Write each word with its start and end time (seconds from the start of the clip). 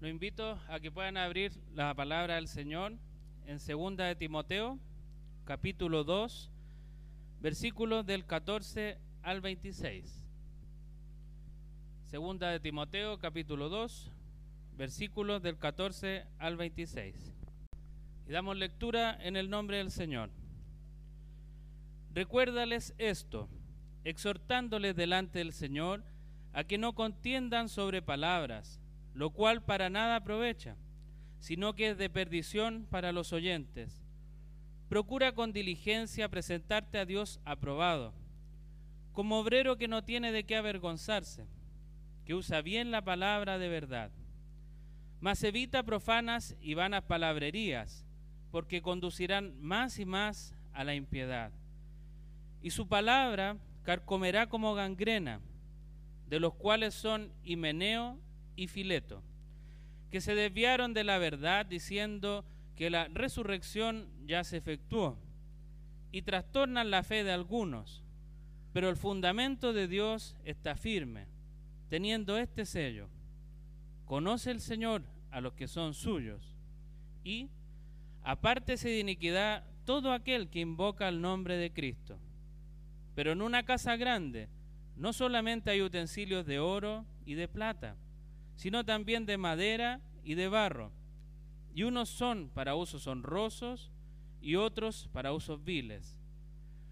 Lo 0.00 0.06
invito 0.06 0.60
a 0.68 0.78
que 0.78 0.92
puedan 0.92 1.16
abrir 1.16 1.50
la 1.74 1.92
palabra 1.92 2.36
del 2.36 2.46
Señor 2.46 2.92
en 3.46 3.58
segunda 3.58 4.04
de 4.04 4.14
Timoteo, 4.14 4.78
capítulo 5.44 6.04
2, 6.04 6.52
versículos 7.40 8.06
del 8.06 8.24
14 8.24 8.96
al 9.24 9.40
26. 9.40 10.24
Segunda 12.06 12.50
de 12.50 12.60
Timoteo, 12.60 13.18
capítulo 13.18 13.68
2, 13.68 14.12
versículos 14.76 15.42
del 15.42 15.58
14 15.58 16.26
al 16.38 16.56
26. 16.56 17.34
Y 18.28 18.30
damos 18.30 18.56
lectura 18.56 19.18
en 19.20 19.34
el 19.34 19.50
nombre 19.50 19.78
del 19.78 19.90
Señor. 19.90 20.30
Recuérdales 22.14 22.94
esto, 22.98 23.48
exhortándoles 24.04 24.94
delante 24.94 25.40
del 25.40 25.52
Señor 25.52 26.04
a 26.52 26.62
que 26.62 26.78
no 26.78 26.94
contiendan 26.94 27.68
sobre 27.68 28.00
palabras, 28.00 28.80
lo 29.18 29.30
cual 29.30 29.64
para 29.64 29.90
nada 29.90 30.14
aprovecha, 30.14 30.76
sino 31.40 31.74
que 31.74 31.90
es 31.90 31.98
de 31.98 32.08
perdición 32.08 32.86
para 32.88 33.10
los 33.10 33.32
oyentes. 33.32 34.00
Procura 34.88 35.32
con 35.32 35.52
diligencia 35.52 36.28
presentarte 36.28 36.98
a 36.98 37.04
Dios 37.04 37.40
aprobado, 37.44 38.14
como 39.12 39.40
obrero 39.40 39.76
que 39.76 39.88
no 39.88 40.04
tiene 40.04 40.30
de 40.30 40.44
qué 40.44 40.54
avergonzarse, 40.54 41.48
que 42.26 42.36
usa 42.36 42.62
bien 42.62 42.92
la 42.92 43.02
palabra 43.02 43.58
de 43.58 43.68
verdad. 43.68 44.12
Mas 45.18 45.42
evita 45.42 45.82
profanas 45.82 46.54
y 46.60 46.74
vanas 46.74 47.02
palabrerías, 47.02 48.06
porque 48.52 48.82
conducirán 48.82 49.60
más 49.60 49.98
y 49.98 50.04
más 50.04 50.54
a 50.72 50.84
la 50.84 50.94
impiedad. 50.94 51.50
Y 52.62 52.70
su 52.70 52.86
palabra 52.86 53.56
carcomerá 53.82 54.48
como 54.48 54.74
gangrena, 54.74 55.40
de 56.28 56.38
los 56.38 56.54
cuales 56.54 56.94
son 56.94 57.32
Himeneo 57.42 58.20
y 58.58 58.66
Fileto, 58.66 59.22
que 60.10 60.20
se 60.20 60.34
desviaron 60.34 60.92
de 60.92 61.04
la 61.04 61.18
verdad 61.18 61.64
diciendo 61.64 62.44
que 62.74 62.90
la 62.90 63.06
resurrección 63.06 64.08
ya 64.26 64.42
se 64.42 64.56
efectuó, 64.56 65.16
y 66.10 66.22
trastornan 66.22 66.90
la 66.90 67.04
fe 67.04 67.22
de 67.22 67.30
algunos, 67.30 68.02
pero 68.72 68.88
el 68.88 68.96
fundamento 68.96 69.72
de 69.72 69.86
Dios 69.86 70.34
está 70.44 70.74
firme, 70.74 71.26
teniendo 71.88 72.36
este 72.36 72.66
sello. 72.66 73.08
Conoce 74.06 74.50
el 74.50 74.60
Señor 74.60 75.04
a 75.30 75.40
los 75.40 75.52
que 75.52 75.68
son 75.68 75.94
suyos, 75.94 76.56
y 77.22 77.50
apártese 78.24 78.88
de 78.88 78.98
iniquidad 78.98 79.62
todo 79.84 80.12
aquel 80.12 80.48
que 80.48 80.58
invoca 80.58 81.08
el 81.08 81.20
nombre 81.20 81.56
de 81.58 81.72
Cristo. 81.72 82.18
Pero 83.14 83.30
en 83.30 83.40
una 83.40 83.62
casa 83.62 83.94
grande 83.96 84.48
no 84.96 85.12
solamente 85.12 85.70
hay 85.70 85.80
utensilios 85.80 86.44
de 86.44 86.58
oro 86.58 87.04
y 87.24 87.34
de 87.34 87.46
plata, 87.46 87.94
sino 88.58 88.84
también 88.84 89.24
de 89.24 89.38
madera 89.38 90.00
y 90.24 90.34
de 90.34 90.48
barro, 90.48 90.90
y 91.72 91.84
unos 91.84 92.08
son 92.08 92.50
para 92.50 92.74
usos 92.74 93.06
honrosos 93.06 93.92
y 94.40 94.56
otros 94.56 95.08
para 95.12 95.32
usos 95.32 95.62
viles. 95.62 96.18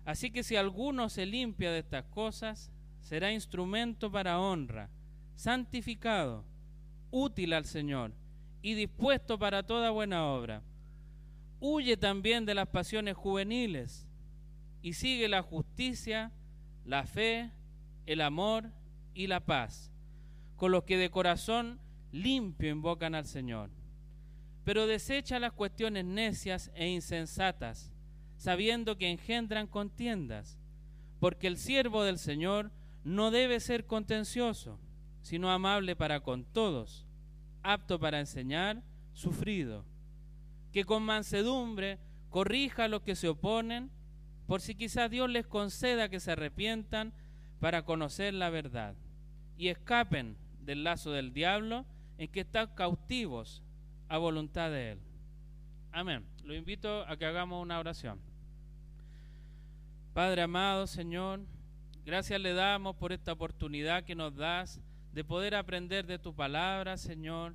Así 0.05 0.31
que 0.31 0.45
si 0.45 0.55
alguno 0.55 1.09
se 1.09 1.27
limpia 1.27 1.73
de 1.73 1.81
estas 1.81 2.05
cosas, 2.05 2.71
será 3.01 3.33
instrumento 3.33 4.13
para 4.13 4.39
honra, 4.39 4.91
santificado, 5.35 6.45
útil 7.11 7.53
al 7.53 7.65
Señor 7.65 8.13
y 8.63 8.75
dispuesto 8.75 9.37
para 9.37 9.65
toda 9.65 9.91
buena 9.91 10.25
obra. 10.25 10.63
Huye 11.59 11.97
también 11.97 12.47
de 12.47 12.55
las 12.55 12.69
pasiones 12.69 13.17
juveniles 13.17 14.07
y 14.83 14.93
sigue 14.93 15.27
la 15.27 15.43
justicia, 15.43 16.31
la 16.85 17.07
fe, 17.07 17.51
el 18.07 18.21
amor 18.21 18.71
y 19.15 19.27
la 19.27 19.45
paz 19.45 19.91
con 20.57 20.73
los 20.73 20.85
que 20.85 20.97
de 20.97 21.11
corazón 21.11 21.79
limpio 22.13 22.71
invocan 22.71 23.15
al 23.15 23.27
Señor. 23.27 23.71
Pero 24.65 24.87
desecha 24.87 25.39
las 25.39 25.53
cuestiones 25.53 26.05
necias 26.05 26.73
e 26.75 26.89
insensatas, 26.89 27.93
sabiendo 28.37 28.97
que 28.97 29.11
engendran 29.11 29.67
contiendas, 29.67 30.59
porque 31.21 31.47
el 31.47 31.57
siervo 31.57 32.03
del 32.03 32.19
Señor 32.19 32.73
no 33.05 33.31
debe 33.31 33.61
ser 33.61 33.87
contencioso, 33.87 34.81
sino 35.23 35.51
amable 35.51 35.95
para 35.95 36.21
con 36.21 36.45
todos, 36.45 37.07
apto 37.63 38.01
para 38.01 38.21
enseñar, 38.21 38.83
sufrido, 39.13 39.85
que 40.73 40.85
con 40.85 41.03
mansedumbre 41.03 41.99
corrija 42.31 42.85
a 42.85 42.89
los 42.89 43.03
que 43.03 43.15
se 43.15 43.29
oponen, 43.29 43.91
por 44.47 44.61
si 44.61 44.75
quizás 44.75 45.11
Dios 45.11 45.31
les 45.31 45.47
conceda 45.47 46.09
que 46.09 46.21
se 46.21 46.33
arrepientan 46.33 47.13
para 47.61 47.85
conocer 47.85 48.35
la 48.35 48.51
verdad 48.51 48.95
y 49.57 49.69
escapen 49.69 50.37
del 50.67 50.83
lazo 50.85 51.13
del 51.13 51.33
diablo 51.33 51.87
en 52.19 52.29
que 52.29 52.41
están 52.41 52.75
cautivos 52.75 53.63
a 54.09 54.19
voluntad 54.19 54.71
de 54.71 54.93
Él. 54.93 54.99
Amén. 55.93 56.27
Lo 56.45 56.55
invito 56.55 57.03
a 57.09 57.17
que 57.17 57.25
hagamos 57.25 57.63
una 57.63 57.79
oración. 57.79 58.21
Padre 60.13 60.43
amado, 60.43 60.87
Señor, 60.87 61.41
gracias 62.05 62.41
le 62.41 62.53
damos 62.53 62.97
por 62.97 63.13
esta 63.13 63.33
oportunidad 63.33 64.05
que 64.05 64.15
nos 64.15 64.35
das 64.35 64.81
de 65.13 65.25
poder 65.25 65.55
aprender 65.55 66.07
de 66.07 66.19
tu 66.19 66.35
palabra, 66.35 66.97
Señor. 66.97 67.55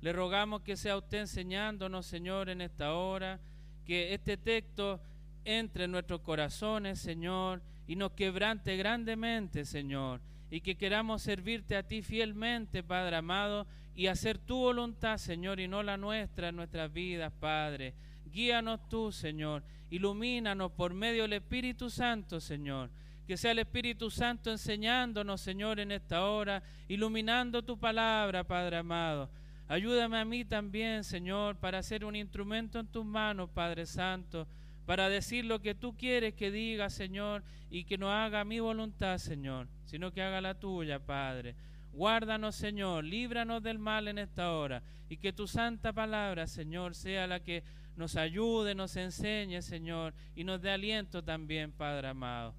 Le 0.00 0.12
rogamos 0.12 0.62
que 0.62 0.76
sea 0.76 0.96
usted 0.96 1.20
enseñándonos, 1.20 2.06
Señor, 2.06 2.48
en 2.48 2.60
esta 2.60 2.94
hora, 2.94 3.38
que 3.84 4.14
este 4.14 4.36
texto 4.36 5.00
entre 5.44 5.84
en 5.84 5.92
nuestros 5.92 6.20
corazones, 6.22 6.98
Señor, 6.98 7.62
y 7.86 7.96
nos 7.96 8.12
quebrante 8.12 8.76
grandemente, 8.76 9.64
Señor 9.64 10.20
y 10.50 10.60
que 10.60 10.76
queramos 10.76 11.22
servirte 11.22 11.76
a 11.76 11.82
ti 11.82 12.02
fielmente, 12.02 12.82
Padre 12.82 13.16
amado, 13.16 13.66
y 13.94 14.06
hacer 14.08 14.38
tu 14.38 14.56
voluntad, 14.56 15.18
Señor, 15.18 15.58
y 15.58 15.68
no 15.68 15.82
la 15.82 15.96
nuestra 15.96 16.48
en 16.48 16.56
nuestras 16.56 16.92
vidas, 16.92 17.32
Padre. 17.40 17.94
Guíanos 18.32 18.88
tú, 18.88 19.10
Señor. 19.10 19.62
Ilumínanos 19.90 20.72
por 20.72 20.92
medio 20.92 21.22
del 21.22 21.34
Espíritu 21.34 21.88
Santo, 21.88 22.40
Señor. 22.40 22.90
Que 23.26 23.36
sea 23.36 23.52
el 23.52 23.60
Espíritu 23.60 24.10
Santo 24.10 24.50
enseñándonos, 24.50 25.40
Señor, 25.40 25.80
en 25.80 25.92
esta 25.92 26.26
hora, 26.26 26.62
iluminando 26.88 27.62
tu 27.62 27.78
palabra, 27.78 28.44
Padre 28.44 28.76
amado. 28.76 29.30
Ayúdame 29.68 30.18
a 30.18 30.24
mí 30.24 30.44
también, 30.44 31.02
Señor, 31.02 31.56
para 31.56 31.82
ser 31.82 32.04
un 32.04 32.14
instrumento 32.14 32.78
en 32.78 32.86
tus 32.86 33.04
manos, 33.04 33.50
Padre 33.50 33.84
Santo, 33.86 34.46
para 34.86 35.08
decir 35.08 35.44
lo 35.44 35.60
que 35.60 35.74
tú 35.74 35.96
quieres 35.96 36.34
que 36.34 36.50
diga, 36.50 36.88
Señor, 36.88 37.44
y 37.68 37.84
que 37.84 37.98
no 37.98 38.10
haga 38.10 38.44
mi 38.44 38.60
voluntad, 38.60 39.18
Señor 39.18 39.68
sino 39.86 40.12
que 40.12 40.22
haga 40.22 40.40
la 40.40 40.54
tuya, 40.54 40.98
Padre. 40.98 41.54
Guárdanos, 41.92 42.54
Señor, 42.56 43.04
líbranos 43.04 43.62
del 43.62 43.78
mal 43.78 44.08
en 44.08 44.18
esta 44.18 44.52
hora 44.52 44.82
y 45.08 45.16
que 45.16 45.32
tu 45.32 45.46
santa 45.46 45.92
palabra, 45.92 46.46
Señor, 46.46 46.94
sea 46.94 47.26
la 47.26 47.40
que 47.40 47.64
nos 47.96 48.16
ayude, 48.16 48.74
nos 48.74 48.96
enseñe, 48.96 49.62
Señor, 49.62 50.12
y 50.34 50.44
nos 50.44 50.60
dé 50.60 50.70
aliento 50.70 51.24
también, 51.24 51.72
Padre 51.72 52.08
amado. 52.08 52.54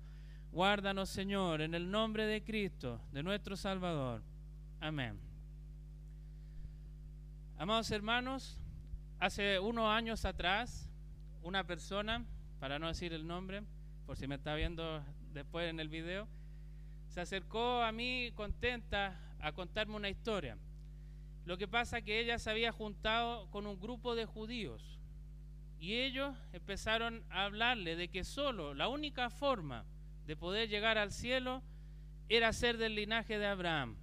Guárdanos, 0.51 1.09
Señor, 1.09 1.61
en 1.61 1.75
el 1.75 1.91
nombre 1.91 2.25
de 2.25 2.43
Cristo, 2.43 2.99
de 3.11 3.21
nuestro 3.21 3.55
Salvador. 3.55 4.23
Amén. 4.79 5.19
Amados 7.59 7.91
hermanos, 7.91 8.57
hace 9.19 9.59
unos 9.59 9.89
años 9.89 10.25
atrás, 10.25 10.86
una 11.47 11.63
persona, 11.63 12.25
para 12.59 12.78
no 12.78 12.88
decir 12.88 13.13
el 13.13 13.25
nombre, 13.25 13.63
por 14.06 14.18
si 14.18 14.28
me 14.28 14.35
está 14.35 14.53
viendo 14.56 15.02
después 15.31 15.69
en 15.69 15.80
el 15.80 15.88
video, 15.88 16.28
se 17.08 17.22
acercó 17.22 17.81
a 17.84 17.91
mí 17.94 18.31
contenta 18.35 19.18
a 19.40 19.53
contarme 19.53 19.96
una 19.96 20.09
historia. 20.09 20.58
Lo 21.46 21.58
que 21.58 21.69
pasa 21.69 22.00
es 22.00 22.03
que 22.03 22.19
ella 22.19 22.38
se 22.38 22.50
había 22.50 22.74
juntado 22.74 23.50
con 23.50 23.66
un 23.66 23.80
grupo 23.80 24.13
de 24.13 24.25
judíos 24.25 25.00
y 25.80 25.94
ellos 25.94 26.35
empezaron 26.52 27.24
a 27.30 27.46
hablarle 27.46 27.96
de 27.96 28.09
que 28.09 28.25
solo 28.25 28.74
la 28.74 28.90
única 28.90 29.29
forma 29.29 29.85
de 30.25 30.35
poder 30.35 30.68
llegar 30.68 30.97
al 30.97 31.14
cielo 31.14 31.64
era 32.28 32.52
ser 32.52 32.78
del 32.78 32.96
linaje 32.96 33.40
de 33.40 33.47
Abraham. 33.47 33.96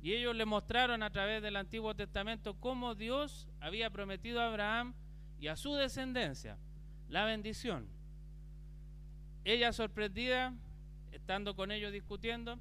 Y 0.00 0.14
ellos 0.14 0.34
le 0.34 0.46
mostraron 0.46 1.02
a 1.02 1.10
través 1.10 1.42
del 1.42 1.56
Antiguo 1.56 1.94
Testamento 1.94 2.54
cómo 2.60 2.94
Dios 2.94 3.46
había 3.60 3.90
prometido 3.90 4.40
a 4.40 4.46
Abraham 4.46 4.94
y 5.38 5.48
a 5.48 5.56
su 5.56 5.74
descendencia 5.74 6.56
la 7.08 7.24
bendición. 7.24 7.88
Ella 9.44 9.72
sorprendida 9.72 10.54
estando 11.12 11.54
con 11.54 11.70
ellos 11.70 11.92
discutiendo, 11.92 12.58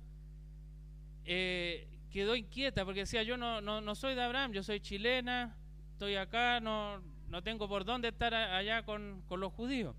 eh, 1.26 1.88
quedó 2.12 2.36
inquieta 2.36 2.86
porque 2.86 3.02
decía, 3.02 3.24
yo 3.24 3.38
no, 3.38 3.62
no, 3.62 3.96
soy 3.96 4.16
de 4.16 4.22
Abraham, 4.22 4.52
yo 4.52 4.64
soy 4.64 4.80
chilena, 4.80 5.56
estoy 5.94 6.16
acá, 6.16 6.60
no, 6.60 7.02
no 7.30 7.42
tengo 7.42 7.68
por 7.68 7.86
dónde 7.86 8.10
estar 8.10 8.34
allá 8.34 8.84
con, 8.84 9.24
con 9.28 9.40
los 9.40 9.52
judíos. 9.54 9.96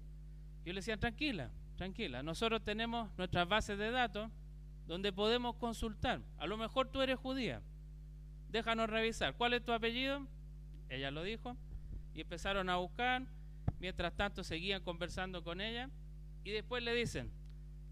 Yo 0.65 0.73
le 0.73 0.79
decía, 0.79 0.97
tranquila, 0.97 1.51
tranquila, 1.77 2.23
nosotros 2.23 2.63
tenemos 2.63 3.11
nuestras 3.19 3.49
bases 3.49 3.77
de 3.77 3.91
datos 3.91 4.31
donde 4.87 5.13
podemos 5.13 5.57
consultar. 5.57 6.21
A 6.39 6.47
lo 6.47 6.57
mejor 6.57 6.89
tú 6.89 7.03
eres 7.03 7.19
judía, 7.19 7.61
déjanos 8.51 8.89
revisar. 8.89 9.35
¿Cuál 9.35 9.55
es 9.55 9.65
tu 9.65 9.73
apellido? 9.73 10.27
Ella 10.89 11.11
lo 11.11 11.23
dijo 11.23 11.57
y 12.15 12.21
empezaron 12.21 12.69
a 12.71 12.77
buscar. 12.77 13.23
Mientras 13.81 14.15
tanto 14.15 14.45
seguían 14.45 14.83
conversando 14.83 15.43
con 15.43 15.61
ella 15.61 15.91
y 16.45 16.51
después 16.51 16.83
le 16.83 16.95
dicen, 16.95 17.31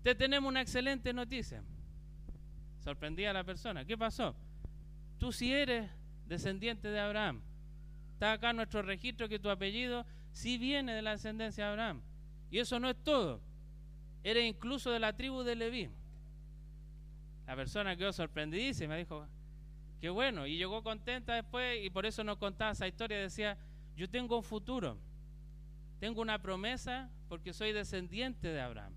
te 0.03 0.15
tenemos 0.15 0.49
una 0.49 0.61
excelente 0.61 1.13
noticia. 1.13 1.63
Sorprendía 2.83 3.31
a 3.31 3.35
la 3.35 3.45
persona. 3.45 3.85
¿Qué 3.85 3.97
pasó? 3.97 4.35
Tú 5.19 5.33
si 5.33 5.53
eres 5.53 5.91
descendiente 6.27 6.89
de 6.89 7.01
Abraham. 7.01 7.43
Está 8.15 8.33
acá 8.33 8.53
nuestro 8.53 8.83
registro 8.83 9.29
que 9.29 9.39
tu 9.39 9.51
apellido 9.51 10.07
sí 10.33 10.59
viene 10.59 10.95
de 10.95 11.03
la 11.03 11.13
descendencia 11.13 11.65
de 11.65 11.71
Abraham. 11.71 12.03
Y 12.51 12.59
eso 12.59 12.79
no 12.79 12.89
es 12.89 12.97
todo. 13.03 13.41
Eres 14.25 14.45
incluso 14.45 14.91
de 14.91 15.01
la 15.01 15.15
tribu 15.15 15.43
de 15.43 15.57
Leví. 15.57 15.91
La 17.47 17.57
persona 17.57 17.97
quedó 17.97 18.13
sorprendidísima, 18.13 18.97
dijo, 18.97 19.27
qué 20.01 20.11
bueno. 20.11 20.47
Y 20.47 20.57
llegó 20.57 20.83
contenta 20.83 21.35
después 21.35 21.85
y 21.85 21.91
por 21.91 22.07
eso 22.07 22.23
nos 22.25 22.39
contaba 22.39 22.73
esa 22.73 22.87
historia. 22.87 23.19
Decía, 23.19 23.59
yo 24.03 24.11
tengo 24.11 24.37
un 24.37 24.43
futuro, 24.43 24.99
tengo 26.01 26.23
una 26.23 26.43
promesa 26.43 27.09
porque 27.29 27.53
soy 27.53 27.71
descendiente 27.71 28.49
de 28.49 28.61
Abraham. 28.61 28.93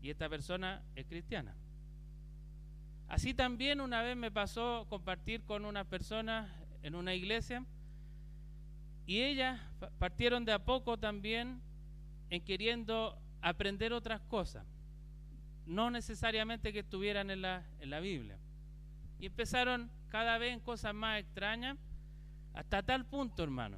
Y 0.00 0.08
esta 0.08 0.30
persona 0.30 0.82
es 0.94 1.04
cristiana. 1.04 1.54
Así 3.06 3.34
también 3.34 3.82
una 3.82 4.00
vez 4.00 4.16
me 4.16 4.30
pasó 4.30 4.86
compartir 4.88 5.42
con 5.42 5.66
una 5.66 5.84
persona 5.84 6.50
en 6.82 6.94
una 6.94 7.12
iglesia 7.12 7.66
y 9.04 9.20
ellas 9.20 9.60
partieron 9.98 10.46
de 10.46 10.52
a 10.52 10.64
poco 10.64 10.96
también 10.96 11.60
en 12.30 12.42
queriendo 12.42 13.20
aprender 13.42 13.92
otras 13.92 14.22
cosas, 14.22 14.64
no 15.66 15.90
necesariamente 15.90 16.72
que 16.72 16.78
estuvieran 16.78 17.30
en 17.30 17.42
la, 17.42 17.66
en 17.80 17.90
la 17.90 18.00
Biblia. 18.00 18.38
Y 19.18 19.26
empezaron 19.26 19.90
cada 20.08 20.38
vez 20.38 20.54
en 20.54 20.60
cosas 20.60 20.94
más 20.94 21.20
extrañas, 21.20 21.76
hasta 22.56 22.82
tal 22.82 23.04
punto, 23.04 23.42
hermano, 23.42 23.76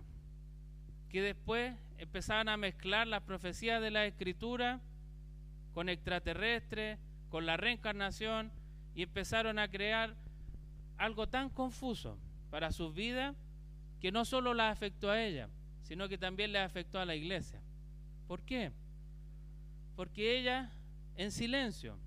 que 1.10 1.20
después 1.20 1.74
empezaban 1.98 2.48
a 2.48 2.56
mezclar 2.56 3.08
las 3.08 3.24
profecías 3.24 3.82
de 3.82 3.90
la 3.90 4.06
Escritura 4.06 4.80
con 5.74 5.88
extraterrestres, 5.88 6.98
con 7.28 7.44
la 7.44 7.56
reencarnación, 7.56 8.52
y 8.94 9.02
empezaron 9.02 9.58
a 9.58 9.68
crear 9.68 10.14
algo 10.96 11.28
tan 11.28 11.50
confuso 11.50 12.16
para 12.50 12.70
sus 12.70 12.94
vidas 12.94 13.34
que 14.00 14.12
no 14.12 14.24
solo 14.24 14.54
la 14.54 14.70
afectó 14.70 15.10
a 15.10 15.20
ella, 15.20 15.48
sino 15.82 16.08
que 16.08 16.16
también 16.16 16.52
le 16.52 16.60
afectó 16.60 17.00
a 17.00 17.04
la 17.04 17.16
iglesia. 17.16 17.60
¿Por 18.28 18.42
qué? 18.42 18.70
Porque 19.96 20.38
ella, 20.38 20.70
en 21.16 21.32
silencio, 21.32 21.98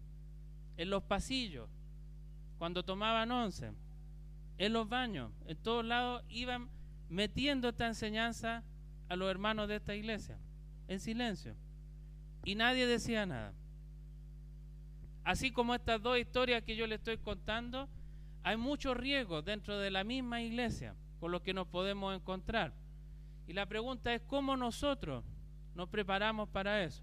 en 0.78 0.90
los 0.90 1.04
pasillos, 1.04 1.70
cuando 2.58 2.84
tomaban 2.84 3.30
once, 3.30 3.74
en 4.62 4.74
los 4.74 4.88
baños, 4.88 5.32
en 5.48 5.58
todos 5.58 5.84
lados, 5.84 6.24
iban 6.30 6.70
metiendo 7.10 7.70
esta 7.70 7.88
enseñanza 7.88 8.64
a 9.10 9.16
los 9.16 9.28
hermanos 9.28 9.68
de 9.68 9.78
esta 9.78 9.96
iglesia, 9.96 10.38
en 10.88 11.00
silencio. 11.00 11.56
Y 12.44 12.54
nadie 12.54 12.86
decía 12.86 13.26
nada. 13.26 13.56
Así 15.24 15.50
como 15.50 15.74
estas 15.74 16.00
dos 16.04 16.20
historias 16.20 16.62
que 16.62 16.76
yo 16.76 16.86
le 16.86 16.94
estoy 16.94 17.18
contando, 17.18 17.90
hay 18.44 18.56
muchos 18.56 18.96
riesgos 18.96 19.44
dentro 19.44 19.80
de 19.80 19.90
la 19.90 20.04
misma 20.04 20.44
iglesia 20.44 20.96
con 21.20 21.32
los 21.32 21.42
que 21.42 21.56
nos 21.56 21.66
podemos 21.66 22.16
encontrar. 22.16 22.72
Y 23.48 23.54
la 23.54 23.66
pregunta 23.66 24.14
es 24.14 24.22
cómo 24.28 24.56
nosotros 24.58 25.24
nos 25.74 25.90
preparamos 25.90 26.48
para 26.50 26.84
eso. 26.84 27.02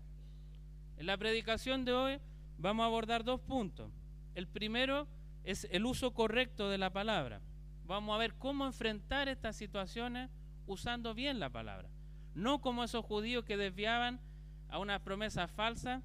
En 0.96 1.06
la 1.06 1.16
predicación 1.16 1.84
de 1.84 1.93
hoy 1.93 2.20
vamos 2.56 2.84
a 2.84 2.87
abordar 2.87 3.25
dos 3.25 3.40
puntos. 3.40 3.90
El 4.37 4.46
primero 4.46 5.08
es 5.50 5.66
el 5.70 5.86
uso 5.86 6.12
correcto 6.12 6.68
de 6.68 6.76
la 6.76 6.92
palabra. 6.92 7.40
Vamos 7.86 8.14
a 8.14 8.18
ver 8.18 8.34
cómo 8.34 8.66
enfrentar 8.66 9.28
estas 9.28 9.56
situaciones 9.56 10.28
usando 10.66 11.14
bien 11.14 11.40
la 11.40 11.48
palabra. 11.48 11.88
No 12.34 12.60
como 12.60 12.84
esos 12.84 13.02
judíos 13.02 13.46
que 13.46 13.56
desviaban 13.56 14.20
a 14.68 14.78
una 14.78 14.98
promesa 14.98 15.48
falsa 15.48 16.02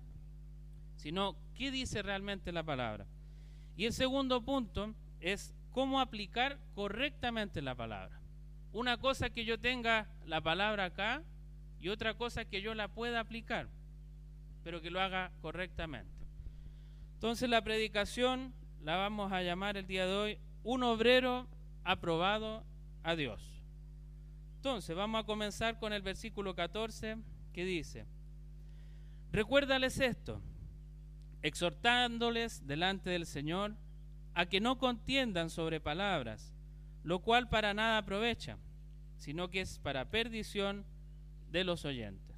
sino 0.95 1.35
qué 1.55 1.71
dice 1.71 2.01
realmente 2.01 2.53
la 2.53 2.63
palabra. 2.63 3.05
Y 3.75 3.83
el 3.83 3.91
segundo 3.91 4.45
punto 4.45 4.95
es 5.19 5.53
cómo 5.71 5.99
aplicar 5.99 6.57
correctamente 6.73 7.61
la 7.61 7.75
palabra. 7.75 8.21
Una 8.71 8.95
cosa 8.97 9.29
que 9.29 9.43
yo 9.43 9.59
tenga 9.59 10.07
la 10.25 10.39
palabra 10.39 10.85
acá 10.85 11.21
y 11.81 11.89
otra 11.89 12.13
cosa 12.13 12.45
que 12.45 12.61
yo 12.61 12.73
la 12.75 12.87
pueda 12.87 13.19
aplicar, 13.19 13.67
pero 14.63 14.81
que 14.81 14.89
lo 14.89 15.01
haga 15.01 15.33
correctamente. 15.41 16.13
Entonces 17.15 17.49
la 17.49 17.61
predicación 17.61 18.53
la 18.83 18.97
vamos 18.97 19.31
a 19.31 19.41
llamar 19.41 19.77
el 19.77 19.87
día 19.87 20.05
de 20.05 20.13
hoy 20.13 20.37
un 20.63 20.83
obrero 20.83 21.47
aprobado 21.85 22.65
a 23.01 23.15
Dios. 23.15 23.41
Entonces 24.57 24.95
vamos 24.95 25.23
a 25.23 25.25
comenzar 25.25 25.79
con 25.79 25.93
el 25.93 26.01
versículo 26.01 26.53
14 26.53 27.17
que 27.53 27.65
dice, 27.65 28.05
recuérdales 29.31 29.99
esto 29.99 30.41
exhortándoles 31.41 32.65
delante 32.67 33.09
del 33.09 33.25
Señor 33.25 33.75
a 34.33 34.45
que 34.45 34.59
no 34.59 34.77
contiendan 34.77 35.49
sobre 35.49 35.79
palabras, 35.79 36.53
lo 37.03 37.19
cual 37.19 37.47
para 37.49 37.73
nada 37.73 37.97
aprovecha, 37.97 38.57
sino 39.17 39.49
que 39.49 39.61
es 39.61 39.79
para 39.79 40.09
perdición 40.09 40.85
de 41.51 41.63
los 41.63 41.85
oyentes. 41.85 42.35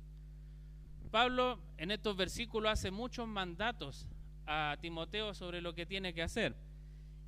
Pablo 1.10 1.60
en 1.78 1.92
estos 1.92 2.16
versículos 2.18 2.72
hace 2.72 2.92
muchos 2.92 3.28
mandatos 3.28 4.08
a 4.48 4.78
Timoteo 4.82 5.34
sobre 5.34 5.62
lo 5.62 5.74
que 5.74 5.86
tiene 5.86 6.14
que 6.14 6.22
hacer. 6.24 6.56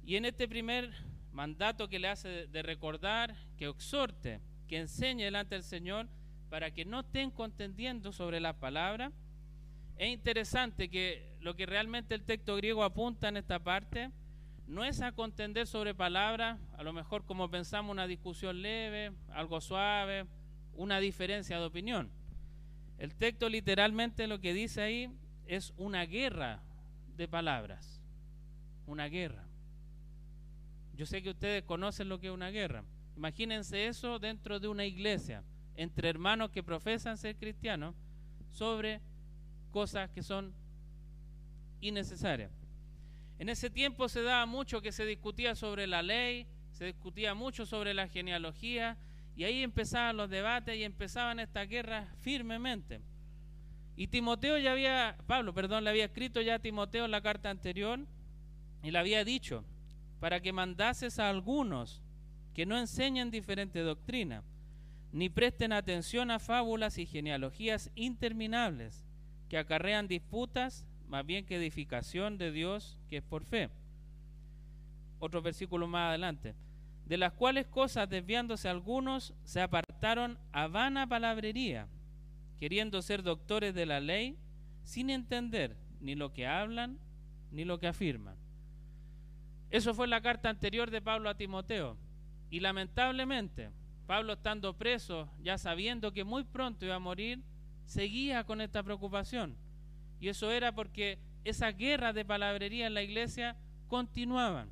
Y 0.04 0.16
en 0.16 0.26
este 0.26 0.48
primer 0.48 0.92
mandato 1.32 1.88
que 1.88 2.00
le 2.00 2.08
hace 2.08 2.48
de 2.48 2.62
recordar, 2.62 3.36
que 3.58 3.68
exhorte, 3.68 4.42
que 4.68 4.80
enseñe 4.80 5.24
delante 5.24 5.56
del 5.56 5.64
Señor, 5.64 6.08
para 6.50 6.72
que 6.72 6.86
no 6.86 7.02
estén 7.02 7.32
contendiendo 7.32 8.12
sobre 8.12 8.40
la 8.40 8.54
palabra, 8.54 9.12
es 9.98 10.10
interesante 10.10 10.90
que 10.90 11.36
lo 11.42 11.56
que 11.56 11.66
realmente 11.66 12.16
el 12.16 12.24
texto 12.24 12.56
griego 12.56 12.84
apunta 12.84 13.28
en 13.28 13.38
esta 13.38 13.60
parte 13.60 14.12
no 14.68 14.84
es 14.84 15.02
a 15.02 15.14
contender 15.14 15.66
sobre 15.66 15.96
palabras, 15.96 16.60
a 16.78 16.84
lo 16.84 16.94
mejor 16.94 17.26
como 17.26 17.50
pensamos 17.50 17.92
una 17.92 18.06
discusión 18.06 18.62
leve, 18.62 19.14
algo 19.30 19.62
suave, 19.62 20.26
una 20.74 21.00
diferencia 21.00 21.60
de 21.60 21.66
opinión. 21.66 22.12
El 22.98 23.16
texto 23.16 23.50
literalmente 23.50 24.28
lo 24.28 24.40
que 24.40 24.54
dice 24.54 24.82
ahí 24.82 25.10
es 25.46 25.74
una 25.78 26.06
guerra 26.06 26.62
de 27.18 27.28
palabras, 27.28 28.00
una 28.86 29.08
guerra. 29.08 29.44
Yo 30.96 31.06
sé 31.06 31.22
que 31.22 31.32
ustedes 31.32 31.64
conocen 31.64 32.10
lo 32.10 32.20
que 32.20 32.28
es 32.28 32.34
una 32.34 32.50
guerra. 32.50 32.84
Imagínense 33.16 33.88
eso 33.88 34.20
dentro 34.20 34.60
de 34.60 34.68
una 34.68 34.86
iglesia, 34.86 35.44
entre 35.76 36.10
hermanos 36.10 36.52
que 36.52 36.64
profesan 36.64 37.18
ser 37.18 37.36
cristianos, 37.36 37.96
sobre 38.50 39.02
cosas 39.72 40.10
que 40.12 40.24
son 40.24 40.54
innecesarias. 41.82 42.52
En 43.40 43.50
ese 43.50 43.70
tiempo 43.70 44.10
se 44.10 44.22
daba 44.22 44.46
mucho 44.46 44.82
que 44.82 44.92
se 44.92 45.06
discutía 45.06 45.56
sobre 45.56 45.86
la 45.86 46.02
ley, 46.02 46.48
se 46.72 46.86
discutía 46.86 47.34
mucho 47.34 47.66
sobre 47.66 47.94
la 47.94 48.08
genealogía, 48.08 48.98
y 49.36 49.44
ahí 49.44 49.62
empezaban 49.62 50.18
los 50.18 50.30
debates 50.30 50.76
y 50.76 50.84
empezaban 50.84 51.40
estas 51.40 51.68
guerras 51.68 52.08
firmemente. 52.22 53.02
Y 53.98 54.08
Timoteo 54.08 54.60
ya 54.60 54.74
había, 54.74 55.18
Pablo, 55.26 55.56
perdón, 55.56 55.84
le 55.84 55.90
había 55.90 56.06
escrito 56.06 56.40
ya 56.40 56.56
a 56.56 56.60
Timoteo 56.60 57.06
en 57.06 57.12
la 57.12 57.22
carta 57.22 57.50
anterior 57.50 58.00
y 58.84 58.92
le 58.92 59.00
había 59.00 59.26
dicho, 59.26 59.66
para 60.20 60.40
que 60.40 60.54
mandases 60.54 61.18
a 61.18 61.30
algunos 61.30 62.04
que 62.54 62.68
no 62.68 62.78
enseñen 62.78 63.32
diferente 63.32 63.80
doctrina, 63.80 64.44
ni 65.12 65.30
presten 65.30 65.74
atención 65.74 66.30
a 66.30 66.38
fábulas 66.38 67.00
y 67.00 67.08
genealogías 67.08 67.90
interminables 67.96 69.04
que 69.50 69.58
acarrean 69.58 70.08
disputas 70.08 70.86
más 71.08 71.26
bien 71.26 71.46
que 71.46 71.56
edificación 71.56 72.38
de 72.38 72.52
Dios 72.52 72.98
que 73.10 73.18
es 73.18 73.24
por 73.24 73.46
fe. 73.46 73.70
Otro 75.20 75.42
versículo 75.42 75.88
más 75.88 76.10
adelante. 76.10 76.54
De 77.06 77.18
las 77.18 77.34
cuales 77.34 77.66
cosas 77.66 78.10
desviándose 78.10 78.68
algunos 78.70 79.34
se 79.44 79.62
apartaron 79.62 80.38
a 80.52 80.68
vana 80.68 81.08
palabrería, 81.08 81.88
queriendo 82.60 83.02
ser 83.02 83.24
doctores 83.24 83.74
de 83.74 83.86
la 83.86 84.00
ley, 84.00 84.38
sin 84.84 85.10
entender 85.10 85.78
ni 86.00 86.16
lo 86.16 86.34
que 86.34 86.48
hablan 86.48 87.00
ni 87.52 87.66
lo 87.66 87.80
que 87.80 87.88
afirman. 87.88 88.36
Eso 89.70 89.94
fue 89.94 90.08
la 90.08 90.22
carta 90.22 90.50
anterior 90.50 90.92
de 90.92 91.02
Pablo 91.02 91.30
a 91.30 91.36
Timoteo. 91.36 91.98
Y 92.50 92.62
lamentablemente, 92.62 93.72
Pablo 94.06 94.34
estando 94.34 94.78
preso, 94.78 95.30
ya 95.42 95.58
sabiendo 95.58 96.14
que 96.14 96.24
muy 96.24 96.46
pronto 96.46 96.86
iba 96.86 96.96
a 96.96 97.00
morir, 97.00 97.44
seguía 97.86 98.46
con 98.46 98.62
esta 98.62 98.84
preocupación. 98.84 99.58
Y 100.20 100.30
eso 100.30 100.52
era 100.52 100.74
porque 100.74 101.20
esas 101.44 101.76
guerras 101.76 102.16
de 102.16 102.26
palabrería 102.26 102.88
en 102.88 102.94
la 102.94 103.04
iglesia 103.04 103.58
continuaban. 103.88 104.72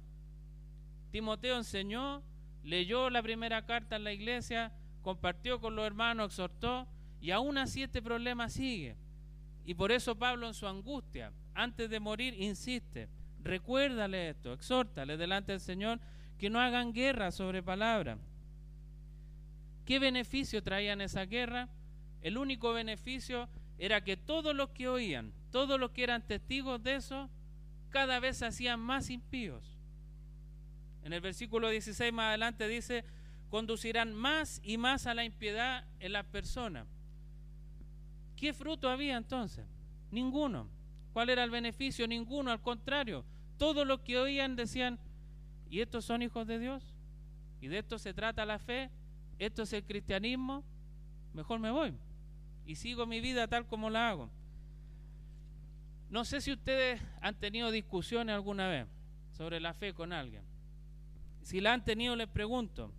Timoteo 1.11 1.57
enseñó, 1.57 2.23
leyó 2.63 3.09
la 3.09 3.21
primera 3.21 3.65
carta 3.65 3.97
en 3.97 4.03
la 4.03 4.13
iglesia, 4.13 4.73
compartió 5.01 5.59
con 5.59 5.75
los 5.75 5.85
hermanos, 5.85 6.31
exhortó, 6.31 6.87
y 7.25 7.31
aún 7.31 7.57
así 7.57 7.81
este 7.81 8.03
problema 8.03 8.49
sigue. 8.49 8.95
Y 9.65 9.73
por 9.73 9.91
eso 9.91 10.15
Pablo 10.15 10.45
en 10.45 10.53
su 10.53 10.67
angustia, 10.67 11.33
antes 11.55 11.89
de 11.89 11.99
morir, 11.99 12.39
insiste, 12.39 13.09
recuérdale 13.41 14.29
esto, 14.29 14.53
exhórtale 14.53 15.17
delante 15.17 15.51
del 15.51 15.59
Señor 15.59 15.99
que 16.37 16.51
no 16.51 16.59
hagan 16.59 16.93
guerra 16.93 17.31
sobre 17.31 17.63
palabra. 17.63 18.19
¿Qué 19.85 19.97
beneficio 19.97 20.61
traían 20.61 21.01
esa 21.01 21.25
guerra? 21.25 21.67
El 22.21 22.37
único 22.37 22.73
beneficio 22.73 23.49
era 23.79 24.03
que 24.03 24.17
todos 24.17 24.55
los 24.55 24.69
que 24.69 24.87
oían, 24.87 25.33
todos 25.49 25.79
los 25.79 25.89
que 25.89 26.03
eran 26.03 26.21
testigos 26.21 26.83
de 26.83 26.93
eso, 26.93 27.31
cada 27.89 28.19
vez 28.19 28.37
se 28.37 28.45
hacían 28.45 28.79
más 28.79 29.09
impíos. 29.09 29.79
En 31.03 31.11
el 31.11 31.21
versículo 31.21 31.69
16 31.69 32.13
más 32.13 32.27
adelante 32.27 32.67
dice, 32.67 33.03
conducirán 33.49 34.13
más 34.13 34.61
y 34.63 34.77
más 34.77 35.07
a 35.07 35.15
la 35.15 35.23
impiedad 35.23 35.85
en 35.99 36.13
las 36.13 36.25
personas. 36.27 36.94
¿Qué 38.35 38.53
fruto 38.53 38.89
había 38.89 39.17
entonces? 39.17 39.65
Ninguno. 40.11 40.69
¿Cuál 41.13 41.29
era 41.29 41.43
el 41.43 41.49
beneficio? 41.49 42.07
Ninguno, 42.07 42.51
al 42.51 42.61
contrario. 42.61 43.23
Todos 43.57 43.87
los 43.87 44.01
que 44.01 44.17
oían 44.17 44.55
decían, 44.55 44.99
¿y 45.69 45.79
estos 45.79 46.05
son 46.05 46.21
hijos 46.21 46.45
de 46.45 46.59
Dios? 46.59 46.93
¿Y 47.61 47.67
de 47.67 47.79
esto 47.79 47.97
se 47.97 48.13
trata 48.13 48.45
la 48.45 48.59
fe? 48.59 48.89
¿Esto 49.39 49.63
es 49.63 49.73
el 49.73 49.83
cristianismo? 49.83 50.63
Mejor 51.33 51.59
me 51.59 51.71
voy 51.71 51.97
y 52.65 52.75
sigo 52.75 53.05
mi 53.05 53.21
vida 53.21 53.47
tal 53.47 53.65
como 53.67 53.89
la 53.89 54.09
hago. 54.09 54.29
No 56.09 56.25
sé 56.25 56.41
si 56.41 56.51
ustedes 56.51 57.01
han 57.21 57.35
tenido 57.35 57.71
discusiones 57.71 58.33
alguna 58.33 58.67
vez 58.67 58.87
sobre 59.31 59.59
la 59.59 59.73
fe 59.73 59.93
con 59.93 60.13
alguien. 60.13 60.43
Si 61.41 61.61
la 61.61 61.73
han 61.73 61.83
tenido, 61.83 62.15
les 62.15 62.27
pregunto, 62.27 62.91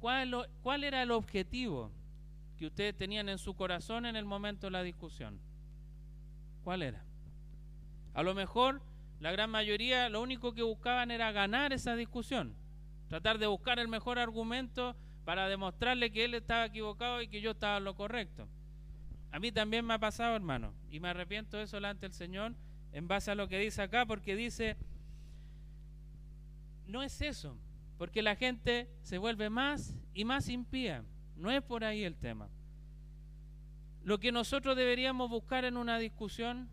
¿cuál, 0.00 0.48
¿cuál 0.62 0.84
era 0.84 1.02
el 1.02 1.10
objetivo 1.10 1.90
que 2.62 2.68
ustedes 2.68 2.96
tenían 2.96 3.28
en 3.28 3.38
su 3.38 3.56
corazón 3.56 4.06
en 4.06 4.14
el 4.14 4.24
momento 4.24 4.68
de 4.68 4.70
la 4.70 4.84
discusión? 4.84 5.40
¿Cuál 6.62 6.82
era? 6.82 7.04
A 8.14 8.22
lo 8.22 8.34
mejor 8.34 8.80
la 9.18 9.32
gran 9.32 9.50
mayoría 9.50 10.08
lo 10.08 10.22
único 10.22 10.54
que 10.54 10.62
buscaban 10.62 11.10
era 11.10 11.32
ganar 11.32 11.72
esa 11.72 11.96
discusión, 11.96 12.54
tratar 13.08 13.38
de 13.38 13.48
buscar 13.48 13.80
el 13.80 13.88
mejor 13.88 14.20
argumento 14.20 14.94
para 15.24 15.48
demostrarle 15.48 16.12
que 16.12 16.24
él 16.24 16.34
estaba 16.34 16.66
equivocado 16.66 17.20
y 17.20 17.26
que 17.26 17.40
yo 17.40 17.50
estaba 17.50 17.78
en 17.78 17.84
lo 17.84 17.96
correcto. 17.96 18.46
A 19.32 19.40
mí 19.40 19.50
también 19.50 19.84
me 19.84 19.94
ha 19.94 19.98
pasado, 19.98 20.36
hermano, 20.36 20.72
y 20.88 21.00
me 21.00 21.08
arrepiento 21.08 21.56
de 21.56 21.64
eso 21.64 21.78
delante 21.78 22.06
del 22.06 22.12
Señor 22.12 22.54
en 22.92 23.08
base 23.08 23.32
a 23.32 23.34
lo 23.34 23.48
que 23.48 23.58
dice 23.58 23.82
acá, 23.82 24.06
porque 24.06 24.36
dice, 24.36 24.76
no 26.86 27.02
es 27.02 27.22
eso, 27.22 27.56
porque 27.98 28.22
la 28.22 28.36
gente 28.36 28.88
se 29.02 29.18
vuelve 29.18 29.50
más 29.50 29.96
y 30.14 30.24
más 30.24 30.48
impía. 30.48 31.04
No 31.42 31.50
es 31.50 31.60
por 31.60 31.82
ahí 31.82 32.04
el 32.04 32.14
tema. 32.14 32.48
Lo 34.04 34.20
que 34.20 34.30
nosotros 34.30 34.76
deberíamos 34.76 35.28
buscar 35.28 35.64
en 35.64 35.76
una 35.76 35.98
discusión 35.98 36.68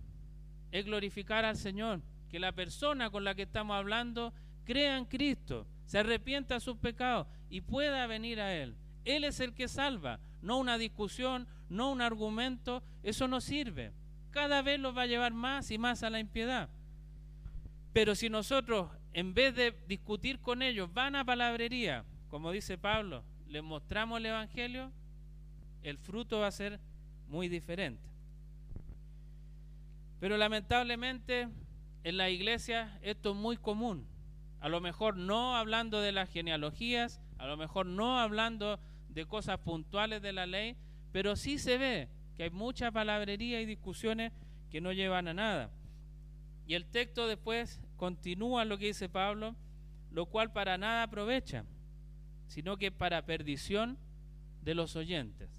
es 0.72 0.86
glorificar 0.86 1.44
al 1.44 1.58
Señor, 1.58 2.04
que 2.30 2.38
la 2.38 2.52
persona 2.52 3.10
con 3.10 3.24
la 3.24 3.34
que 3.34 3.42
estamos 3.42 3.76
hablando 3.76 4.32
crea 4.66 4.96
en 5.00 5.06
Cristo, 5.06 5.66
se 5.88 5.98
arrepienta 5.98 6.54
de 6.54 6.60
sus 6.60 6.78
pecados 6.78 7.26
y 7.50 7.62
pueda 7.62 8.06
venir 8.06 8.40
a 8.40 8.54
Él. 8.54 8.76
Él 9.06 9.24
es 9.24 9.40
el 9.40 9.56
que 9.56 9.68
salva, 9.68 10.20
no 10.44 10.60
una 10.60 10.78
discusión, 10.78 11.48
no 11.68 11.92
un 11.92 12.02
argumento, 12.02 12.84
eso 13.02 13.28
no 13.28 13.42
sirve. 13.42 13.92
Cada 14.30 14.62
vez 14.62 14.80
los 14.80 14.96
va 14.96 15.02
a 15.02 15.08
llevar 15.08 15.34
más 15.34 15.72
y 15.72 15.80
más 15.80 16.04
a 16.04 16.12
la 16.12 16.20
impiedad. 16.20 16.70
Pero 17.92 18.14
si 18.14 18.30
nosotros, 18.30 18.92
en 19.14 19.34
vez 19.34 19.56
de 19.56 19.76
discutir 19.88 20.38
con 20.38 20.62
ellos, 20.62 20.94
van 20.94 21.16
a 21.16 21.26
palabrería, 21.26 22.06
como 22.30 22.52
dice 22.52 22.78
Pablo, 22.78 23.24
les 23.50 23.64
mostramos 23.64 24.20
el 24.20 24.28
Evangelio, 24.28 24.92
el 25.82 25.98
fruto 25.98 26.40
va 26.40 26.48
a 26.48 26.52
ser 26.52 26.80
muy 27.28 27.50
diferente. 27.50 28.08
Pero 30.20 30.38
lamentablemente 30.38 31.50
en 32.04 32.18
la 32.18 32.30
iglesia 32.30 33.00
esto 33.02 33.32
es 33.32 33.36
muy 33.36 33.58
común. 33.58 34.08
A 34.60 34.70
lo 34.70 34.82
mejor 34.82 35.18
no 35.18 35.56
hablando 35.56 36.02
de 36.02 36.12
las 36.12 36.30
genealogías, 36.30 37.22
a 37.38 37.48
lo 37.48 37.58
mejor 37.58 37.86
no 37.86 38.20
hablando 38.20 38.80
de 39.10 39.26
cosas 39.26 39.60
puntuales 39.60 40.22
de 40.22 40.34
la 40.34 40.46
ley, 40.46 40.76
pero 41.12 41.36
sí 41.36 41.58
se 41.58 41.78
ve 41.78 42.10
que 42.36 42.44
hay 42.44 42.50
mucha 42.52 42.92
palabrería 42.92 43.62
y 43.62 43.66
discusiones 43.66 44.32
que 44.70 44.82
no 44.82 44.92
llevan 44.92 45.28
a 45.28 45.34
nada. 45.34 45.72
Y 46.68 46.76
el 46.76 46.86
texto 46.86 47.26
después 47.26 47.82
continúa 47.98 48.66
lo 48.66 48.78
que 48.78 48.88
dice 48.88 49.10
Pablo, 49.10 49.56
lo 50.12 50.28
cual 50.28 50.52
para 50.52 50.78
nada 50.78 51.04
aprovecha, 51.04 51.66
sino 52.50 52.78
que 52.78 52.92
para 52.92 53.26
perdición 53.26 53.98
de 54.62 54.76
los 54.76 54.96
oyentes. 54.96 55.50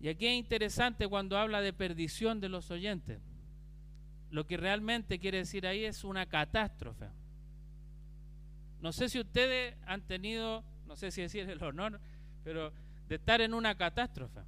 Y 0.00 0.08
aquí 0.08 0.26
es 0.26 0.38
interesante 0.38 1.06
cuando 1.06 1.36
habla 1.36 1.60
de 1.60 1.74
perdición 1.74 2.40
de 2.40 2.48
los 2.48 2.70
oyentes. 2.70 3.20
Lo 4.30 4.46
que 4.46 4.56
realmente 4.56 5.18
quiere 5.18 5.38
decir 5.38 5.66
ahí 5.66 5.84
es 5.84 6.04
una 6.04 6.24
catástrofe. 6.26 7.08
No 8.80 8.92
sé 8.92 9.08
si 9.10 9.20
ustedes 9.20 9.76
han 9.86 10.00
tenido, 10.02 10.64
no 10.86 10.96
sé 10.96 11.10
si 11.10 11.20
decir 11.20 11.50
el 11.50 11.62
honor, 11.62 12.00
pero 12.42 12.72
de 13.08 13.16
estar 13.16 13.40
en 13.40 13.52
una 13.52 13.74
catástrofe. 13.74 14.40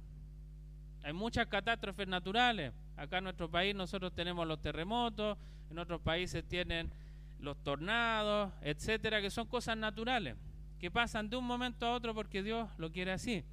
Hay 1.03 1.13
muchas 1.13 1.47
catástrofes 1.47 2.07
naturales. 2.07 2.73
Acá 2.95 3.17
en 3.17 3.25
nuestro 3.25 3.51
país 3.51 3.75
nosotros 3.75 4.15
tenemos 4.15 4.47
los 4.47 4.61
terremotos, 4.61 5.37
en 5.69 5.77
otros 5.77 6.01
países 6.01 6.47
tienen 6.47 6.91
los 7.39 7.61
tornados, 7.61 8.53
etcétera, 8.61 9.21
que 9.21 9.29
son 9.29 9.47
cosas 9.47 9.75
naturales, 9.75 10.37
que 10.83 10.91
pasan 10.91 11.29
de 11.29 11.37
un 11.37 11.45
momento 11.45 11.85
a 11.85 11.93
otro 11.93 12.13
porque 12.13 12.43
Dios 12.43 12.69
lo 12.77 12.91
quiere 12.91 13.13
así. 13.13 13.45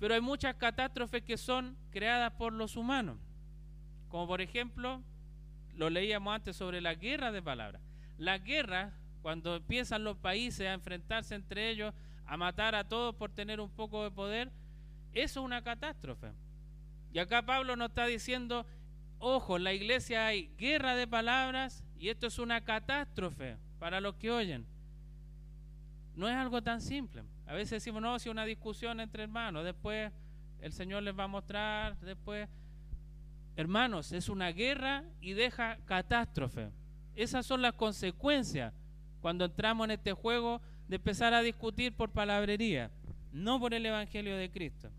Pero 0.00 0.14
hay 0.14 0.22
muchas 0.22 0.54
catástrofes 0.54 1.22
que 1.22 1.36
son 1.36 1.76
creadas 1.90 2.32
por 2.32 2.54
los 2.54 2.76
humanos. 2.76 3.18
Como 4.08 4.26
por 4.26 4.40
ejemplo, 4.40 5.02
lo 5.74 5.90
leíamos 5.90 6.34
antes 6.34 6.56
sobre 6.56 6.80
la 6.80 6.94
guerra 6.94 7.32
de 7.32 7.42
palabras. 7.42 7.82
La 8.16 8.38
guerra, 8.38 8.94
cuando 9.20 9.56
empiezan 9.56 10.04
los 10.04 10.16
países 10.16 10.66
a 10.66 10.72
enfrentarse 10.72 11.34
entre 11.34 11.68
ellos, 11.68 11.92
a 12.24 12.38
matar 12.38 12.74
a 12.74 12.88
todos 12.88 13.14
por 13.14 13.30
tener 13.30 13.60
un 13.60 13.68
poco 13.68 14.02
de 14.02 14.10
poder, 14.10 14.50
eso 15.12 15.40
es 15.40 15.44
una 15.44 15.62
catástrofe. 15.62 16.32
Y 17.12 17.18
acá 17.18 17.44
Pablo 17.44 17.76
nos 17.76 17.90
está 17.90 18.06
diciendo, 18.06 18.64
ojo, 19.18 19.58
en 19.58 19.64
la 19.64 19.74
iglesia 19.74 20.28
hay 20.28 20.46
guerra 20.56 20.96
de 20.96 21.06
palabras 21.06 21.84
y 21.98 22.08
esto 22.08 22.26
es 22.26 22.38
una 22.38 22.62
catástrofe 22.62 23.58
para 23.78 24.00
los 24.00 24.14
que 24.14 24.30
oyen. 24.30 24.66
No 26.14 26.28
es 26.28 26.34
algo 26.34 26.62
tan 26.62 26.80
simple. 26.80 27.24
A 27.46 27.54
veces 27.54 27.82
decimos, 27.82 28.00
no, 28.00 28.18
si 28.18 28.28
una 28.28 28.44
discusión 28.44 29.00
entre 29.00 29.24
hermanos, 29.24 29.64
después 29.64 30.12
el 30.60 30.72
Señor 30.72 31.02
les 31.02 31.18
va 31.18 31.24
a 31.24 31.28
mostrar, 31.28 31.98
después... 32.00 32.48
Hermanos, 33.56 34.10
es 34.10 34.28
una 34.28 34.48
guerra 34.48 35.04
y 35.20 35.32
deja 35.34 35.78
catástrofe. 35.84 36.70
Esas 37.14 37.46
son 37.46 37.62
las 37.62 37.74
consecuencias 37.74 38.74
cuando 39.20 39.44
entramos 39.44 39.84
en 39.84 39.92
este 39.92 40.12
juego 40.12 40.60
de 40.88 40.96
empezar 40.96 41.32
a 41.34 41.42
discutir 41.42 41.94
por 41.94 42.10
palabrería, 42.10 42.90
no 43.32 43.60
por 43.60 43.72
el 43.72 43.86
Evangelio 43.86 44.36
de 44.36 44.50
Cristo. 44.50 44.90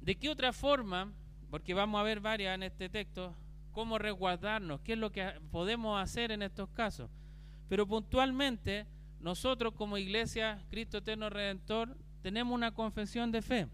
¿De 0.00 0.16
qué 0.16 0.28
otra 0.28 0.52
forma, 0.52 1.12
porque 1.50 1.74
vamos 1.74 2.00
a 2.00 2.04
ver 2.04 2.20
varias 2.20 2.54
en 2.54 2.64
este 2.64 2.88
texto, 2.88 3.34
cómo 3.72 3.98
resguardarnos, 3.98 4.80
qué 4.80 4.94
es 4.94 4.98
lo 4.98 5.12
que 5.12 5.40
podemos 5.50 6.00
hacer 6.00 6.32
en 6.32 6.42
estos 6.42 6.68
casos? 6.70 7.08
Pero 7.68 7.86
puntualmente, 7.86 8.86
nosotros 9.20 9.74
como 9.74 9.98
iglesia 9.98 10.62
Cristo 10.70 10.98
Eterno 10.98 11.30
Redentor 11.30 11.96
tenemos 12.22 12.54
una 12.54 12.72
confesión 12.72 13.32
de 13.32 13.42
fe, 13.42 13.68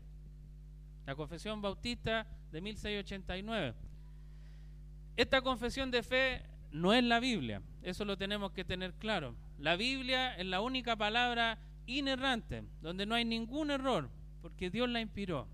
la 1.07 1.15
confesión 1.15 1.61
bautista 1.61 2.27
de 2.51 2.61
1689. 2.61 3.75
Esta 5.17 5.43
confesión 5.43 5.91
de 5.91 6.03
fe 6.03 6.43
no 6.71 6.95
es 6.95 7.05
la 7.05 7.21
Biblia, 7.21 7.63
eso 7.83 8.05
lo 8.05 8.17
tenemos 8.17 8.53
que 8.53 8.65
tener 8.65 8.95
claro. 8.95 9.35
La 9.59 9.77
Biblia 9.77 10.35
es 10.37 10.47
la 10.47 10.61
única 10.61 10.97
palabra 10.97 11.59
inerrante, 11.87 12.65
donde 12.81 13.07
no 13.07 13.15
hay 13.15 13.25
ningún 13.25 13.71
error, 13.71 14.09
porque 14.41 14.71
Dios 14.71 14.89
la 14.89 15.01
inspiró. 15.01 15.49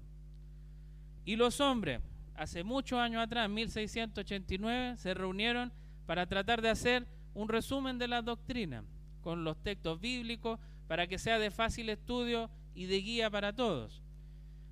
Y 1.24 1.36
los 1.36 1.60
hombres, 1.60 2.00
hace 2.34 2.62
muchos 2.62 2.98
años 2.98 3.22
atrás, 3.22 3.50
1689, 3.50 4.96
se 4.96 5.14
reunieron 5.14 5.72
para 6.06 6.26
tratar 6.26 6.62
de 6.62 6.70
hacer 6.70 7.06
un 7.34 7.48
resumen 7.48 7.98
de 7.98 8.08
la 8.08 8.22
doctrina 8.22 8.84
con 9.22 9.44
los 9.44 9.56
textos 9.62 10.00
bíblicos 10.00 10.58
para 10.86 11.06
que 11.06 11.18
sea 11.18 11.38
de 11.38 11.50
fácil 11.50 11.90
estudio 11.90 12.50
y 12.74 12.86
de 12.86 13.00
guía 13.00 13.30
para 13.30 13.52
todos. 13.52 14.02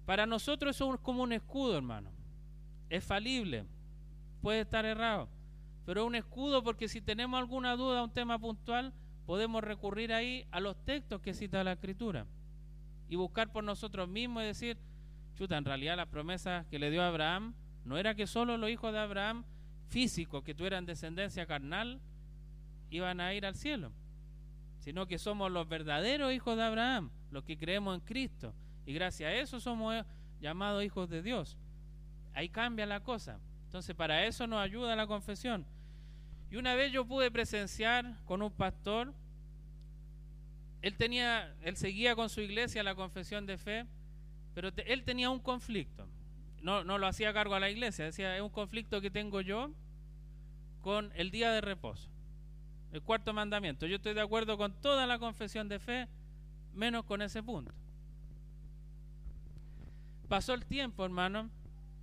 Para 0.04 0.26
nosotros 0.26 0.76
eso 0.76 0.94
es 0.94 1.00
como 1.00 1.22
un 1.22 1.32
escudo, 1.32 1.76
hermano. 1.76 2.10
Es 2.88 3.04
falible, 3.04 3.66
puede 4.40 4.60
estar 4.60 4.84
errado, 4.84 5.28
pero 5.84 6.02
es 6.02 6.06
un 6.06 6.14
escudo 6.14 6.62
porque 6.62 6.88
si 6.88 7.00
tenemos 7.00 7.38
alguna 7.38 7.76
duda, 7.76 8.04
un 8.04 8.12
tema 8.12 8.38
puntual, 8.38 8.92
podemos 9.26 9.62
recurrir 9.62 10.12
ahí 10.12 10.46
a 10.52 10.60
los 10.60 10.76
textos 10.84 11.20
que 11.20 11.34
cita 11.34 11.64
la 11.64 11.72
Escritura 11.72 12.26
y 13.08 13.16
buscar 13.16 13.50
por 13.50 13.64
nosotros 13.64 14.08
mismos 14.08 14.44
y 14.44 14.46
decir, 14.46 14.78
chuta, 15.34 15.56
en 15.56 15.64
realidad 15.64 15.96
la 15.96 16.06
promesa 16.06 16.64
que 16.70 16.78
le 16.78 16.90
dio 16.90 17.02
Abraham 17.02 17.54
no 17.84 17.98
era 17.98 18.14
que 18.14 18.26
solo 18.26 18.56
los 18.56 18.70
hijos 18.70 18.92
de 18.92 18.98
Abraham 19.00 19.44
físicos 19.88 20.42
que 20.42 20.54
tuvieran 20.54 20.86
descendencia 20.86 21.46
carnal 21.46 22.00
iban 22.96 23.20
a 23.20 23.34
ir 23.34 23.46
al 23.46 23.54
cielo, 23.54 23.92
sino 24.80 25.06
que 25.06 25.18
somos 25.18 25.50
los 25.50 25.68
verdaderos 25.68 26.32
hijos 26.32 26.56
de 26.56 26.64
Abraham, 26.64 27.10
los 27.30 27.44
que 27.44 27.56
creemos 27.56 27.94
en 27.94 28.00
Cristo, 28.00 28.54
y 28.84 28.92
gracias 28.92 29.30
a 29.30 29.34
eso 29.34 29.60
somos 29.60 30.04
llamados 30.40 30.84
hijos 30.84 31.08
de 31.08 31.22
Dios. 31.22 31.56
Ahí 32.34 32.48
cambia 32.48 32.86
la 32.86 33.00
cosa. 33.00 33.40
Entonces, 33.64 33.94
para 33.96 34.26
eso 34.26 34.46
nos 34.46 34.60
ayuda 34.60 34.94
la 34.94 35.06
confesión. 35.06 35.66
Y 36.50 36.56
una 36.56 36.74
vez 36.74 36.92
yo 36.92 37.04
pude 37.04 37.30
presenciar 37.30 38.16
con 38.24 38.42
un 38.42 38.52
pastor, 38.52 39.12
él 40.82 40.96
tenía, 40.96 41.54
él 41.62 41.76
seguía 41.76 42.14
con 42.14 42.28
su 42.28 42.40
iglesia 42.40 42.82
la 42.82 42.94
confesión 42.94 43.46
de 43.46 43.58
fe, 43.58 43.86
pero 44.54 44.70
él 44.86 45.02
tenía 45.02 45.30
un 45.30 45.40
conflicto. 45.40 46.06
No, 46.62 46.84
no 46.84 46.98
lo 46.98 47.06
hacía 47.06 47.32
cargo 47.32 47.54
a 47.54 47.60
la 47.60 47.70
iglesia, 47.70 48.04
decía, 48.04 48.36
es 48.36 48.42
un 48.42 48.50
conflicto 48.50 49.00
que 49.00 49.10
tengo 49.10 49.40
yo 49.40 49.72
con 50.80 51.12
el 51.16 51.30
día 51.30 51.50
de 51.52 51.60
reposo. 51.60 52.08
El 52.92 53.02
cuarto 53.02 53.32
mandamiento. 53.32 53.86
Yo 53.86 53.96
estoy 53.96 54.14
de 54.14 54.20
acuerdo 54.20 54.56
con 54.56 54.72
toda 54.80 55.06
la 55.06 55.18
confesión 55.18 55.68
de 55.68 55.78
fe, 55.78 56.08
menos 56.72 57.04
con 57.04 57.22
ese 57.22 57.42
punto. 57.42 57.72
Pasó 60.28 60.54
el 60.54 60.66
tiempo, 60.66 61.04
hermano, 61.04 61.50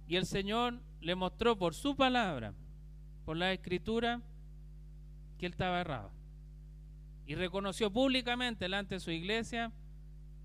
y 0.07 0.15
el 0.15 0.25
Señor 0.25 0.79
le 1.01 1.15
mostró 1.15 1.57
por 1.57 1.73
su 1.73 1.95
palabra, 1.95 2.53
por 3.25 3.37
la 3.37 3.51
escritura, 3.51 4.21
que 5.37 5.45
él 5.45 5.51
estaba 5.51 5.81
errado. 5.81 6.11
Y 7.25 7.35
reconoció 7.35 7.91
públicamente 7.91 8.65
delante 8.65 8.95
de 8.95 8.99
su 8.99 9.11
iglesia 9.11 9.71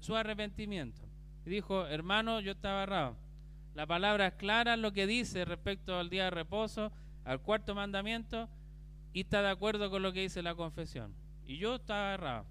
su 0.00 0.16
arrepentimiento. 0.16 1.02
Y 1.45 1.50
dijo, 1.50 1.87
hermano, 1.87 2.40
yo 2.40 2.52
estaba 2.52 2.83
errado. 2.85 3.16
La 3.75 3.87
palabra 3.87 4.28
es 4.28 4.35
clara 4.35 4.76
lo 4.76 4.92
que 4.92 5.07
dice 5.07 5.45
respecto 5.45 5.99
al 5.99 6.11
día 6.11 6.25
de 6.25 6.30
reposo, 6.30 6.92
al 7.25 7.40
cuarto 7.40 7.75
mandamiento, 7.75 8.49
y 9.12 9.21
está 9.21 9.43
de 9.43 9.50
acuerdo 9.50 9.91
con 9.91 10.03
lo 10.03 10.12
que 10.12 10.21
dice 10.21 10.43
la 10.43 10.55
confesión. 10.55 11.15
Y 11.47 11.59
yo 11.59 11.77
estaba 11.77 12.15
errado. 12.15 12.47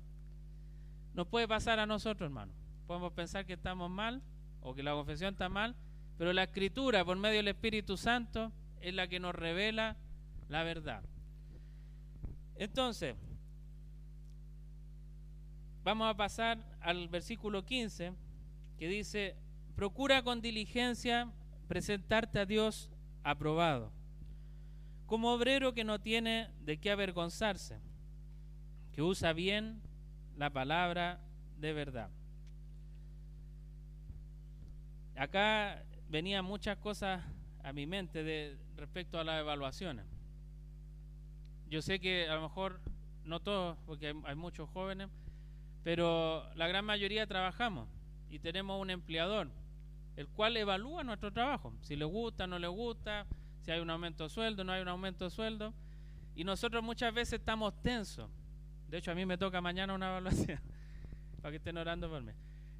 Nos 1.14 1.28
puede 1.28 1.48
pasar 1.48 1.80
a 1.80 1.86
nosotros, 1.86 2.28
hermano. 2.28 2.54
Podemos 2.88 3.14
pensar 3.14 3.46
que 3.46 3.54
estamos 3.54 3.90
mal 3.90 4.22
o 4.62 4.74
que 4.74 4.84
la 4.84 4.94
confesión 4.94 5.34
está 5.34 5.50
mal, 5.50 5.76
pero 6.18 6.34
la 6.34 6.44
escritura 6.44 7.06
por 7.06 7.18
medio 7.18 7.38
del 7.38 7.48
Espíritu 7.50 7.98
Santo 7.98 8.52
es 8.82 8.94
la 8.94 9.08
que 9.08 9.20
nos 9.20 9.36
revela 9.36 9.98
la 10.50 10.64
verdad. 10.64 11.04
Entonces, 12.56 13.16
vamos 15.84 16.10
a 16.10 16.18
pasar 16.18 16.60
al 16.82 17.08
versículo 17.08 17.66
15 17.66 18.14
que 18.78 18.88
dice, 18.88 19.36
procura 19.76 20.22
con 20.24 20.42
diligencia 20.42 21.32
presentarte 21.68 22.40
a 22.40 22.46
Dios 22.46 22.90
aprobado, 23.24 23.92
como 25.08 25.34
obrero 25.34 25.74
que 25.74 25.86
no 25.86 26.00
tiene 26.00 26.50
de 26.60 26.78
qué 26.78 26.92
avergonzarse, 26.92 27.80
que 28.92 29.02
usa 29.02 29.34
bien 29.34 29.82
la 30.36 30.50
palabra 30.50 31.20
de 31.58 31.74
verdad. 31.74 32.10
Acá 35.16 35.84
venían 36.10 36.46
muchas 36.46 36.78
cosas 36.78 37.24
a 37.64 37.74
mi 37.74 37.88
mente 37.88 38.24
de 38.24 38.58
respecto 38.76 39.20
a 39.20 39.24
las 39.24 39.40
evaluaciones. 39.40 40.06
Yo 41.70 41.82
sé 41.82 42.00
que 42.00 42.30
a 42.30 42.36
lo 42.36 42.42
mejor 42.42 42.80
no 43.24 43.40
todos, 43.40 43.78
porque 43.86 44.14
hay, 44.26 44.36
muchos 44.36 44.70
jóvenes, 44.70 45.10
pero 45.84 46.54
la 46.56 46.68
gran 46.68 46.86
mayoría 46.86 47.28
trabajamos 47.28 47.88
y 48.30 48.40
tenemos 48.40 48.80
un 48.80 48.90
empleador, 48.90 49.50
el 50.18 50.28
cual 50.28 50.58
evalúa 50.58 51.04
nuestro 51.04 51.32
trabajo, 51.32 51.74
si 51.82 51.96
le 51.96 52.06
gusta, 52.06 52.46
no 52.46 52.60
le 52.60 52.68
gusta, 52.68 53.26
si 53.68 53.72
hay 53.72 53.82
un 53.82 53.90
aumento 53.90 54.24
de 54.24 54.30
sueldo, 54.30 54.64
no 54.64 54.72
hay 54.72 54.82
un 54.82 54.88
aumento 54.88 55.26
de 55.26 55.30
sueldo, 55.30 55.74
y 56.34 56.46
nosotros 56.46 56.82
muchas 56.82 57.14
veces 57.14 57.42
estamos 57.42 57.74
tensos. 57.82 58.30
De 58.88 58.98
hecho, 58.98 59.12
a 59.12 59.14
mí 59.14 59.26
me 59.26 59.38
toca 59.38 59.60
mañana 59.60 59.94
una 59.94 60.08
evaluación, 60.12 60.62
para 61.42 61.52
que 61.52 61.58
estén 61.58 61.78
orando 61.78 62.10
por 62.10 62.24
mí. 62.24 62.32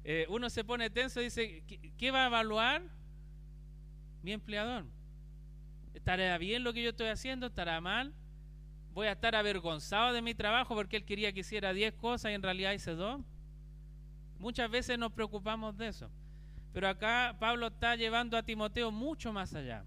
Eh, 0.02 0.24
uno 0.30 0.48
se 0.48 0.64
pone 0.64 0.88
tenso 0.88 1.20
y 1.20 1.24
dice, 1.24 1.62
¿qué, 1.98 2.10
va 2.10 2.24
a 2.24 2.26
evaluar 2.28 2.80
mi 4.22 4.32
empleador? 4.32 4.86
¿Estará 5.92 6.38
bien 6.38 6.64
lo 6.64 6.72
que 6.72 6.82
yo 6.82 6.88
estoy 6.88 7.08
haciendo? 7.08 7.48
¿Estará 7.48 7.78
mal? 7.82 8.14
¿Voy 8.94 9.08
a 9.08 9.12
estar 9.12 9.36
avergonzado 9.36 10.14
de 10.14 10.22
mi 10.22 10.32
trabajo 10.32 10.74
porque 10.74 10.96
él 10.96 11.04
quería 11.04 11.34
que 11.34 11.40
hiciera 11.40 11.74
10 11.74 11.92
cosas 11.96 12.30
y 12.30 12.34
en 12.34 12.42
realidad 12.42 12.72
hice 12.72 12.92
dos? 12.92 13.20
Muchas 14.38 14.70
veces 14.70 14.98
nos 14.98 15.12
preocupamos 15.12 15.76
de 15.76 15.88
eso. 15.88 16.10
Pero 16.72 16.88
acá 16.88 17.36
Pablo 17.38 17.66
está 17.66 17.94
llevando 17.94 18.38
a 18.38 18.42
Timoteo 18.42 18.90
mucho 18.90 19.34
más 19.34 19.54
allá. 19.54 19.84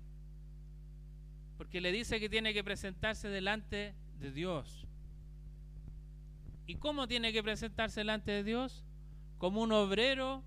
Porque 1.61 1.79
le 1.79 1.91
dice 1.91 2.19
que 2.19 2.27
tiene 2.27 2.55
que 2.55 2.63
presentarse 2.63 3.27
delante 3.29 3.93
de 4.19 4.31
Dios. 4.31 4.87
¿Y 6.65 6.77
cómo 6.77 7.07
tiene 7.07 7.31
que 7.31 7.43
presentarse 7.43 7.99
delante 7.99 8.31
de 8.31 8.43
Dios? 8.43 8.83
como 9.41 9.63
un 9.63 9.71
obrero 9.71 10.43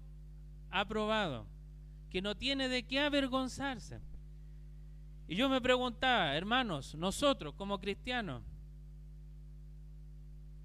aprobado, 0.71 1.49
que 2.11 2.23
no 2.23 2.37
tiene 2.37 2.69
de 2.69 2.85
qué 2.85 3.01
avergonzarse. 3.01 4.01
Y 5.27 5.35
yo 5.35 5.49
me 5.49 5.61
preguntaba, 5.61 6.37
hermanos, 6.37 6.95
nosotros 6.95 7.55
como 7.55 7.81
cristianos, 7.81 8.45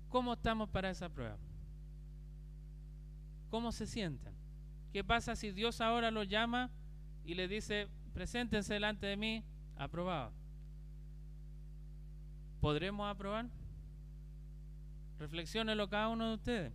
¿cómo 0.10 0.34
estamos 0.34 0.70
para 0.70 0.92
esa 0.92 1.10
prueba? 1.10 1.40
¿Cómo 3.50 3.72
se 3.72 3.88
sienten? 3.88 4.36
¿Qué 4.94 5.04
pasa 5.04 5.36
si 5.36 5.50
Dios 5.52 5.82
ahora 5.82 6.12
los 6.12 6.28
llama 6.30 6.70
y 7.26 7.34
le 7.34 7.48
dice, 7.48 7.88
preséntense 8.14 8.76
delante 8.76 9.08
de 9.08 9.18
mí, 9.18 9.44
aprobado? 9.76 10.39
¿Podremos 12.60 13.10
aprobar? 13.10 13.48
Reflexionenlo 15.20 15.90
cada 15.90 16.10
uno 16.10 16.30
de 16.30 16.34
ustedes. 16.36 16.74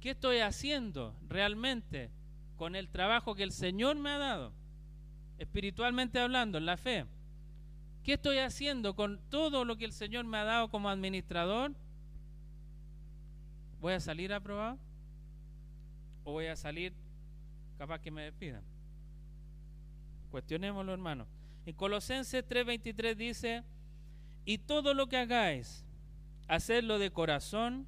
¿Qué 0.00 0.10
estoy 0.10 0.38
haciendo 0.38 1.14
realmente 1.28 2.10
con 2.56 2.74
el 2.74 2.88
trabajo 2.88 3.34
que 3.34 3.44
el 3.44 3.52
Señor 3.52 3.96
me 3.96 4.10
ha 4.10 4.18
dado? 4.18 4.52
Espiritualmente 5.38 6.18
hablando, 6.18 6.58
en 6.58 6.66
la 6.66 6.76
fe. 6.76 7.06
¿Qué 8.02 8.14
estoy 8.14 8.38
haciendo 8.38 8.94
con 8.94 9.20
todo 9.30 9.64
lo 9.64 9.76
que 9.76 9.84
el 9.84 9.92
Señor 9.92 10.24
me 10.24 10.38
ha 10.38 10.44
dado 10.44 10.68
como 10.68 10.88
administrador? 10.88 11.72
¿Voy 13.80 13.92
a 13.92 14.00
salir 14.00 14.32
aprobado? 14.32 14.78
¿O 16.24 16.32
voy 16.32 16.46
a 16.46 16.56
salir 16.56 16.92
capaz 17.78 18.00
que 18.00 18.10
me 18.10 18.22
despidan? 18.22 18.62
Cuestionémoslo, 20.30 20.92
hermano. 20.92 21.26
En 21.66 21.74
Colosenses 21.74 22.44
3:23 22.48 23.14
dice, 23.14 23.64
y 24.44 24.58
todo 24.58 24.94
lo 24.94 25.08
que 25.08 25.18
hagáis, 25.18 25.84
hacedlo 26.48 26.98
de 26.98 27.10
corazón 27.10 27.86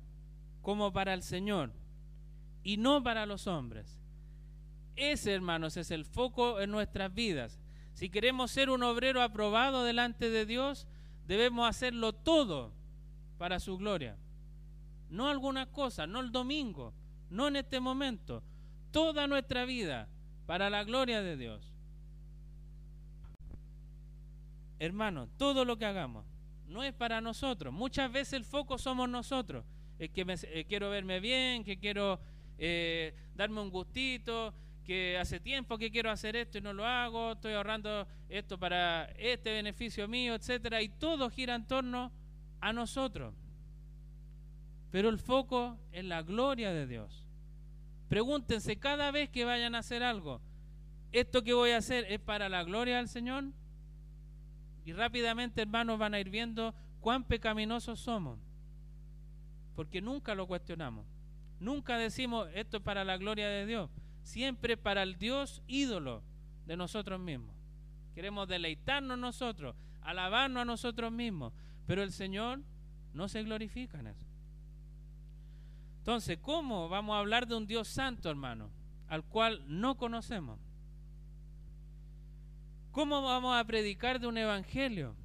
como 0.63 0.93
para 0.93 1.15
el 1.15 1.23
Señor 1.23 1.73
y 2.63 2.77
no 2.77 3.03
para 3.03 3.27
los 3.27 3.47
hombres. 3.47 4.01
Ese, 4.97 5.35
hermanos, 5.35 5.77
es 5.77 5.91
el 5.91 6.05
foco 6.05 6.61
en 6.61 6.71
nuestras 6.71 7.13
vidas. 7.13 7.59
Si 7.95 8.09
queremos 8.09 8.51
ser 8.51 8.71
un 8.71 8.83
obrero 8.83 9.23
aprobado 9.23 9.85
delante 9.85 10.31
de 10.31 10.47
Dios, 10.47 10.87
debemos 11.27 11.69
hacerlo 11.69 12.13
todo 12.13 12.73
para 13.39 13.59
su 13.59 13.77
gloria. 13.77 14.17
No 15.11 15.29
algunas 15.29 15.67
cosas, 15.69 16.09
no 16.09 16.21
el 16.21 16.31
domingo, 16.31 16.95
no 17.31 17.49
en 17.49 17.57
este 17.57 17.81
momento. 17.81 18.43
Toda 18.93 19.27
nuestra 19.27 19.65
vida 19.65 20.09
para 20.47 20.71
la 20.71 20.85
gloria 20.85 21.23
de 21.23 21.37
Dios. 21.37 21.73
Hermanos, 24.79 25.29
todo 25.37 25.65
lo 25.65 25.77
que 25.77 25.87
hagamos 25.87 26.34
no 26.67 26.83
es 26.83 26.93
para 26.93 27.21
nosotros. 27.21 27.73
Muchas 27.73 28.11
veces 28.11 28.35
el 28.35 28.45
foco 28.45 28.79
somos 28.79 29.09
nosotros. 29.09 29.65
Es 29.99 30.11
que 30.11 30.25
me, 30.25 30.35
eh, 30.43 30.65
quiero 30.69 30.91
verme 30.91 31.21
bien, 31.21 31.65
que 31.65 31.79
quiero 31.79 32.21
eh, 32.59 33.15
darme 33.35 33.61
un 33.61 33.71
gustito, 33.71 34.55
que 34.85 35.19
hace 35.19 35.41
tiempo 35.41 35.79
que 35.79 35.91
quiero 35.91 36.11
hacer 36.11 36.37
esto 36.37 36.59
y 36.59 36.61
no 36.61 36.73
lo 36.73 36.85
hago, 36.85 37.33
estoy 37.33 37.55
ahorrando 37.55 38.07
esto 38.29 38.59
para 38.59 39.05
este 39.17 39.53
beneficio 39.53 40.07
mío, 40.07 40.35
etcétera, 40.35 40.83
y 40.83 40.89
todo 40.89 41.31
gira 41.31 41.55
en 41.55 41.67
torno 41.67 42.13
a 42.61 42.73
nosotros. 42.73 43.35
Pero 44.91 45.09
el 45.09 45.19
foco 45.19 45.79
es 45.91 46.05
la 46.05 46.23
gloria 46.23 46.73
de 46.73 46.87
Dios. 46.87 47.27
Pregúntense 48.09 48.79
cada 48.79 49.11
vez 49.11 49.31
que 49.31 49.45
vayan 49.45 49.75
a 49.75 49.79
hacer 49.79 50.03
algo, 50.03 50.41
¿esto 51.13 51.43
que 51.43 51.55
voy 51.55 51.71
a 51.71 51.79
hacer 51.79 52.05
es 52.11 52.21
para 52.21 52.49
la 52.49 52.63
gloria 52.63 52.99
del 52.99 53.09
Señor? 53.09 53.45
Y 54.85 54.93
rápidamente, 54.93 55.63
hermanos, 55.63 55.99
van 55.99 56.15
a 56.15 56.21
ir 56.21 56.31
viendo 56.31 56.75
cuán 57.01 57.25
pecaminosos 57.25 58.01
somos, 58.01 58.39
porque 59.75 60.01
nunca 60.01 60.35
lo 60.35 60.47
cuestionamos. 60.47 61.07
Nunca 61.61 61.97
decimos 61.97 62.49
esto 62.55 62.79
es 62.79 62.83
para 62.83 63.05
la 63.05 63.17
gloria 63.17 63.49
de 63.49 63.67
Dios, 63.67 63.91
siempre 64.23 64.77
para 64.77 65.03
el 65.03 65.17
Dios 65.19 65.63
ídolo 65.67 66.23
de 66.67 66.77
nosotros 66.77 67.21
mismos. 67.21 67.55
Queremos 68.15 68.47
deleitarnos 68.49 69.19
nosotros, 69.19 69.75
alabarnos 70.03 70.63
a 70.63 70.65
nosotros 70.65 71.11
mismos, 71.11 71.53
pero 71.87 72.03
el 72.03 72.13
Señor 72.13 72.61
no 73.13 73.29
se 73.29 73.43
glorifica 73.43 74.01
en 74.01 74.09
eso. 74.09 74.27
Entonces, 75.99 76.39
¿cómo 76.43 76.89
vamos 76.89 77.15
a 77.15 77.21
hablar 77.21 77.47
de 77.47 77.55
un 77.55 77.67
Dios 77.67 77.89
santo, 77.89 78.29
hermano, 78.29 78.71
al 79.09 79.25
cual 79.25 79.63
no 79.67 79.97
conocemos? 79.97 80.59
¿Cómo 82.95 83.23
vamos 83.23 83.57
a 83.57 83.65
predicar 83.65 84.21
de 84.21 84.29
un 84.29 84.39
evangelio 84.39 85.17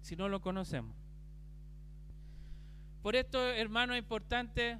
si 0.00 0.14
no 0.14 0.28
lo 0.28 0.40
conocemos? 0.40 0.94
Por 3.02 3.16
esto, 3.16 3.50
hermano, 3.50 3.94
es 3.94 3.98
importante, 3.98 4.78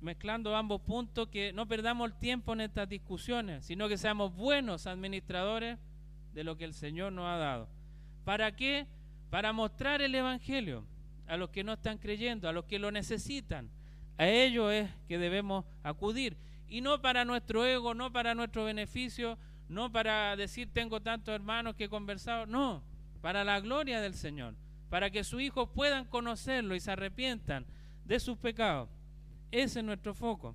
mezclando 0.00 0.54
ambos 0.54 0.80
puntos, 0.82 1.26
que 1.26 1.52
no 1.52 1.66
perdamos 1.66 2.08
el 2.08 2.16
tiempo 2.20 2.52
en 2.52 2.60
estas 2.60 2.88
discusiones, 2.88 3.66
sino 3.66 3.88
que 3.88 3.98
seamos 3.98 4.32
buenos 4.32 4.86
administradores 4.86 5.76
de 6.32 6.44
lo 6.44 6.56
que 6.56 6.64
el 6.64 6.72
Señor 6.72 7.12
nos 7.12 7.26
ha 7.26 7.36
dado. 7.36 7.68
¿Para 8.24 8.54
qué? 8.54 8.86
Para 9.28 9.52
mostrar 9.52 10.02
el 10.02 10.14
Evangelio 10.14 10.84
a 11.26 11.36
los 11.36 11.50
que 11.50 11.64
no 11.64 11.72
están 11.72 11.98
creyendo, 11.98 12.48
a 12.48 12.52
los 12.52 12.66
que 12.66 12.78
lo 12.78 12.92
necesitan. 12.92 13.68
A 14.18 14.28
ellos 14.28 14.72
es 14.72 14.88
que 15.08 15.18
debemos 15.18 15.64
acudir. 15.82 16.36
Y 16.72 16.80
no 16.80 17.02
para 17.02 17.24
nuestro 17.24 17.64
ego, 17.64 17.94
no 17.94 18.12
para 18.12 18.34
nuestro 18.34 18.64
beneficio, 18.64 19.38
no 19.68 19.92
para 19.92 20.34
decir 20.36 20.72
tengo 20.72 21.00
tantos 21.00 21.34
hermanos 21.34 21.76
que 21.76 21.84
he 21.84 21.88
conversado, 21.88 22.46
no, 22.46 22.82
para 23.20 23.44
la 23.44 23.60
gloria 23.60 24.00
del 24.00 24.14
Señor 24.14 24.54
para 24.92 25.08
que 25.08 25.24
sus 25.24 25.40
hijos 25.40 25.70
puedan 25.74 26.04
conocerlo 26.04 26.74
y 26.74 26.80
se 26.80 26.90
arrepientan 26.90 27.64
de 28.04 28.20
sus 28.20 28.36
pecados. 28.36 28.90
Ese 29.50 29.78
es 29.78 29.84
nuestro 29.86 30.12
foco. 30.12 30.54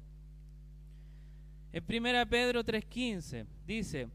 En 1.73 1.83
1 1.83 2.29
Pedro 2.29 2.63
3:15 2.63 3.47
dice, 3.65 4.07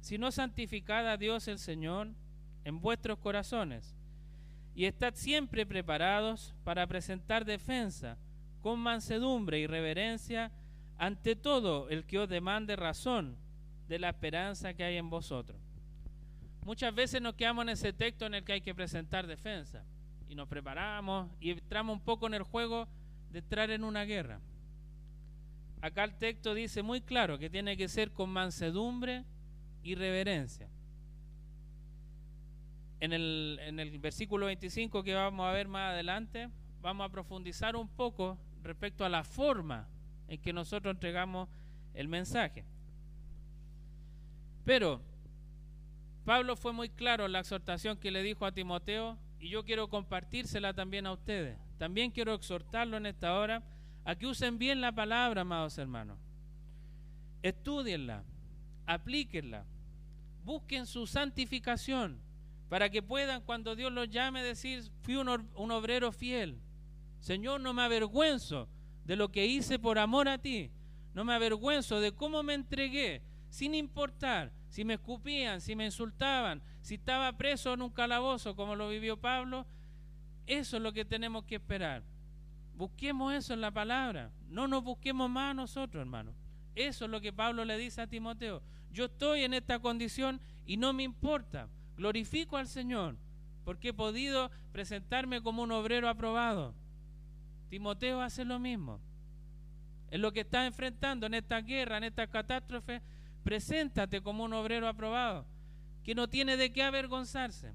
si 0.00 0.18
no 0.18 0.30
santificad 0.30 1.04
a 1.08 1.16
Dios 1.16 1.48
el 1.48 1.58
Señor 1.58 2.10
en 2.62 2.80
vuestros 2.80 3.18
corazones, 3.18 3.96
y 4.72 4.84
estad 4.84 5.12
siempre 5.16 5.66
preparados 5.66 6.54
para 6.62 6.86
presentar 6.86 7.44
defensa 7.44 8.16
con 8.62 8.78
mansedumbre 8.78 9.58
y 9.58 9.66
reverencia 9.66 10.52
ante 10.98 11.36
todo 11.36 11.88
el 11.88 12.04
que 12.04 12.18
os 12.18 12.28
demande 12.28 12.76
razón 12.76 13.36
de 13.88 13.98
la 13.98 14.10
esperanza 14.10 14.74
que 14.74 14.84
hay 14.84 14.96
en 14.96 15.08
vosotros. 15.08 15.58
Muchas 16.64 16.94
veces 16.94 17.22
nos 17.22 17.34
quedamos 17.34 17.62
en 17.62 17.70
ese 17.70 17.92
texto 17.92 18.26
en 18.26 18.34
el 18.34 18.44
que 18.44 18.52
hay 18.52 18.60
que 18.60 18.74
presentar 18.74 19.26
defensa 19.26 19.84
y 20.28 20.34
nos 20.34 20.48
preparamos 20.48 21.30
y 21.40 21.52
entramos 21.52 21.94
un 21.94 22.04
poco 22.04 22.26
en 22.26 22.34
el 22.34 22.42
juego 22.42 22.88
de 23.30 23.38
entrar 23.38 23.70
en 23.70 23.84
una 23.84 24.04
guerra. 24.04 24.40
Acá 25.80 26.04
el 26.04 26.14
texto 26.18 26.52
dice 26.52 26.82
muy 26.82 27.00
claro 27.00 27.38
que 27.38 27.48
tiene 27.48 27.76
que 27.76 27.88
ser 27.88 28.12
con 28.12 28.30
mansedumbre 28.30 29.24
y 29.82 29.94
reverencia. 29.94 30.68
En 33.00 33.12
el, 33.12 33.60
en 33.62 33.78
el 33.78 33.96
versículo 34.00 34.46
25 34.46 35.04
que 35.04 35.14
vamos 35.14 35.46
a 35.46 35.52
ver 35.52 35.68
más 35.68 35.92
adelante, 35.92 36.50
vamos 36.82 37.06
a 37.06 37.12
profundizar 37.12 37.76
un 37.76 37.88
poco 37.88 38.36
respecto 38.62 39.04
a 39.04 39.08
la 39.08 39.22
forma 39.22 39.88
en 40.28 40.40
que 40.40 40.52
nosotros 40.52 40.94
entregamos 40.94 41.48
el 41.94 42.08
mensaje. 42.08 42.64
Pero 44.64 45.00
Pablo 46.24 46.56
fue 46.56 46.72
muy 46.72 46.90
claro 46.90 47.26
en 47.26 47.32
la 47.32 47.40
exhortación 47.40 47.96
que 47.96 48.10
le 48.10 48.22
dijo 48.22 48.44
a 48.44 48.52
Timoteo 48.52 49.18
y 49.40 49.48
yo 49.48 49.64
quiero 49.64 49.88
compartírsela 49.88 50.74
también 50.74 51.06
a 51.06 51.12
ustedes. 51.12 51.58
También 51.78 52.10
quiero 52.10 52.34
exhortarlo 52.34 52.96
en 52.96 53.06
esta 53.06 53.38
hora 53.38 53.62
a 54.04 54.14
que 54.14 54.26
usen 54.26 54.58
bien 54.58 54.80
la 54.80 54.92
palabra, 54.92 55.42
amados 55.42 55.78
hermanos. 55.78 56.18
Estudienla, 57.42 58.24
aplíquenla, 58.86 59.64
busquen 60.44 60.86
su 60.86 61.06
santificación 61.06 62.20
para 62.68 62.90
que 62.90 63.02
puedan 63.02 63.42
cuando 63.42 63.74
Dios 63.74 63.92
los 63.92 64.10
llame 64.10 64.42
decir, 64.42 64.82
fui 65.02 65.16
un, 65.16 65.48
un 65.54 65.70
obrero 65.70 66.12
fiel. 66.12 66.60
Señor, 67.20 67.60
no 67.60 67.72
me 67.72 67.82
avergüenzo 67.82 68.68
de 69.08 69.16
lo 69.16 69.32
que 69.32 69.46
hice 69.46 69.78
por 69.78 69.98
amor 69.98 70.28
a 70.28 70.38
ti. 70.38 70.70
No 71.14 71.24
me 71.24 71.32
avergüenzo 71.32 71.98
de 71.98 72.12
cómo 72.12 72.44
me 72.44 72.52
entregué, 72.52 73.22
sin 73.48 73.74
importar 73.74 74.52
si 74.68 74.84
me 74.84 74.94
escupían, 74.94 75.62
si 75.62 75.74
me 75.74 75.86
insultaban, 75.86 76.62
si 76.82 76.96
estaba 76.96 77.36
preso 77.36 77.72
en 77.72 77.80
un 77.80 77.90
calabozo 77.90 78.54
como 78.54 78.76
lo 78.76 78.90
vivió 78.90 79.16
Pablo. 79.16 79.66
Eso 80.46 80.76
es 80.76 80.82
lo 80.82 80.92
que 80.92 81.06
tenemos 81.06 81.44
que 81.44 81.54
esperar. 81.54 82.04
Busquemos 82.74 83.32
eso 83.32 83.54
en 83.54 83.62
la 83.62 83.70
palabra. 83.70 84.30
No 84.46 84.68
nos 84.68 84.84
busquemos 84.84 85.28
más 85.30 85.52
a 85.52 85.54
nosotros, 85.54 86.02
hermano. 86.02 86.34
Eso 86.74 87.06
es 87.06 87.10
lo 87.10 87.22
que 87.22 87.32
Pablo 87.32 87.64
le 87.64 87.78
dice 87.78 88.02
a 88.02 88.06
Timoteo. 88.06 88.62
Yo 88.92 89.06
estoy 89.06 89.42
en 89.42 89.54
esta 89.54 89.78
condición 89.78 90.38
y 90.66 90.76
no 90.76 90.92
me 90.92 91.02
importa. 91.02 91.68
Glorifico 91.96 92.58
al 92.58 92.68
Señor 92.68 93.16
porque 93.64 93.88
he 93.88 93.94
podido 93.94 94.50
presentarme 94.70 95.42
como 95.42 95.62
un 95.62 95.72
obrero 95.72 96.10
aprobado. 96.10 96.74
Timoteo 97.68 98.20
hace 98.20 98.44
lo 98.44 98.58
mismo. 98.58 99.00
En 100.10 100.22
lo 100.22 100.32
que 100.32 100.40
está 100.40 100.66
enfrentando 100.66 101.26
en 101.26 101.34
esta 101.34 101.60
guerra, 101.60 101.98
en 101.98 102.04
esta 102.04 102.26
catástrofe, 102.26 103.02
preséntate 103.44 104.22
como 104.22 104.44
un 104.44 104.54
obrero 104.54 104.88
aprobado, 104.88 105.46
que 106.02 106.14
no 106.14 106.28
tiene 106.28 106.56
de 106.56 106.72
qué 106.72 106.82
avergonzarse. 106.82 107.72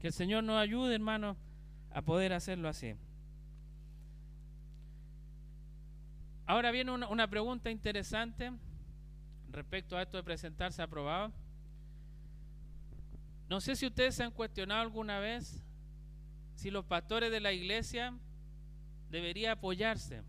Que 0.00 0.08
el 0.08 0.12
Señor 0.12 0.42
nos 0.42 0.60
ayude, 0.60 0.94
hermano, 0.94 1.36
a 1.90 2.02
poder 2.02 2.32
hacerlo 2.32 2.68
así. 2.68 2.94
Ahora 6.44 6.72
viene 6.72 6.90
una, 6.90 7.06
una 7.06 7.28
pregunta 7.28 7.70
interesante 7.70 8.52
respecto 9.52 9.96
a 9.96 10.02
esto 10.02 10.16
de 10.16 10.24
presentarse 10.24 10.82
aprobado. 10.82 11.32
No 13.48 13.60
sé 13.60 13.76
si 13.76 13.86
ustedes 13.86 14.16
se 14.16 14.24
han 14.24 14.32
cuestionado 14.32 14.80
alguna 14.80 15.20
vez 15.20 15.62
si 16.56 16.70
los 16.70 16.84
pastores 16.84 17.30
de 17.30 17.40
la 17.40 17.52
iglesia 17.52 18.14
debería 19.12 19.52
apoyarse 19.52 20.22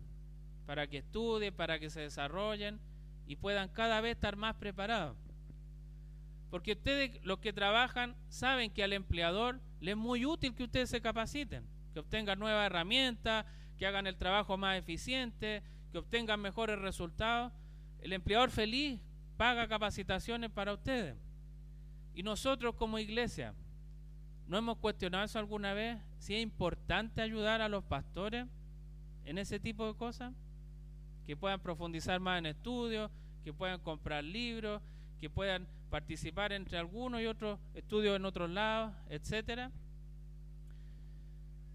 para 0.66 0.86
que 0.86 0.98
estudien, 0.98 1.54
para 1.54 1.78
que 1.78 1.90
se 1.90 2.02
desarrollen 2.02 2.78
y 3.26 3.36
puedan 3.36 3.70
cada 3.70 4.00
vez 4.02 4.12
estar 4.12 4.36
más 4.36 4.54
preparados. 4.56 5.16
Porque 6.50 6.72
ustedes, 6.72 7.18
los 7.24 7.38
que 7.38 7.54
trabajan, 7.54 8.14
saben 8.28 8.70
que 8.70 8.84
al 8.84 8.92
empleador 8.92 9.60
le 9.80 9.92
es 9.92 9.96
muy 9.96 10.26
útil 10.26 10.54
que 10.54 10.64
ustedes 10.64 10.90
se 10.90 11.00
capaciten, 11.00 11.66
que 11.94 12.00
obtengan 12.00 12.38
nuevas 12.38 12.66
herramientas, 12.66 13.46
que 13.78 13.86
hagan 13.86 14.06
el 14.06 14.16
trabajo 14.16 14.56
más 14.58 14.78
eficiente, 14.78 15.62
que 15.90 15.98
obtengan 15.98 16.40
mejores 16.40 16.78
resultados. 16.78 17.52
El 18.00 18.12
empleador 18.12 18.50
feliz 18.50 19.00
paga 19.38 19.66
capacitaciones 19.66 20.50
para 20.50 20.74
ustedes. 20.74 21.16
Y 22.14 22.22
nosotros 22.22 22.74
como 22.74 22.98
iglesia, 22.98 23.54
¿no 24.46 24.58
hemos 24.58 24.76
cuestionado 24.76 25.24
eso 25.24 25.38
alguna 25.38 25.72
vez? 25.72 25.98
Si 26.18 26.34
es 26.34 26.42
importante 26.42 27.22
ayudar 27.22 27.62
a 27.62 27.68
los 27.68 27.82
pastores 27.82 28.46
en 29.24 29.38
ese 29.38 29.58
tipo 29.58 29.86
de 29.86 29.94
cosas, 29.94 30.32
que 31.26 31.36
puedan 31.36 31.60
profundizar 31.60 32.20
más 32.20 32.38
en 32.38 32.46
estudios, 32.46 33.10
que 33.42 33.52
puedan 33.52 33.80
comprar 33.80 34.22
libros, 34.24 34.82
que 35.20 35.30
puedan 35.30 35.66
participar 35.90 36.52
entre 36.52 36.78
algunos 36.78 37.20
y 37.20 37.26
otros 37.26 37.58
estudios 37.74 38.16
en 38.16 38.24
otros 38.24 38.50
lados, 38.50 38.92
etcétera. 39.08 39.70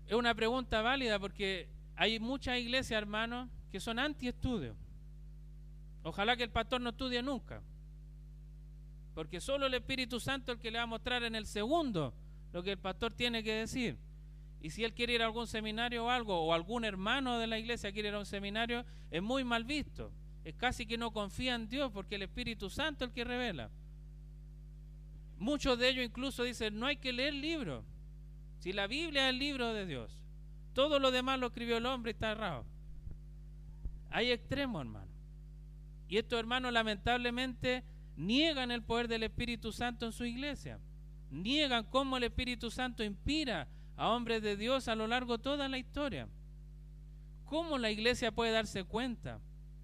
Es 0.07 0.13
una 0.13 0.33
pregunta 0.35 0.81
válida 0.81 1.19
porque 1.19 1.69
hay 1.95 2.19
muchas 2.19 2.57
iglesias, 2.57 2.97
hermanos, 2.97 3.49
que 3.71 3.79
son 3.79 3.99
anti-estudio. 3.99 4.75
Ojalá 6.03 6.35
que 6.35 6.43
el 6.43 6.49
pastor 6.49 6.81
no 6.81 6.89
estudie 6.89 7.21
nunca. 7.21 7.61
Porque 9.13 9.41
solo 9.41 9.65
el 9.65 9.73
Espíritu 9.73 10.19
Santo 10.19 10.51
es 10.51 10.57
el 10.57 10.61
que 10.61 10.71
le 10.71 10.77
va 10.77 10.83
a 10.83 10.87
mostrar 10.87 11.23
en 11.23 11.35
el 11.35 11.45
segundo 11.45 12.13
lo 12.51 12.63
que 12.63 12.71
el 12.71 12.77
pastor 12.77 13.13
tiene 13.13 13.43
que 13.43 13.53
decir. 13.53 13.97
Y 14.61 14.71
si 14.71 14.83
él 14.83 14.93
quiere 14.93 15.13
ir 15.13 15.21
a 15.21 15.25
algún 15.25 15.47
seminario 15.47 16.05
o 16.05 16.09
algo, 16.09 16.39
o 16.41 16.53
algún 16.53 16.83
hermano 16.83 17.37
de 17.39 17.47
la 17.47 17.57
iglesia 17.57 17.91
quiere 17.91 18.09
ir 18.09 18.15
a 18.15 18.19
un 18.19 18.25
seminario, 18.25 18.85
es 19.09 19.21
muy 19.21 19.43
mal 19.43 19.63
visto. 19.63 20.11
Es 20.43 20.55
casi 20.55 20.85
que 20.85 20.97
no 20.97 21.11
confía 21.11 21.55
en 21.55 21.69
Dios 21.69 21.91
porque 21.91 22.15
el 22.15 22.23
Espíritu 22.23 22.69
Santo 22.69 23.05
es 23.05 23.09
el 23.09 23.13
que 23.13 23.23
revela. 23.23 23.69
Muchos 25.37 25.79
de 25.79 25.89
ellos 25.89 26.05
incluso 26.05 26.43
dicen, 26.43 26.77
no 26.77 26.85
hay 26.85 26.97
que 26.97 27.13
leer 27.13 27.33
libros. 27.33 27.85
Si 28.57 28.73
la 28.73 28.87
Biblia 28.87 29.27
es 29.27 29.33
el 29.33 29.39
libro 29.39 29.73
de 29.73 29.85
Dios, 29.85 30.19
todo 30.73 30.99
lo 30.99 31.11
demás 31.11 31.39
lo 31.39 31.47
escribió 31.47 31.77
el 31.77 31.85
hombre 31.85 32.11
y 32.11 32.13
está 32.13 32.31
errado. 32.31 32.65
Hay 34.09 34.31
extremos, 34.31 34.81
hermano. 34.81 35.11
Y 36.09 36.17
estos 36.17 36.39
hermanos 36.39 36.73
lamentablemente 36.73 37.83
niegan 38.17 38.71
el 38.71 38.83
poder 38.83 39.07
del 39.07 39.23
Espíritu 39.23 39.71
Santo 39.71 40.05
en 40.05 40.11
su 40.11 40.25
iglesia. 40.25 40.79
Niegan 41.29 41.85
cómo 41.85 42.17
el 42.17 42.23
Espíritu 42.23 42.71
Santo 42.71 43.03
inspira 43.03 43.67
a 43.99 44.07
hombres 44.07 44.41
de 44.41 44.55
Dios 44.55 44.87
a 44.87 44.95
lo 44.95 45.07
largo 45.07 45.35
de 45.35 45.43
toda 45.43 45.67
la 45.67 45.77
historia. 45.77 46.29
¿Cómo 47.43 47.77
la 47.77 47.91
iglesia 47.91 48.31
puede 48.31 48.53
darse 48.53 48.85
cuenta 48.85 49.41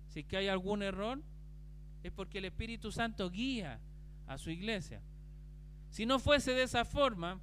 si 0.07 0.23
que 0.23 0.37
hay 0.37 0.47
algún 0.47 0.83
error? 0.83 1.21
Es 2.01 2.13
porque 2.13 2.37
el 2.37 2.45
Espíritu 2.45 2.93
Santo 2.93 3.29
guía 3.29 3.81
a 4.25 4.37
su 4.37 4.51
iglesia. 4.51 5.01
Si 5.89 6.05
no 6.05 6.17
fuese 6.17 6.53
de 6.53 6.63
esa 6.63 6.85
forma, 6.85 7.41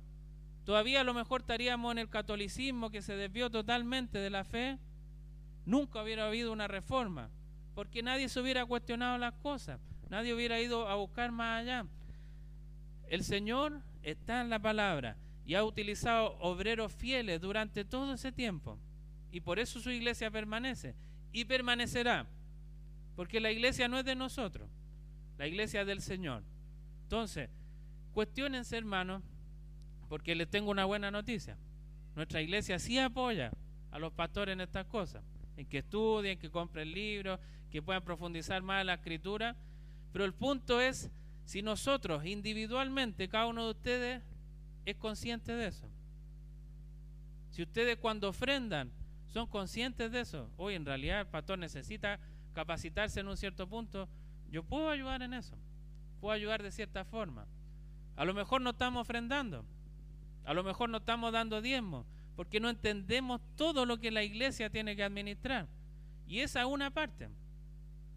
todavía 0.64 1.02
a 1.02 1.04
lo 1.04 1.12
mejor 1.12 1.42
estaríamos 1.42 1.92
en 1.92 1.98
el 1.98 2.08
catolicismo 2.08 2.88
que 2.88 3.02
se 3.02 3.16
desvió 3.16 3.50
totalmente 3.50 4.16
de 4.16 4.30
la 4.30 4.42
fe. 4.42 4.78
Nunca 5.66 6.02
hubiera 6.02 6.26
habido 6.26 6.52
una 6.52 6.68
reforma, 6.68 7.28
porque 7.74 8.02
nadie 8.02 8.30
se 8.30 8.40
hubiera 8.40 8.64
cuestionado 8.64 9.18
las 9.18 9.34
cosas, 9.34 9.78
nadie 10.08 10.32
hubiera 10.32 10.58
ido 10.58 10.88
a 10.88 10.94
buscar 10.94 11.32
más 11.32 11.60
allá. 11.60 11.84
El 13.08 13.24
Señor 13.24 13.82
está 14.02 14.40
en 14.40 14.48
la 14.48 14.58
palabra 14.58 15.18
y 15.44 15.54
ha 15.54 15.64
utilizado 15.64 16.36
obreros 16.40 16.92
fieles 16.92 17.40
durante 17.40 17.84
todo 17.84 18.14
ese 18.14 18.32
tiempo. 18.32 18.78
Y 19.30 19.40
por 19.40 19.58
eso 19.58 19.80
su 19.80 19.90
iglesia 19.90 20.30
permanece 20.30 20.94
y 21.32 21.44
permanecerá. 21.44 22.26
Porque 23.16 23.40
la 23.40 23.50
iglesia 23.50 23.88
no 23.88 23.98
es 23.98 24.04
de 24.04 24.14
nosotros, 24.14 24.68
la 25.38 25.46
iglesia 25.46 25.82
es 25.82 25.86
del 25.86 26.00
Señor. 26.00 26.42
Entonces, 27.04 27.50
cuestionense, 28.12 28.76
hermanos, 28.76 29.22
porque 30.08 30.34
les 30.34 30.48
tengo 30.48 30.70
una 30.70 30.84
buena 30.84 31.10
noticia. 31.10 31.56
Nuestra 32.14 32.40
iglesia 32.42 32.78
sí 32.78 32.98
apoya 32.98 33.50
a 33.90 33.98
los 33.98 34.12
pastores 34.12 34.52
en 34.52 34.60
estas 34.60 34.86
cosas, 34.86 35.22
en 35.56 35.66
que 35.66 35.78
estudien, 35.78 36.38
que 36.38 36.50
compren 36.50 36.92
libros, 36.92 37.38
que 37.70 37.82
puedan 37.82 38.02
profundizar 38.02 38.62
más 38.62 38.80
en 38.82 38.88
la 38.88 38.94
escritura. 38.94 39.56
Pero 40.12 40.24
el 40.24 40.34
punto 40.34 40.80
es, 40.80 41.10
si 41.44 41.62
nosotros 41.62 42.24
individualmente, 42.24 43.28
cada 43.28 43.46
uno 43.46 43.64
de 43.64 43.70
ustedes, 43.70 44.22
es 44.84 44.96
consciente 44.96 45.52
de 45.52 45.68
eso. 45.68 45.88
Si 47.50 47.62
ustedes 47.62 47.98
cuando 47.98 48.28
ofrendan 48.28 48.90
son 49.28 49.46
conscientes 49.46 50.10
de 50.10 50.20
eso, 50.20 50.50
hoy 50.56 50.74
en 50.74 50.84
realidad 50.84 51.20
el 51.20 51.26
pastor 51.26 51.58
necesita 51.58 52.18
capacitarse 52.52 53.20
en 53.20 53.28
un 53.28 53.36
cierto 53.36 53.66
punto, 53.66 54.08
yo 54.50 54.62
puedo 54.62 54.90
ayudar 54.90 55.22
en 55.22 55.34
eso, 55.34 55.56
puedo 56.20 56.34
ayudar 56.34 56.62
de 56.62 56.70
cierta 56.70 57.04
forma. 57.04 57.46
A 58.16 58.24
lo 58.24 58.34
mejor 58.34 58.60
no 58.60 58.70
estamos 58.70 59.02
ofrendando, 59.02 59.64
A 60.44 60.54
lo 60.54 60.64
mejor 60.64 60.88
no 60.88 60.98
estamos 60.98 61.32
dando 61.32 61.62
diezmo 61.62 62.04
porque 62.34 62.60
no 62.60 62.68
entendemos 62.68 63.40
todo 63.56 63.86
lo 63.86 63.98
que 63.98 64.10
la 64.10 64.22
iglesia 64.22 64.70
tiene 64.70 64.96
que 64.96 65.04
administrar. 65.04 65.68
Y 66.26 66.40
esa 66.40 66.60
es 66.60 66.66
una 66.66 66.90
parte. 66.90 67.28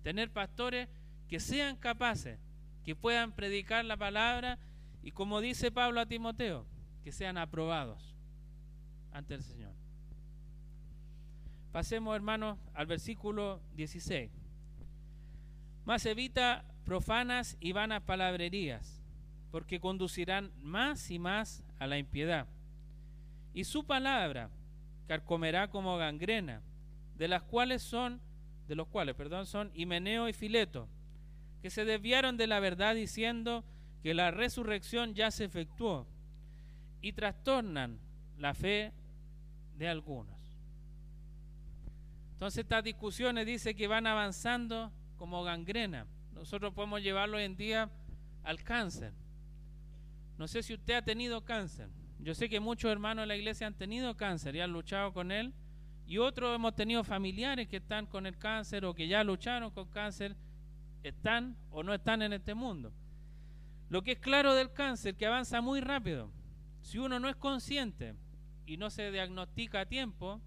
Tener 0.04 0.32
pastores 0.32 0.88
que 1.28 1.40
sean 1.40 1.76
capaces, 1.76 2.40
que 2.84 2.96
puedan 2.96 3.32
predicar 3.32 3.84
la 3.84 3.98
palabra 3.98 4.58
y 5.06 5.12
como 5.12 5.40
dice 5.40 5.72
Pablo 5.72 6.02
a 6.02 6.08
Timoteo, 6.08 6.66
que 7.04 7.12
sean 7.12 7.38
aprobados 7.38 8.16
ante 9.12 9.36
el 9.36 9.44
Señor. 9.44 9.72
Pasemos, 11.72 12.16
hermanos, 12.16 12.58
al 12.74 12.88
versículo 12.88 13.62
16. 13.76 14.32
Más 15.86 16.04
evita 16.08 16.66
profanas 16.86 17.56
y 17.60 17.72
vanas 17.72 18.02
palabrerías, 18.02 19.00
porque 19.52 19.80
conducirán 19.80 20.52
más 20.58 21.12
y 21.12 21.20
más 21.20 21.64
a 21.78 21.86
la 21.86 22.00
impiedad. 22.00 22.48
Y 23.54 23.66
su 23.66 23.86
palabra 23.86 24.50
carcomerá 25.08 25.70
como 25.70 25.98
gangrena, 25.98 26.64
de 27.16 27.28
las 27.28 27.44
cuales 27.44 27.84
son, 27.84 28.20
de 28.68 28.74
los 28.74 28.88
cuales, 28.88 29.14
perdón, 29.14 29.46
son 29.46 29.70
Himeneo 29.76 30.28
y 30.28 30.34
Fileto, 30.34 30.90
que 31.62 31.70
se 31.70 31.86
desviaron 31.86 32.38
de 32.38 32.48
la 32.48 32.60
verdad 32.60 32.96
diciendo 32.96 33.64
que 34.06 34.14
la 34.14 34.30
resurrección 34.30 35.16
ya 35.16 35.32
se 35.32 35.46
efectuó 35.46 36.06
y 37.02 37.14
trastornan 37.14 38.00
la 38.38 38.54
fe 38.54 38.94
de 39.80 39.88
algunos. 39.88 40.38
Entonces 42.34 42.66
estas 42.66 42.84
discusiones 42.84 43.48
dice 43.48 43.74
que 43.74 43.88
van 43.88 44.06
avanzando 44.06 44.92
como 45.18 45.44
gangrena. 45.44 46.06
Nosotros 46.36 46.72
podemos 46.76 47.02
llevarlo 47.02 47.38
hoy 47.38 47.46
en 47.46 47.58
día 47.58 47.90
al 48.44 48.62
cáncer. 48.62 49.12
No 50.38 50.48
sé 50.48 50.62
si 50.62 50.76
usted 50.76 50.94
ha 50.94 51.02
tenido 51.02 51.44
cáncer. 51.44 51.90
Yo 52.20 52.36
sé 52.36 52.48
que 52.48 52.60
muchos 52.60 52.92
hermanos 52.92 53.24
de 53.24 53.28
la 53.30 53.38
iglesia 53.38 53.66
han 53.66 53.74
tenido 53.74 54.16
cáncer 54.16 54.56
y 54.56 54.62
han 54.62 54.72
luchado 54.72 55.14
con 55.14 55.32
él. 55.32 55.52
Y 56.06 56.20
otros 56.20 56.54
hemos 56.54 56.76
tenido 56.76 57.04
familiares 57.04 57.68
que 57.68 57.78
están 57.78 58.06
con 58.06 58.28
el 58.28 58.38
cáncer 58.38 58.86
o 58.86 58.94
que 58.94 59.08
ya 59.08 59.24
lucharon 59.24 59.72
con 59.72 59.90
cáncer, 59.90 60.36
están 61.02 61.58
o 61.72 61.82
no 61.82 61.92
están 61.92 62.22
en 62.22 62.34
este 62.34 62.54
mundo. 62.54 62.94
Lo 63.90 64.02
que 64.02 64.14
es 64.14 64.20
claro 64.20 64.54
del 64.54 64.72
cáncer, 64.74 65.16
que 65.16 65.26
avanza 65.26 65.62
muy 65.62 65.80
rápido. 65.80 66.32
Si 66.82 66.98
uno 66.98 67.20
no 67.20 67.30
es 67.30 67.36
consciente 67.36 68.16
y 68.66 68.78
no 68.78 68.90
se 68.90 69.12
diagnostica 69.12 69.82
a 69.82 69.86
tiempo, 69.86 70.42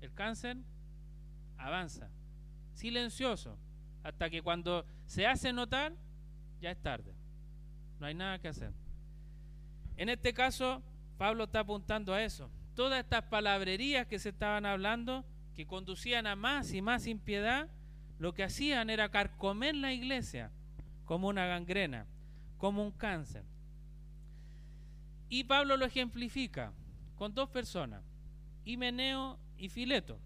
el 0.00 0.12
cáncer 0.12 0.56
avanza, 1.58 2.10
silencioso, 2.74 3.58
hasta 4.02 4.30
que 4.30 4.42
cuando 4.42 4.86
se 5.06 5.26
hace 5.26 5.52
notar, 5.52 5.92
ya 6.60 6.70
es 6.70 6.80
tarde. 6.80 7.14
No 7.98 8.06
hay 8.06 8.14
nada 8.14 8.38
que 8.38 8.48
hacer. 8.48 8.72
En 9.96 10.08
este 10.08 10.32
caso, 10.32 10.82
Pablo 11.18 11.44
está 11.44 11.60
apuntando 11.60 12.14
a 12.14 12.22
eso. 12.22 12.50
Todas 12.74 13.00
estas 13.00 13.24
palabrerías 13.24 14.06
que 14.06 14.18
se 14.18 14.30
estaban 14.30 14.64
hablando, 14.64 15.24
que 15.54 15.66
conducían 15.66 16.26
a 16.26 16.36
más 16.36 16.72
y 16.72 16.80
más 16.80 17.06
impiedad, 17.06 17.68
lo 18.18 18.32
que 18.32 18.42
hacían 18.42 18.88
era 18.88 19.10
carcomer 19.10 19.74
la 19.74 19.92
iglesia 19.92 20.50
como 21.04 21.28
una 21.28 21.46
gangrena, 21.46 22.06
como 22.60 22.84
un 22.84 22.92
cáncer. 22.92 23.42
Y 25.28 25.44
Pablo 25.44 25.76
lo 25.76 25.86
ejemplifica 25.86 26.72
con 27.16 27.34
dos 27.34 27.48
personas, 27.48 28.04
Himeneo 28.64 29.38
y 29.56 29.68
Fileto. 29.68 30.20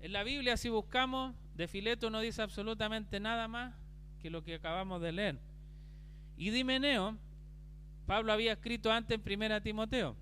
En 0.00 0.12
la 0.12 0.22
Biblia, 0.22 0.56
si 0.56 0.68
buscamos, 0.68 1.34
de 1.54 1.66
Fileto 1.66 2.10
no 2.10 2.20
dice 2.20 2.42
absolutamente 2.42 3.18
nada 3.20 3.48
más 3.48 3.74
que 4.20 4.30
lo 4.30 4.44
que 4.44 4.54
acabamos 4.54 5.00
de 5.00 5.12
leer. 5.12 5.38
Y 6.36 6.50
de 6.50 6.58
Himeneo 6.58 7.18
Pablo 8.06 8.32
había 8.32 8.52
escrito 8.52 8.90
antes 8.90 9.14
en 9.14 9.22
Primera 9.22 9.60
Timoteo, 9.60 10.16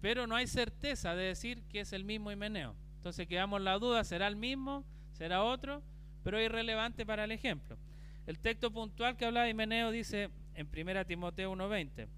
pero 0.00 0.26
no 0.26 0.36
hay 0.36 0.46
certeza 0.46 1.14
de 1.14 1.24
decir 1.24 1.62
que 1.70 1.80
es 1.80 1.92
el 1.92 2.04
mismo 2.04 2.30
Himeneo. 2.30 2.76
Entonces 2.96 3.26
quedamos 3.26 3.60
la 3.60 3.78
duda, 3.78 4.04
¿será 4.04 4.26
el 4.28 4.36
mismo? 4.36 4.84
¿Será 5.12 5.42
otro? 5.42 5.82
Pero 6.22 6.38
es 6.38 6.44
irrelevante 6.44 7.06
para 7.06 7.24
el 7.24 7.32
ejemplo. 7.32 7.78
El 8.26 8.38
texto 8.38 8.70
puntual 8.70 9.16
que 9.16 9.24
habla 9.24 9.42
de 9.42 9.50
Himeneo 9.50 9.90
dice 9.90 10.30
en 10.54 10.66
Primera 10.66 11.04
Timoteo 11.04 11.52
1.20, 11.54 12.08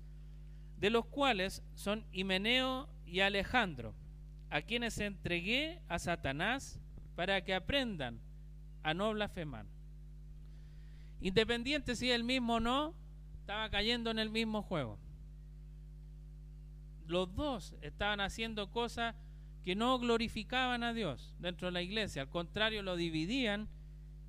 de 0.78 0.90
los 0.90 1.06
cuales 1.06 1.62
son 1.74 2.04
Himeneo 2.12 2.88
y 3.06 3.20
Alejandro, 3.20 3.94
a 4.50 4.62
quienes 4.62 4.98
entregué 4.98 5.80
a 5.88 5.98
Satanás 5.98 6.80
para 7.14 7.42
que 7.42 7.54
aprendan 7.54 8.20
a 8.82 8.94
no 8.94 9.12
blasfemar. 9.12 9.66
Independiente 11.20 11.96
si 11.96 12.10
el 12.10 12.24
mismo 12.24 12.56
o 12.56 12.60
no, 12.60 12.94
estaba 13.40 13.70
cayendo 13.70 14.10
en 14.10 14.18
el 14.18 14.30
mismo 14.30 14.62
juego. 14.62 14.98
Los 17.06 17.34
dos 17.34 17.74
estaban 17.80 18.20
haciendo 18.20 18.70
cosas 18.70 19.14
que 19.62 19.74
no 19.74 19.98
glorificaban 19.98 20.82
a 20.82 20.92
Dios 20.92 21.34
dentro 21.38 21.68
de 21.68 21.72
la 21.72 21.82
iglesia, 21.82 22.22
al 22.22 22.28
contrario 22.28 22.82
lo 22.82 22.96
dividían 22.96 23.68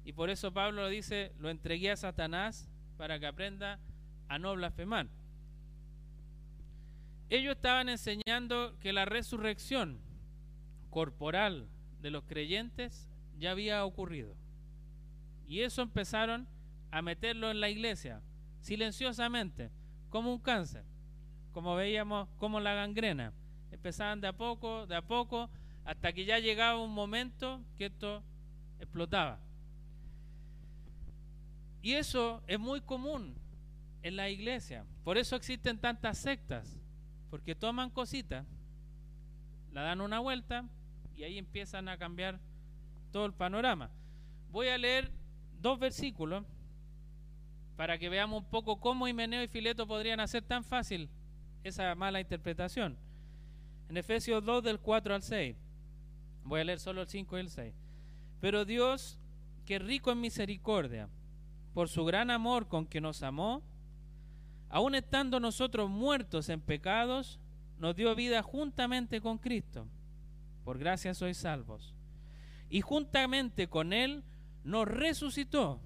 y 0.03 0.13
por 0.13 0.29
eso 0.29 0.53
Pablo 0.53 0.83
lo 0.83 0.87
dice, 0.87 1.33
lo 1.37 1.49
entregué 1.49 1.91
a 1.91 1.97
Satanás 1.97 2.69
para 2.97 3.19
que 3.19 3.27
aprenda 3.27 3.79
a 4.27 4.39
no 4.39 4.55
blasfemar. 4.55 5.07
Ellos 7.29 7.55
estaban 7.55 7.89
enseñando 7.89 8.77
que 8.79 8.93
la 8.93 9.05
resurrección 9.05 9.99
corporal 10.89 11.67
de 12.01 12.11
los 12.11 12.23
creyentes 12.23 13.09
ya 13.37 13.51
había 13.51 13.83
ocurrido. 13.85 14.35
Y 15.47 15.61
eso 15.61 15.81
empezaron 15.81 16.47
a 16.91 17.01
meterlo 17.01 17.51
en 17.51 17.59
la 17.59 17.69
iglesia, 17.69 18.21
silenciosamente, 18.61 19.71
como 20.09 20.31
un 20.31 20.39
cáncer, 20.39 20.85
como 21.51 21.75
veíamos, 21.75 22.29
como 22.37 22.59
la 22.59 22.73
gangrena. 22.73 23.33
Empezaban 23.71 24.21
de 24.21 24.27
a 24.27 24.33
poco, 24.33 24.87
de 24.87 24.95
a 24.95 25.01
poco, 25.01 25.49
hasta 25.83 26.13
que 26.13 26.25
ya 26.25 26.39
llegaba 26.39 26.81
un 26.81 26.93
momento 26.93 27.61
que 27.77 27.87
esto 27.87 28.23
explotaba. 28.79 29.39
Y 31.81 31.93
eso 31.93 32.41
es 32.47 32.59
muy 32.59 32.81
común 32.81 33.35
en 34.03 34.15
la 34.15 34.29
iglesia. 34.29 34.85
Por 35.03 35.17
eso 35.17 35.35
existen 35.35 35.79
tantas 35.79 36.17
sectas, 36.17 36.77
porque 37.29 37.55
toman 37.55 37.89
cositas, 37.89 38.45
la 39.71 39.81
dan 39.81 40.01
una 40.01 40.19
vuelta 40.19 40.65
y 41.15 41.23
ahí 41.23 41.37
empiezan 41.37 41.89
a 41.89 41.97
cambiar 41.97 42.39
todo 43.11 43.25
el 43.25 43.33
panorama. 43.33 43.89
Voy 44.51 44.67
a 44.67 44.77
leer 44.77 45.11
dos 45.61 45.79
versículos 45.79 46.45
para 47.75 47.97
que 47.97 48.09
veamos 48.09 48.43
un 48.43 48.49
poco 48.49 48.79
cómo 48.79 49.07
Himeneo 49.07 49.43
y 49.43 49.47
Fileto 49.47 49.85
podrían 49.87 50.19
hacer 50.19 50.43
tan 50.43 50.63
fácil 50.63 51.09
esa 51.63 51.93
mala 51.95 52.19
interpretación. 52.19 52.97
En 53.89 53.97
Efesios 53.97 54.43
2 54.43 54.63
del 54.63 54.79
4 54.79 55.15
al 55.15 55.21
6, 55.21 55.55
voy 56.43 56.61
a 56.61 56.63
leer 56.63 56.79
solo 56.79 57.01
el 57.01 57.07
5 57.07 57.37
y 57.37 57.39
el 57.39 57.49
6. 57.49 57.73
Pero 58.41 58.65
Dios, 58.65 59.19
que 59.65 59.79
rico 59.79 60.11
en 60.11 60.21
misericordia, 60.21 61.09
por 61.73 61.89
su 61.89 62.03
gran 62.05 62.31
amor 62.31 62.67
con 62.67 62.85
que 62.85 63.01
nos 63.01 63.23
amó, 63.23 63.61
aun 64.69 64.95
estando 64.95 65.39
nosotros 65.39 65.89
muertos 65.89 66.49
en 66.49 66.61
pecados, 66.61 67.39
nos 67.79 67.95
dio 67.95 68.13
vida 68.15 68.41
juntamente 68.41 69.21
con 69.21 69.37
Cristo. 69.37 69.87
Por 70.63 70.77
gracia 70.77 71.13
sois 71.13 71.37
salvos. 71.37 71.93
Y 72.69 72.81
juntamente 72.81 73.67
con 73.67 73.93
Él 73.93 74.23
nos 74.63 74.87
resucitó 74.87 75.79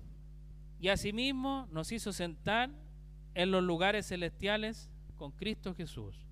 y 0.79 0.87
asimismo 0.87 1.67
nos 1.71 1.91
hizo 1.91 2.11
sentar 2.11 2.71
en 3.35 3.51
los 3.51 3.63
lugares 3.63 4.07
celestiales 4.07 4.89
con 5.15 5.31
Cristo 5.31 5.75
Jesús. 5.75 6.25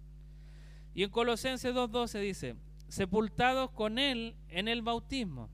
Y 0.95 1.03
en 1.03 1.11
Colosenses 1.11 1.73
2.12 1.75 2.19
dice, 2.19 2.55
sepultados 2.87 3.69
con 3.69 3.99
Él 3.99 4.35
en 4.49 4.67
el 4.67 4.81
bautismo, 4.81 5.49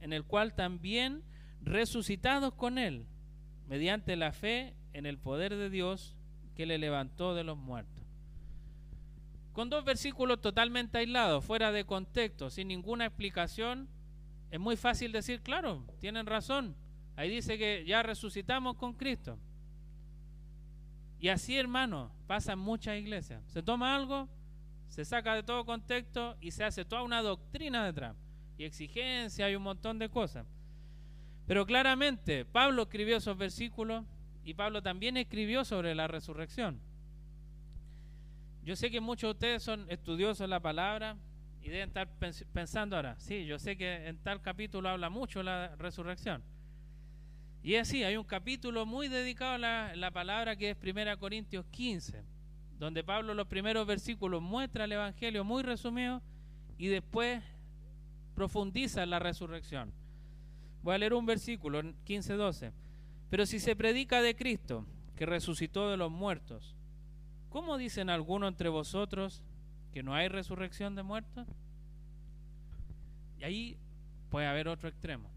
en 0.00 0.12
el 0.12 0.24
cual 0.24 0.54
también 0.54 1.22
resucitados 1.62 2.52
con 2.54 2.78
Él, 2.78 3.06
mediante 3.68 4.16
la 4.16 4.32
fe 4.32 4.74
en 4.92 5.06
el 5.06 5.16
poder 5.18 5.54
de 5.56 5.70
Dios 5.70 6.16
que 6.54 6.66
le 6.66 6.78
levantó 6.78 7.34
de 7.34 7.44
los 7.44 7.56
muertos. 7.56 8.04
Con 9.52 9.68
dos 9.68 9.84
versículos 9.84 10.40
totalmente 10.40 10.98
aislados, 10.98 11.44
fuera 11.44 11.72
de 11.72 11.84
contexto, 11.84 12.50
sin 12.50 12.68
ninguna 12.68 13.06
explicación, 13.06 13.88
es 14.50 14.60
muy 14.60 14.76
fácil 14.76 15.12
decir, 15.12 15.42
claro, 15.42 15.84
tienen 16.00 16.26
razón, 16.26 16.76
Ahí 17.20 17.28
dice 17.28 17.58
que 17.58 17.84
ya 17.84 18.02
resucitamos 18.02 18.76
con 18.76 18.94
Cristo. 18.94 19.38
Y 21.18 21.28
así, 21.28 21.54
hermano, 21.54 22.10
pasa 22.26 22.54
en 22.54 22.60
muchas 22.60 22.96
iglesias. 22.96 23.42
Se 23.48 23.62
toma 23.62 23.94
algo, 23.94 24.26
se 24.88 25.04
saca 25.04 25.34
de 25.34 25.42
todo 25.42 25.66
contexto 25.66 26.38
y 26.40 26.52
se 26.52 26.64
hace 26.64 26.86
toda 26.86 27.02
una 27.02 27.20
doctrina 27.20 27.84
detrás. 27.84 28.16
Y 28.56 28.64
exigencia 28.64 29.50
y 29.50 29.54
un 29.54 29.64
montón 29.64 29.98
de 29.98 30.08
cosas. 30.08 30.46
Pero 31.46 31.66
claramente, 31.66 32.46
Pablo 32.46 32.84
escribió 32.84 33.18
esos 33.18 33.36
versículos 33.36 34.06
y 34.44 34.54
Pablo 34.54 34.82
también 34.82 35.16
escribió 35.16 35.64
sobre 35.64 35.94
la 35.94 36.08
resurrección. 36.08 36.80
Yo 38.62 38.76
sé 38.76 38.90
que 38.90 39.00
muchos 39.00 39.28
de 39.28 39.32
ustedes 39.32 39.62
son 39.62 39.86
estudiosos 39.90 40.38
de 40.38 40.48
la 40.48 40.60
palabra 40.60 41.16
y 41.62 41.68
deben 41.68 41.88
estar 41.88 42.08
pensando 42.52 42.96
ahora, 42.96 43.18
sí, 43.18 43.44
yo 43.44 43.58
sé 43.58 43.76
que 43.76 44.08
en 44.08 44.18
tal 44.18 44.40
capítulo 44.40 44.88
habla 44.88 45.10
mucho 45.10 45.42
la 45.42 45.74
resurrección. 45.76 46.42
Y 47.62 47.74
así, 47.76 48.02
hay 48.04 48.16
un 48.16 48.24
capítulo 48.24 48.86
muy 48.86 49.08
dedicado 49.08 49.52
a 49.52 49.94
la, 49.94 50.10
palabra 50.10 50.56
que 50.56 50.70
es 50.70 50.78
1 50.82 51.18
Corintios 51.18 51.66
15, 51.66 52.24
donde 52.78 53.04
Pablo 53.04 53.34
los 53.34 53.46
primeros 53.48 53.86
versículos 53.86 54.40
muestra 54.40 54.84
el 54.84 54.92
Evangelio 54.92 55.44
muy 55.44 55.62
resumido 55.62 56.22
y 56.78 56.86
después 56.86 57.42
profundiza 58.34 59.02
en 59.02 59.10
la 59.10 59.18
resurrección. 59.18 59.92
Voy 60.82 60.94
a 60.94 60.98
leer 60.98 61.12
un 61.12 61.26
versículo, 61.26 61.82
15-12. 61.82 62.72
Pero 63.30 63.46
si 63.46 63.60
se 63.60 63.76
predica 63.76 64.20
de 64.20 64.34
Cristo, 64.34 64.84
que 65.16 65.24
resucitó 65.24 65.88
de 65.88 65.96
los 65.96 66.10
muertos, 66.10 66.76
¿cómo 67.48 67.78
dicen 67.78 68.10
algunos 68.10 68.48
entre 68.48 68.68
vosotros 68.68 69.42
que 69.92 70.02
no 70.02 70.14
hay 70.14 70.28
resurrección 70.28 70.96
de 70.96 71.04
muertos? 71.04 71.46
Y 73.38 73.44
ahí 73.44 73.78
puede 74.30 74.46
haber 74.46 74.68
otro 74.68 74.88
extremo. 74.88 75.30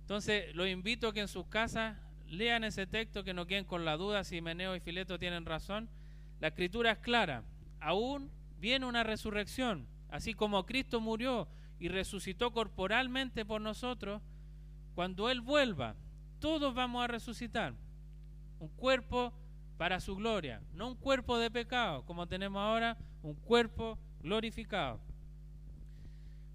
Entonces, 0.00 0.54
los 0.54 0.68
invito 0.68 1.08
a 1.08 1.14
que 1.14 1.20
en 1.20 1.28
sus 1.28 1.46
casas 1.46 1.96
lean 2.26 2.64
ese 2.64 2.86
texto, 2.86 3.24
que 3.24 3.34
no 3.34 3.46
queden 3.46 3.64
con 3.64 3.84
la 3.84 3.96
duda 3.96 4.24
si 4.24 4.40
Meneo 4.40 4.74
y 4.74 4.80
Fileto 4.80 5.18
tienen 5.18 5.46
razón. 5.46 5.88
La 6.40 6.48
escritura 6.48 6.92
es 6.92 6.98
clara. 6.98 7.44
Aún 7.80 8.30
viene 8.58 8.86
una 8.86 9.02
resurrección. 9.02 9.86
Así 10.10 10.34
como 10.34 10.66
Cristo 10.66 11.00
murió 11.00 11.48
y 11.78 11.88
resucitó 11.88 12.52
corporalmente 12.52 13.44
por 13.44 13.60
nosotros, 13.60 14.22
cuando 14.94 15.30
Él 15.30 15.40
vuelva, 15.40 15.94
todos 16.40 16.74
vamos 16.74 17.02
a 17.02 17.06
resucitar. 17.06 17.74
Un 18.60 18.68
cuerpo 18.68 19.32
para 19.76 20.00
su 20.00 20.16
gloria, 20.16 20.60
no 20.74 20.88
un 20.88 20.96
cuerpo 20.96 21.38
de 21.38 21.50
pecado 21.50 22.04
como 22.04 22.26
tenemos 22.26 22.60
ahora, 22.60 22.96
un 23.22 23.34
cuerpo 23.34 23.98
glorificado. 24.20 25.00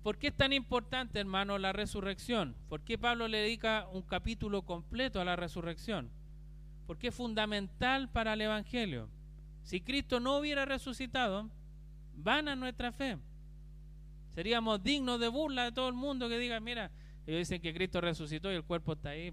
¿Por 0.04 0.18
qué 0.18 0.28
es 0.28 0.34
tan 0.34 0.52
importante, 0.52 1.20
hermano, 1.20 1.58
la 1.58 1.72
resurrección? 1.72 2.56
¿Por 2.68 2.82
qué 2.82 2.98
Pablo 2.98 3.30
le 3.30 3.38
dedica 3.38 3.88
un 3.94 4.02
capítulo 4.02 4.64
completo 4.64 5.22
a 5.22 5.26
la 5.26 5.38
resurrección? 5.38 6.12
Porque 6.86 7.08
es 7.08 7.16
fundamental 7.16 8.10
para 8.10 8.34
el 8.34 8.42
Evangelio. 8.42 9.08
Si 9.64 9.80
Cristo 9.80 10.20
no 10.20 10.38
hubiera 10.38 10.66
resucitado, 10.66 11.50
van 12.16 12.50
a 12.50 12.56
nuestra 12.58 12.92
fe. 12.92 13.18
Seríamos 14.32 14.84
dignos 14.84 15.22
de 15.22 15.30
burla 15.30 15.64
de 15.64 15.72
todo 15.72 15.88
el 15.88 15.94
mundo 15.94 16.28
que 16.28 16.38
diga, 16.38 16.60
mira, 16.60 16.92
ellos 17.26 17.40
dicen 17.40 17.62
que 17.62 17.74
Cristo 17.74 18.02
resucitó 18.02 18.52
y 18.52 18.56
el 18.56 18.64
cuerpo 18.64 18.94
está 18.94 19.10
ahí. 19.10 19.32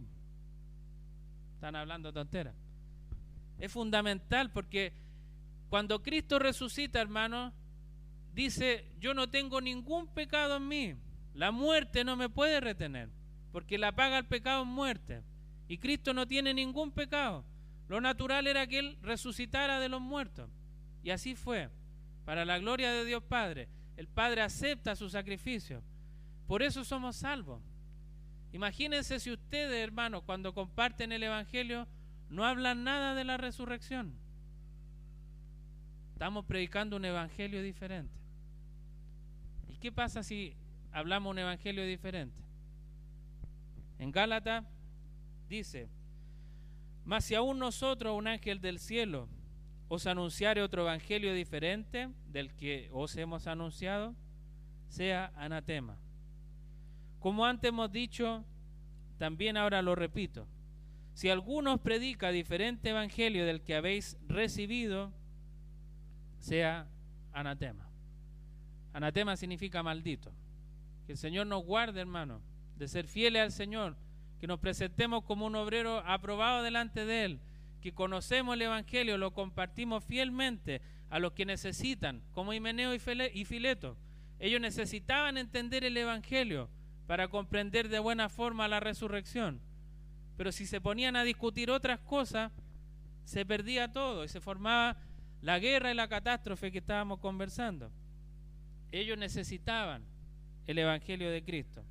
Están 1.61 1.77
hablando 1.77 2.11
tonteras. 2.11 2.55
Es 3.59 3.71
fundamental 3.71 4.51
porque 4.51 4.95
cuando 5.69 6.03
Cristo 6.03 6.39
resucita, 6.39 7.03
hermano, 7.03 7.53
dice, 8.33 8.91
yo 8.99 9.13
no 9.13 9.29
tengo 9.29 9.61
ningún 9.61 10.07
pecado 10.07 10.57
en 10.57 10.69
mí. 10.69 10.95
La 11.35 11.51
muerte 11.51 12.03
no 12.03 12.17
me 12.17 12.31
puede 12.31 12.61
retener, 12.61 13.11
porque 13.53 13.77
la 13.77 13.95
paga 13.95 14.17
el 14.17 14.25
pecado 14.25 14.63
en 14.63 14.69
muerte. 14.69 15.23
Y 15.69 15.77
Cristo 15.77 16.15
no 16.15 16.27
tiene 16.27 16.55
ningún 16.55 16.93
pecado. 16.93 17.45
Lo 17.89 18.01
natural 18.01 18.47
era 18.47 18.67
que 18.67 18.79
Él 18.79 18.99
resucitara 19.03 19.81
de 19.81 19.91
los 19.91 20.01
muertos. 20.01 20.49
Y 21.03 21.11
así 21.11 21.35
fue, 21.35 21.69
para 22.25 22.47
la 22.47 22.59
gloria 22.59 22.91
de 22.91 23.05
Dios 23.05 23.23
Padre. 23.23 23.69
El 23.99 24.09
Padre 24.09 24.41
acepta 24.41 24.97
su 24.97 25.11
sacrificio. 25.11 25.83
Por 26.47 26.63
eso 26.63 26.87
somos 26.87 27.17
salvos. 27.17 27.61
Imagínense 28.53 29.21
si 29.21 29.31
ustedes, 29.31 29.83
hermanos, 29.83 30.23
cuando 30.25 30.53
comparten 30.53 31.13
el 31.13 31.23
Evangelio, 31.23 31.87
no 32.29 32.45
hablan 32.45 32.85
nada 32.85 33.15
de 33.15 33.25
la 33.25 33.37
resurrección. 33.37 34.15
Estamos 36.13 36.45
predicando 36.45 36.97
un 36.97 37.05
Evangelio 37.05 37.63
diferente. 37.63 38.19
¿Y 39.69 39.79
qué 39.79 39.93
pasa 39.93 40.23
si 40.23 40.55
hablamos 40.93 41.31
un 41.31 41.39
Evangelio 41.39 41.85
diferente? 41.87 42.43
En 43.99 44.11
Gálatas 44.13 44.65
dice, 45.49 45.89
mas 47.05 47.25
si 47.25 47.35
aún 47.35 47.59
nosotros, 47.59 48.17
un 48.17 48.29
ángel 48.29 48.61
del 48.61 48.79
cielo, 48.79 49.29
os 49.89 50.07
anunciare 50.07 50.63
otro 50.63 50.83
evangelio 50.83 51.35
diferente 51.35 52.09
del 52.29 52.55
que 52.55 52.89
os 52.93 53.17
hemos 53.17 53.49
anunciado, 53.49 54.15
sea 54.89 55.33
anatema. 55.35 55.99
Como 57.21 57.45
antes 57.45 57.69
hemos 57.69 57.93
dicho, 57.93 58.45
también 59.19 59.59
ahora 59.59 59.83
lo 59.83 59.95
repito. 59.95 60.49
Si 61.13 61.29
alguno 61.29 61.75
os 61.75 61.81
predica 61.81 62.31
diferente 62.31 62.89
evangelio 62.89 63.45
del 63.45 63.61
que 63.61 63.77
habéis 63.77 64.17
recibido, 64.27 65.13
sea 66.39 66.89
anatema. 67.33 67.87
Anatema 68.95 69.37
significa 69.37 69.83
maldito. 69.83 70.33
Que 71.05 71.13
el 71.13 71.19
Señor 71.19 71.47
nos 71.47 71.63
guarde, 71.63 72.01
hermano, 72.01 72.41
de 72.77 72.89
ser 72.89 73.07
fieles 73.07 73.43
al 73.43 73.53
Señor, 73.53 73.97
que 74.41 74.47
nos 74.47 74.59
presentemos 74.59 75.23
como 75.25 75.45
un 75.45 75.57
obrero 75.57 75.99
aprobado 76.07 76.63
delante 76.63 77.05
de 77.05 77.25
Él, 77.27 77.41
que 77.83 77.93
conocemos 77.93 78.55
el 78.55 78.63
Evangelio, 78.63 79.19
lo 79.19 79.35
compartimos 79.35 80.03
fielmente 80.05 80.81
a 81.11 81.19
los 81.19 81.33
que 81.33 81.45
necesitan, 81.45 82.23
como 82.33 82.55
Himeneo 82.55 82.95
y 82.95 83.45
Fileto. 83.45 83.99
Ellos 84.39 84.61
necesitaban 84.61 85.37
entender 85.37 85.85
el 85.85 85.97
Evangelio 85.99 86.71
para 87.11 87.27
comprender 87.27 87.89
de 87.89 87.99
buena 87.99 88.29
forma 88.29 88.69
la 88.69 88.79
resurrección. 88.79 89.61
Pero 90.37 90.53
si 90.53 90.65
se 90.65 90.81
ponían 90.81 91.17
a 91.17 91.25
discutir 91.25 91.69
otras 91.69 91.99
cosas, 91.99 92.53
se 93.25 93.45
perdía 93.45 93.93
todo 93.93 94.23
y 94.23 94.29
se 94.29 94.41
formaba 94.41 94.97
la 95.43 95.59
guerra 95.59 95.91
y 95.91 95.95
la 95.95 96.07
catástrofe 96.07 96.71
que 96.71 96.79
estábamos 96.79 97.19
conversando. 97.19 97.91
Ellos 98.93 99.19
necesitaban 99.19 100.05
el 100.69 100.79
Evangelio 100.79 101.33
de 101.33 101.43
Cristo. 101.43 101.83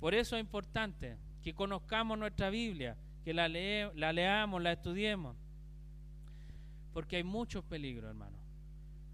Por 0.00 0.14
eso 0.14 0.34
es 0.34 0.40
importante 0.40 1.18
que 1.42 1.52
conozcamos 1.52 2.18
nuestra 2.18 2.48
Biblia, 2.48 2.96
que 3.26 3.34
la, 3.34 3.48
leamos, 3.48 4.62
la 4.62 4.72
estudiemos. 4.72 5.36
Porque 6.94 7.16
hay 7.16 7.22
muchos 7.22 7.62
peligros, 7.64 8.08
hermano. 8.08 8.38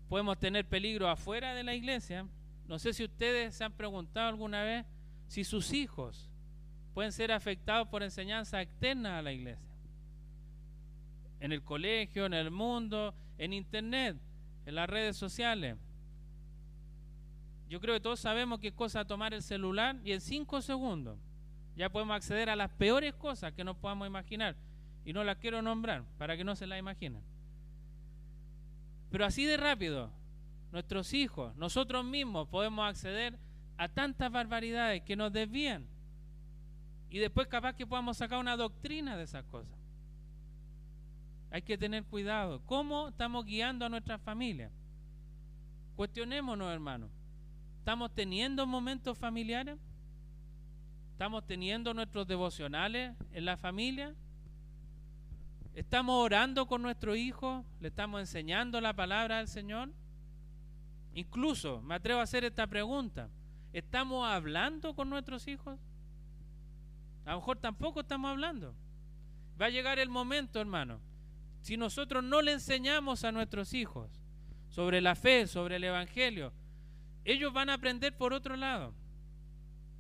Podemos 0.09 0.39
tener 0.39 0.65
peligro 0.69 1.09
afuera 1.09 1.57
de 1.57 1.65
la 1.65 1.75
iglesia. 1.75 2.25
No 2.69 2.79
sé 2.79 2.93
si 2.93 3.03
ustedes 3.03 3.57
se 3.57 3.65
han 3.65 3.73
preguntado 3.73 4.29
alguna 4.29 4.63
vez 4.63 4.87
si 5.27 5.45
sus 5.45 5.73
hijos 5.73 6.31
pueden 6.95 7.13
ser 7.13 7.33
afectados 7.33 7.89
por 7.89 8.03
enseñanza 8.03 8.63
externa 8.63 9.19
a 9.19 9.23
la 9.23 9.33
iglesia. 9.33 9.69
En 11.41 11.53
el 11.53 11.63
colegio, 11.63 12.27
en 12.27 12.35
el 12.35 12.51
mundo, 12.51 13.15
en 13.37 13.53
internet, 13.53 14.17
en 14.65 14.75
las 14.75 14.89
redes 14.89 15.17
sociales. 15.17 15.77
Yo 17.69 17.81
creo 17.81 17.95
que 17.95 18.01
todos 18.01 18.21
sabemos 18.21 18.61
qué 18.61 18.73
cosa 18.73 19.05
tomar 19.05 19.35
el 19.35 19.43
celular 19.43 19.97
y 20.05 20.13
en 20.13 20.21
cinco 20.21 20.63
segundos 20.63 21.19
ya 21.77 21.91
podemos 21.91 22.17
acceder 22.17 22.51
a 22.51 22.57
las 22.57 22.71
peores 22.71 23.15
cosas 23.15 23.53
que 23.53 23.65
nos 23.65 23.77
podamos 23.77 24.07
imaginar. 24.07 24.57
Y 25.05 25.13
no 25.13 25.25
las 25.25 25.37
quiero 25.39 25.61
nombrar 25.61 26.05
para 26.19 26.37
que 26.37 26.45
no 26.45 26.57
se 26.57 26.67
las 26.67 26.79
imaginen. 26.79 27.23
Pero 29.11 29.27
así 29.27 29.45
de 29.45 29.57
rápido, 29.57 30.11
nuestros 30.73 31.13
hijos, 31.13 31.55
nosotros 31.57 32.05
mismos 32.05 32.49
podemos 32.49 32.89
acceder 32.89 33.39
a 33.77 33.89
tantas 33.89 34.31
barbaridades 34.31 35.03
que 35.03 35.17
nos 35.17 35.33
desvían. 35.33 35.87
Y 37.11 37.19
después 37.19 37.47
capaz 37.47 37.75
que 37.75 37.87
podamos 37.87 38.17
sacar 38.17 38.39
una 38.39 38.57
doctrina 38.57 39.17
de 39.17 39.25
esas 39.25 39.45
cosas. 39.45 39.77
Hay 41.51 41.63
que 41.63 41.79
tener 41.79 42.05
cuidado. 42.05 42.61
¿Cómo 42.67 43.09
estamos 43.09 43.45
guiando 43.45 43.87
a 43.87 43.89
nuestras 43.89 44.21
familias? 44.21 44.73
Cuestionémonos, 45.95 46.73
hermanos. 46.73 47.11
¿Estamos 47.79 48.13
teniendo 48.13 48.67
momentos 48.67 49.17
familiares? 49.17 49.79
¿Estamos 51.13 51.47
teniendo 51.47 51.95
nuestros 51.95 52.27
devocionales 52.27 53.15
en 53.33 53.45
la 53.45 53.57
familia? 53.57 54.15
¿Estamos 55.75 56.17
orando 56.17 56.67
con 56.67 56.83
nuestro 56.83 57.15
hijo? 57.15 57.65
¿Le 57.81 57.89
estamos 57.89 58.21
enseñando 58.21 58.81
la 58.81 58.95
palabra 58.95 59.39
del 59.39 59.47
Señor? 59.47 59.93
Incluso 61.15 61.81
me 61.83 61.95
atrevo 61.95 62.19
a 62.19 62.25
hacer 62.25 62.45
esta 62.45 62.67
pregunta. 62.67 63.29
¿Estamos 63.75 64.25
hablando 64.25 64.95
con 64.95 65.11
nuestros 65.11 65.49
hijos? 65.49 65.81
A 67.25 67.33
lo 67.33 67.39
mejor 67.39 67.59
tampoco 67.59 68.03
estamos 68.03 68.31
hablando. 68.31 68.73
Va 69.61 69.67
a 69.67 69.71
llegar 69.71 69.99
el 69.99 70.09
momento, 70.09 70.61
hermano. 70.61 71.01
Si 71.61 71.77
nosotros 71.77 72.23
no 72.23 72.41
le 72.41 72.53
enseñamos 72.53 73.25
a 73.25 73.33
nuestros 73.33 73.75
hijos 73.75 74.09
sobre 74.69 75.01
la 75.01 75.17
fe, 75.17 75.49
sobre 75.49 75.75
el 75.77 75.83
Evangelio, 75.83 76.53
ellos 77.25 77.53
van 77.53 77.69
a 77.69 77.75
aprender 77.75 78.17
por 78.17 78.33
otro 78.33 78.57
lado. 78.57 78.95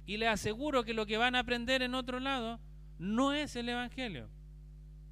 Y 0.07 0.19
les 0.19 0.29
aseguro 0.29 0.85
que 0.85 0.95
lo 0.95 1.05
que 1.05 1.17
van 1.17 1.35
a 1.35 1.41
aprender 1.41 1.83
en 1.83 1.97
otro 1.97 2.21
lado 2.21 2.61
no 3.01 3.33
es 3.33 3.57
el 3.57 3.69
Evangelio. 3.69 4.31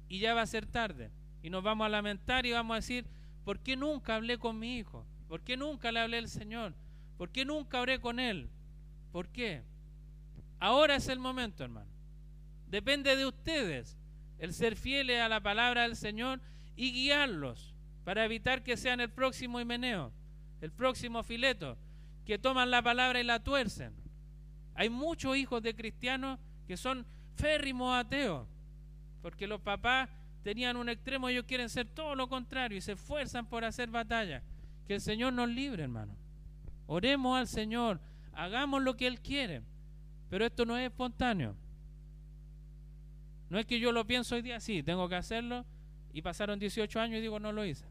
Y 0.07 0.19
ya 0.19 0.33
va 0.33 0.41
a 0.41 0.47
ser 0.47 0.67
tarde. 0.67 1.11
Y 1.41 1.49
nos 1.49 1.63
vamos 1.63 1.83
a 1.83 1.89
lamentar 1.89 2.45
y 2.45 2.53
vamos 2.53 2.75
a 2.75 2.77
decir, 2.77 3.07
¿por 3.43 3.59
qué 3.59 3.75
nunca 3.75 4.15
hablé 4.15 4.37
con 4.37 4.57
mi 4.57 4.77
hijo? 4.77 5.05
¿Por 5.27 5.41
qué 5.41 5.57
nunca 5.57 5.91
le 5.91 5.99
hablé 5.99 6.19
al 6.19 6.29
Señor? 6.29 6.73
¿Por 7.17 7.29
qué 7.29 7.45
nunca 7.45 7.81
oré 7.81 7.99
con 7.99 8.19
él? 8.19 8.49
¿Por 9.11 9.29
qué? 9.29 9.63
Ahora 10.59 10.95
es 10.95 11.07
el 11.07 11.19
momento, 11.19 11.63
hermano. 11.63 11.89
Depende 12.67 13.15
de 13.15 13.25
ustedes 13.25 13.97
el 14.39 14.53
ser 14.53 14.75
fieles 14.75 15.21
a 15.21 15.29
la 15.29 15.41
palabra 15.41 15.83
del 15.83 15.95
Señor 15.95 16.41
y 16.75 16.91
guiarlos 16.91 17.73
para 18.03 18.25
evitar 18.25 18.63
que 18.63 18.77
sean 18.77 18.99
el 18.99 19.09
próximo 19.09 19.59
Himeneo, 19.59 20.11
el 20.61 20.71
próximo 20.71 21.23
Fileto, 21.23 21.77
que 22.25 22.39
toman 22.39 22.71
la 22.71 22.81
palabra 22.81 23.19
y 23.19 23.23
la 23.23 23.43
tuercen 23.43 24.03
hay 24.75 24.89
muchos 24.89 25.37
hijos 25.37 25.61
de 25.61 25.75
cristianos 25.75 26.39
que 26.67 26.77
son 26.77 27.05
férrimos 27.35 27.95
ateos, 27.95 28.47
porque 29.21 29.47
los 29.47 29.61
papás 29.61 30.09
tenían 30.43 30.77
un 30.77 30.89
extremo, 30.89 31.29
ellos 31.29 31.45
quieren 31.47 31.69
ser 31.69 31.87
todo 31.87 32.15
lo 32.15 32.27
contrario 32.27 32.77
y 32.77 32.81
se 32.81 32.93
esfuerzan 32.93 33.45
por 33.45 33.63
hacer 33.63 33.89
batalla. 33.89 34.43
Que 34.87 34.95
el 34.95 35.01
Señor 35.01 35.33
nos 35.33 35.47
libre, 35.47 35.83
hermano. 35.83 36.15
Oremos 36.87 37.37
al 37.37 37.47
Señor, 37.47 37.99
hagamos 38.33 38.81
lo 38.81 38.95
que 38.95 39.07
Él 39.07 39.21
quiere, 39.21 39.61
pero 40.29 40.45
esto 40.45 40.65
no 40.65 40.77
es 40.77 40.85
espontáneo. 40.85 41.55
No 43.49 43.59
es 43.59 43.65
que 43.65 43.79
yo 43.79 43.91
lo 43.91 44.05
pienso 44.05 44.35
hoy 44.35 44.41
día, 44.41 44.59
sí, 44.59 44.83
tengo 44.83 45.07
que 45.07 45.15
hacerlo, 45.15 45.65
y 46.11 46.21
pasaron 46.21 46.59
18 46.59 46.99
años 46.99 47.19
y 47.19 47.21
digo, 47.21 47.39
no 47.39 47.51
lo 47.51 47.65
hice. 47.65 47.85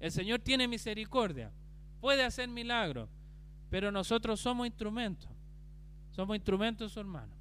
El 0.00 0.12
Señor 0.12 0.40
tiene 0.40 0.68
misericordia, 0.68 1.50
puede 2.00 2.24
hacer 2.24 2.48
milagros, 2.48 3.08
pero 3.70 3.90
nosotros 3.90 4.40
somos 4.40 4.66
instrumentos. 4.66 5.30
Somos 6.10 6.36
instrumentos, 6.36 6.92
su 6.92 7.00
hermano. 7.00 7.34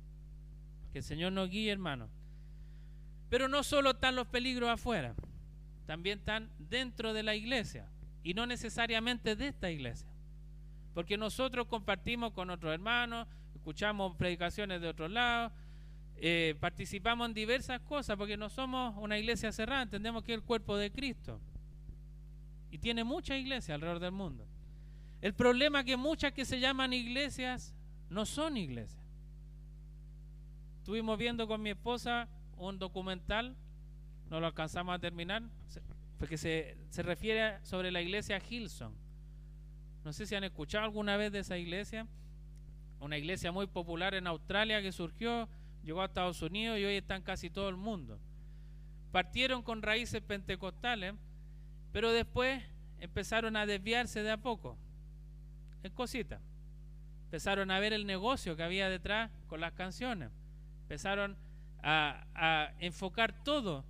Que 0.92 1.00
el 1.00 1.04
Señor 1.04 1.32
nos 1.32 1.50
guíe, 1.50 1.72
hermano. 1.72 2.10
Pero 3.30 3.48
no 3.48 3.64
solo 3.64 3.92
están 3.92 4.16
los 4.16 4.28
peligros 4.28 4.70
afuera, 4.70 5.16
también 5.86 6.20
están 6.20 6.50
dentro 6.58 7.14
de 7.14 7.24
la 7.24 7.36
iglesia 7.36 7.88
y 8.26 8.34
no 8.34 8.48
necesariamente 8.48 9.36
de 9.36 9.50
esta 9.50 9.70
iglesia. 9.70 10.10
Porque 10.96 11.16
nosotros 11.16 11.68
compartimos 11.68 12.34
con 12.34 12.50
otros 12.50 12.74
hermanos, 12.74 13.28
escuchamos 13.54 14.16
predicaciones 14.16 14.82
de 14.82 14.88
otros 14.88 15.12
lados, 15.12 15.54
eh, 16.18 16.56
participamos 16.60 17.28
en 17.28 17.36
diversas 17.36 17.82
cosas, 17.82 18.18
porque 18.18 18.36
no 18.36 18.50
somos 18.50 18.96
una 18.98 19.20
iglesia 19.20 19.52
cerrada, 19.52 19.84
entendemos 19.84 20.24
que 20.24 20.34
es 20.34 20.40
el 20.40 20.44
cuerpo 20.44 20.76
de 20.76 20.92
Cristo. 20.92 21.40
Y 22.72 22.80
tiene 22.80 23.04
mucha 23.04 23.38
iglesia 23.38 23.76
alrededor 23.76 24.00
del 24.00 24.12
mundo. 24.12 24.48
El 25.22 25.36
problema 25.36 25.82
es 25.82 25.86
que 25.86 25.96
muchas 25.96 26.34
que 26.34 26.46
se 26.46 26.60
llaman 26.60 26.94
iglesias 26.94 27.76
no 28.10 28.26
son 28.26 28.58
iglesias. 28.58 29.04
Estuvimos 30.80 31.20
viendo 31.20 31.48
con 31.48 31.62
mi 31.62 31.70
esposa 31.70 32.28
un 32.58 32.80
documental, 32.80 33.56
no 34.32 34.40
lo 34.40 34.48
alcanzamos 34.48 34.96
a 34.96 35.00
terminar, 35.00 35.44
porque 36.26 36.40
se, 36.40 36.76
se 36.90 37.04
refiere 37.04 37.60
sobre 37.62 37.92
la 37.92 38.02
iglesia 38.02 38.42
Hilson. 38.50 38.96
No 40.04 40.12
sé 40.12 40.26
si 40.26 40.34
han 40.34 40.44
escuchado 40.44 40.84
alguna 40.84 41.18
vez 41.18 41.32
de 41.32 41.38
esa 41.38 41.56
iglesia, 41.56 42.08
una 43.00 43.16
iglesia 43.16 43.52
muy 43.52 43.68
popular 43.68 44.16
en 44.16 44.26
Australia 44.26 44.82
que 44.82 44.92
surgió, 44.92 45.48
llegó 45.84 46.02
a 46.02 46.06
Estados 46.06 46.42
Unidos 46.42 46.80
y 46.80 46.86
hoy 46.86 46.96
está 46.96 47.16
en 47.16 47.22
casi 47.22 47.52
todo 47.52 47.70
el 47.70 47.76
mundo. 47.76 48.20
Partieron 49.12 49.62
con 49.62 49.84
raíces 49.84 50.20
pentecostales, 50.24 51.14
pero 51.92 52.12
después 52.12 52.64
empezaron 53.00 53.56
a 53.56 53.68
desviarse 53.68 54.24
de 54.24 54.32
a 54.32 54.38
poco, 54.38 54.80
en 55.84 55.92
cositas. 55.92 56.42
Empezaron 57.26 57.70
a 57.70 57.80
ver 57.80 57.94
el 57.94 58.08
negocio 58.08 58.56
que 58.56 58.64
había 58.64 58.90
detrás 58.90 59.30
con 59.46 59.62
las 59.62 59.74
canciones. 59.74 60.32
Empezaron 60.82 61.38
a, 61.84 62.72
enfocar 62.80 63.44
todo 63.44 63.86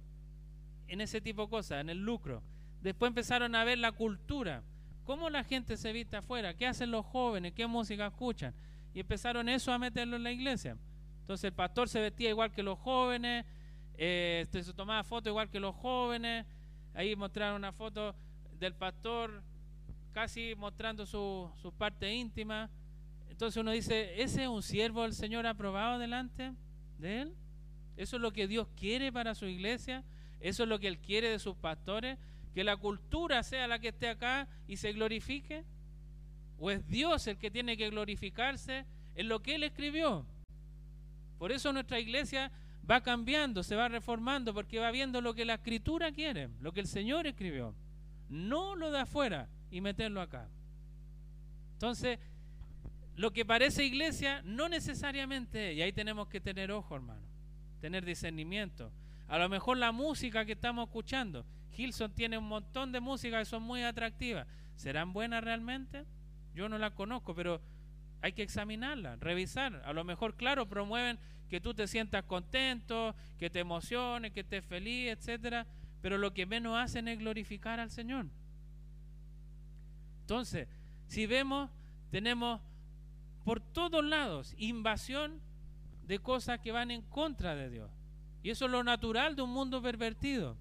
en 0.87 1.01
ese 1.01 1.21
tipo 1.21 1.43
de 1.43 1.49
cosas, 1.49 1.81
en 1.81 1.89
el 1.89 1.99
lucro. 1.99 2.41
Después 2.81 3.09
empezaron 3.09 3.55
a 3.55 3.63
ver 3.63 3.77
la 3.77 3.91
cultura, 3.91 4.63
cómo 5.05 5.29
la 5.29 5.43
gente 5.43 5.77
se 5.77 5.91
viste 5.91 6.17
afuera, 6.17 6.53
qué 6.53 6.67
hacen 6.67 6.91
los 6.91 7.05
jóvenes, 7.05 7.53
qué 7.53 7.67
música 7.67 8.07
escuchan. 8.07 8.53
Y 8.93 8.99
empezaron 9.01 9.49
eso 9.49 9.71
a 9.71 9.79
meterlo 9.79 10.15
en 10.15 10.23
la 10.23 10.31
iglesia. 10.31 10.77
Entonces 11.21 11.45
el 11.45 11.53
pastor 11.53 11.89
se 11.89 11.99
vestía 11.99 12.29
igual 12.29 12.51
que 12.51 12.63
los 12.63 12.77
jóvenes, 12.79 13.45
eh, 13.97 14.41
este, 14.43 14.63
se 14.63 14.73
tomaba 14.73 15.03
fotos 15.03 15.31
igual 15.31 15.49
que 15.49 15.59
los 15.59 15.75
jóvenes. 15.75 16.45
Ahí 16.93 17.15
mostraron 17.15 17.57
una 17.57 17.73
foto 17.73 18.15
del 18.59 18.73
pastor 18.73 19.43
casi 20.13 20.55
mostrando 20.55 21.05
su, 21.05 21.51
su 21.61 21.71
parte 21.73 22.13
íntima. 22.13 22.69
Entonces 23.29 23.59
uno 23.59 23.71
dice, 23.71 24.21
¿ese 24.21 24.43
es 24.43 24.47
un 24.47 24.63
siervo 24.63 25.03
del 25.03 25.13
Señor 25.13 25.45
aprobado 25.45 25.99
delante 25.99 26.53
de 26.99 27.23
él? 27.23 27.35
Eso 27.97 28.17
es 28.17 28.21
lo 28.21 28.31
que 28.31 28.47
Dios 28.47 28.67
quiere 28.77 29.11
para 29.11 29.35
su 29.35 29.45
iglesia. 29.45 30.03
Eso 30.39 30.63
es 30.63 30.69
lo 30.69 30.79
que 30.79 30.87
Él 30.87 30.99
quiere 30.99 31.29
de 31.29 31.39
sus 31.39 31.55
pastores. 31.55 32.17
Que 32.53 32.63
la 32.63 32.77
cultura 32.77 33.43
sea 33.43 33.67
la 33.67 33.79
que 33.79 33.89
esté 33.89 34.09
acá 34.09 34.47
y 34.67 34.77
se 34.77 34.93
glorifique. 34.93 35.63
¿O 36.57 36.71
es 36.71 36.87
Dios 36.87 37.27
el 37.27 37.37
que 37.37 37.51
tiene 37.51 37.75
que 37.75 37.89
glorificarse 37.89 38.85
en 39.15 39.27
lo 39.27 39.41
que 39.41 39.55
Él 39.55 39.63
escribió? 39.63 40.25
Por 41.37 41.51
eso 41.51 41.73
nuestra 41.73 41.99
iglesia 41.99 42.51
va 42.89 43.01
cambiando, 43.01 43.61
se 43.63 43.75
va 43.75 43.89
reformando, 43.89 44.53
porque 44.53 44.79
va 44.79 44.91
viendo 44.91 45.19
lo 45.19 45.33
que 45.33 45.43
la 45.43 45.55
escritura 45.55 46.11
quiere, 46.11 46.49
lo 46.61 46.71
que 46.71 46.79
el 46.79 46.87
Señor 46.87 47.27
escribió. 47.27 47.75
No 48.29 48.75
lo 48.75 48.91
de 48.91 48.99
afuera 48.99 49.49
y 49.69 49.81
meterlo 49.81 50.21
acá. 50.21 50.47
Entonces, 51.73 52.19
lo 53.15 53.33
que 53.33 53.43
parece 53.43 53.83
iglesia 53.83 54.41
no 54.43 54.69
necesariamente 54.69 55.71
es, 55.71 55.77
y 55.77 55.81
ahí 55.81 55.91
tenemos 55.91 56.29
que 56.29 56.39
tener 56.39 56.71
ojo, 56.71 56.95
hermano 56.95 57.35
tener 57.85 58.03
discernimiento. 58.03 58.91
A 59.27 59.37
lo 59.37 59.49
mejor 59.49 59.77
la 59.77 59.91
música 59.91 60.45
que 60.45 60.53
estamos 60.53 60.87
escuchando, 60.87 61.45
Gilson 61.71 62.11
tiene 62.13 62.37
un 62.37 62.47
montón 62.47 62.91
de 62.91 62.99
música 62.99 63.39
que 63.39 63.45
son 63.45 63.63
muy 63.63 63.83
atractivas. 63.83 64.47
¿Serán 64.75 65.13
buenas 65.13 65.43
realmente? 65.43 66.05
Yo 66.53 66.69
no 66.69 66.77
las 66.77 66.91
conozco, 66.91 67.33
pero 67.35 67.61
hay 68.21 68.33
que 68.33 68.43
examinarla, 68.43 69.17
revisar. 69.17 69.81
A 69.85 69.93
lo 69.93 70.03
mejor, 70.03 70.35
claro, 70.35 70.67
promueven 70.67 71.19
que 71.49 71.61
tú 71.61 71.73
te 71.73 71.87
sientas 71.87 72.23
contento, 72.23 73.15
que 73.37 73.49
te 73.49 73.59
emociones, 73.59 74.31
que 74.31 74.41
estés 74.41 74.65
feliz, 74.65 75.11
etcétera, 75.11 75.67
pero 76.01 76.17
lo 76.17 76.33
que 76.33 76.45
menos 76.45 76.77
hacen 76.77 77.07
es 77.07 77.19
glorificar 77.19 77.79
al 77.79 77.91
Señor. 77.91 78.27
Entonces, 80.21 80.67
si 81.07 81.25
vemos, 81.27 81.69
tenemos 82.09 82.61
por 83.43 83.59
todos 83.59 84.03
lados 84.03 84.55
invasión 84.57 85.39
de 86.07 86.19
cosas 86.19 86.59
que 86.59 86.71
van 86.71 86.89
en 86.89 87.01
contra 87.03 87.55
de 87.55 87.69
Dios. 87.69 87.89
Y 88.45 88.51
eso 88.51 88.65
es 88.65 88.71
lo 88.71 88.83
natural 88.83 89.35
de 89.35 89.41
un 89.41 89.49
mundo 89.49 89.81
pervertido, 89.81 90.55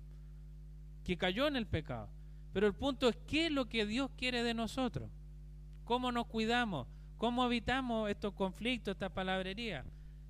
que 1.05 1.19
cayó 1.19 1.47
en 1.47 1.55
el 1.55 1.67
pecado. 1.67 2.09
Pero 2.55 2.67
el 2.67 2.73
punto 2.73 3.11
es 3.11 3.17
qué 3.27 3.49
es 3.49 3.53
lo 3.53 3.69
que 3.69 3.85
Dios 3.85 4.11
quiere 4.17 4.43
de 4.43 4.55
nosotros. 4.55 5.11
¿Cómo 5.85 6.11
nos 6.11 6.25
cuidamos? 6.25 6.87
¿Cómo 7.19 7.45
evitamos 7.45 8.09
estos 8.09 8.33
conflictos, 8.33 8.93
esta 8.93 9.11
palabrería? 9.11 9.85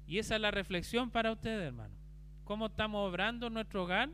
Y 0.04 0.18
esa 0.18 0.34
es 0.34 0.40
la 0.40 0.50
reflexión 0.50 1.12
para 1.12 1.30
ustedes, 1.30 1.68
hermano. 1.68 1.94
¿Cómo 2.42 2.66
estamos 2.66 3.08
obrando 3.08 3.46
en 3.46 3.54
nuestro 3.54 3.84
hogar 3.84 4.10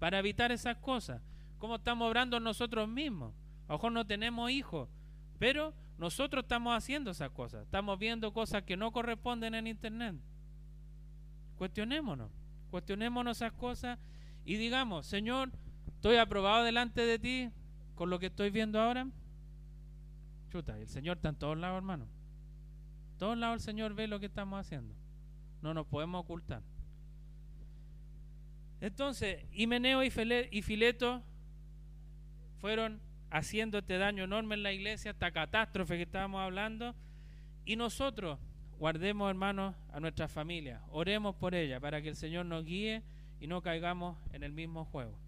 para 0.00 0.18
evitar 0.18 0.50
esas 0.50 0.76
cosas? 0.78 1.22
¿Cómo 1.58 1.76
estamos 1.76 2.08
obrando 2.08 2.40
nosotros 2.40 2.88
mismos? 2.88 3.32
A 3.68 3.74
lo 3.74 3.78
mejor 3.78 3.92
no 3.92 4.04
tenemos 4.04 4.50
hijos, 4.50 4.88
pero 5.38 5.74
nosotros 5.96 6.42
estamos 6.42 6.76
haciendo 6.76 7.12
esas 7.12 7.30
cosas. 7.30 7.62
Estamos 7.62 8.00
viendo 8.00 8.32
cosas 8.32 8.64
que 8.64 8.76
no 8.76 8.90
corresponden 8.90 9.54
en 9.54 9.68
Internet. 9.68 10.16
Cuestionémonos, 11.56 12.32
cuestionémonos 12.70 13.38
esas 13.38 13.52
cosas 13.52 13.98
y 14.44 14.56
digamos, 14.56 15.06
Señor, 15.06 15.50
estoy 15.86 16.16
aprobado 16.16 16.64
delante 16.64 17.02
de 17.02 17.18
ti 17.18 17.50
con 17.94 18.10
lo 18.10 18.18
que 18.18 18.26
estoy 18.26 18.50
viendo 18.50 18.80
ahora. 18.80 19.08
Chuta, 20.50 20.78
el 20.78 20.88
Señor 20.88 21.18
está 21.18 21.28
en 21.28 21.36
todos 21.36 21.58
lados, 21.58 21.76
hermano. 21.76 22.06
En 23.12 23.18
todos 23.18 23.36
lados 23.36 23.56
el 23.56 23.60
Señor 23.60 23.94
ve 23.94 24.08
lo 24.08 24.18
que 24.18 24.26
estamos 24.26 24.58
haciendo. 24.58 24.94
No 25.62 25.74
nos 25.74 25.86
podemos 25.86 26.22
ocultar. 26.22 26.62
Entonces, 28.80 29.44
Himeneo 29.52 30.02
y 30.02 30.10
Fileto 30.62 31.22
fueron 32.60 33.00
haciendo 33.30 33.78
este 33.78 33.98
daño 33.98 34.24
enorme 34.24 34.54
en 34.54 34.62
la 34.62 34.72
iglesia, 34.72 35.10
esta 35.10 35.30
catástrofe 35.30 35.96
que 35.96 36.02
estábamos 36.02 36.40
hablando, 36.40 36.94
y 37.64 37.76
nosotros 37.76 38.38
guardemos, 38.80 39.28
hermanos, 39.28 39.74
a 39.92 40.00
nuestra 40.00 40.26
familia, 40.26 40.80
oremos 40.88 41.36
por 41.36 41.54
ella 41.54 41.78
para 41.78 42.00
que 42.00 42.08
el 42.08 42.16
Señor 42.16 42.46
nos 42.46 42.64
guíe 42.64 43.02
y 43.38 43.46
no 43.46 43.60
caigamos 43.60 44.16
en 44.32 44.42
el 44.42 44.52
mismo 44.52 44.86
juego. 44.86 45.18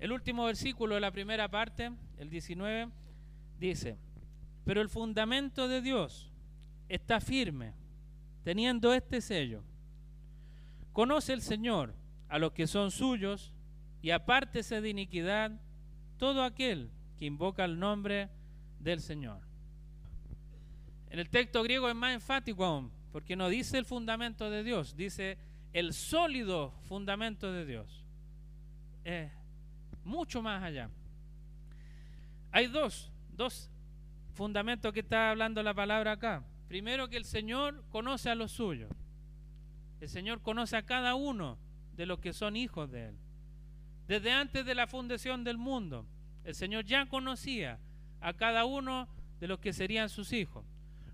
El 0.00 0.10
último 0.10 0.46
versículo 0.46 0.96
de 0.96 1.00
la 1.00 1.12
primera 1.12 1.48
parte, 1.48 1.92
el 2.18 2.28
19, 2.28 2.90
dice, 3.60 3.96
pero 4.64 4.80
el 4.80 4.88
fundamento 4.88 5.68
de 5.68 5.80
Dios 5.80 6.32
está 6.88 7.20
firme, 7.20 7.72
teniendo 8.42 8.92
este 8.92 9.20
sello. 9.20 9.62
Conoce 10.92 11.34
el 11.34 11.40
Señor 11.40 11.94
a 12.28 12.40
los 12.40 12.50
que 12.50 12.66
son 12.66 12.90
suyos 12.90 13.54
y 14.02 14.10
apártese 14.10 14.80
de 14.80 14.88
iniquidad 14.88 15.52
todo 16.16 16.42
aquel 16.42 16.90
que 17.16 17.26
invoca 17.26 17.64
el 17.64 17.78
nombre 17.78 18.28
del 18.80 19.00
Señor. 19.00 19.45
En 21.10 21.18
el 21.18 21.28
texto 21.28 21.62
griego 21.62 21.88
es 21.88 21.94
más 21.94 22.14
enfático 22.14 22.64
aún, 22.64 22.90
porque 23.12 23.36
no 23.36 23.48
dice 23.48 23.78
el 23.78 23.84
fundamento 23.84 24.50
de 24.50 24.64
Dios, 24.64 24.96
dice 24.96 25.38
el 25.72 25.92
sólido 25.92 26.72
fundamento 26.84 27.52
de 27.52 27.64
Dios. 27.64 28.04
Es 29.04 29.30
mucho 30.04 30.42
más 30.42 30.62
allá. 30.62 30.90
Hay 32.50 32.66
dos, 32.66 33.10
dos 33.30 33.70
fundamentos 34.34 34.92
que 34.92 35.00
está 35.00 35.30
hablando 35.30 35.62
la 35.62 35.74
palabra 35.74 36.12
acá. 36.12 36.44
Primero 36.68 37.08
que 37.08 37.16
el 37.16 37.24
Señor 37.24 37.84
conoce 37.90 38.30
a 38.30 38.34
los 38.34 38.52
suyos. 38.52 38.90
El 40.00 40.08
Señor 40.08 40.42
conoce 40.42 40.76
a 40.76 40.84
cada 40.84 41.14
uno 41.14 41.58
de 41.96 42.06
los 42.06 42.18
que 42.18 42.32
son 42.32 42.56
hijos 42.56 42.90
de 42.90 43.08
Él. 43.08 43.18
Desde 44.08 44.32
antes 44.32 44.66
de 44.66 44.74
la 44.74 44.86
fundación 44.86 45.44
del 45.44 45.56
mundo, 45.56 46.06
el 46.44 46.54
Señor 46.54 46.84
ya 46.84 47.06
conocía 47.06 47.78
a 48.20 48.34
cada 48.34 48.64
uno 48.64 49.08
de 49.40 49.48
los 49.48 49.58
que 49.58 49.72
serían 49.72 50.08
sus 50.08 50.32
hijos 50.32 50.64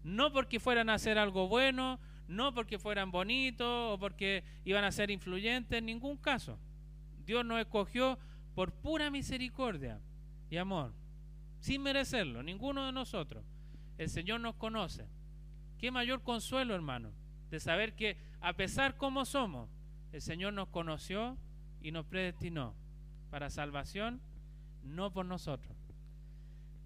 no 0.05 0.33
porque 0.33 0.61
fueran 0.61 0.91
a 0.91 0.95
hacer 0.95 1.19
algo 1.19 1.49
bueno, 1.49 2.01
no 2.29 2.55
porque 2.55 2.79
fueran 2.79 3.11
bonitos 3.11 3.95
o 3.95 3.99
porque 3.99 4.45
iban 4.65 4.85
a 4.85 4.93
ser 4.93 5.11
influyentes, 5.11 5.79
en 5.79 5.87
ningún 5.87 6.17
caso. 6.17 6.59
Dios 7.25 7.45
nos 7.45 7.61
escogió 7.61 8.19
por 8.55 8.73
pura 8.73 9.11
misericordia 9.11 10.01
y 10.51 10.57
amor, 10.57 10.93
sin 11.61 11.83
merecerlo, 11.83 12.43
ninguno 12.43 12.87
de 12.87 12.93
nosotros. 12.93 13.45
El 13.99 14.09
Señor 14.09 14.41
nos 14.41 14.55
conoce. 14.57 15.07
Qué 15.79 15.91
mayor 15.91 16.23
consuelo, 16.23 16.75
hermano, 16.75 17.13
de 17.51 17.61
saber 17.61 17.95
que 17.95 18.17
a 18.41 18.55
pesar 18.55 18.97
como 18.97 19.25
somos, 19.25 19.69
el 20.13 20.21
Señor 20.21 20.53
nos 20.53 20.69
conoció 20.69 21.39
y 21.81 21.93
nos 21.93 22.07
predestinó 22.07 22.75
para 23.31 23.51
salvación, 23.51 24.21
no 24.83 25.13
por 25.13 25.27
nosotros. 25.27 25.77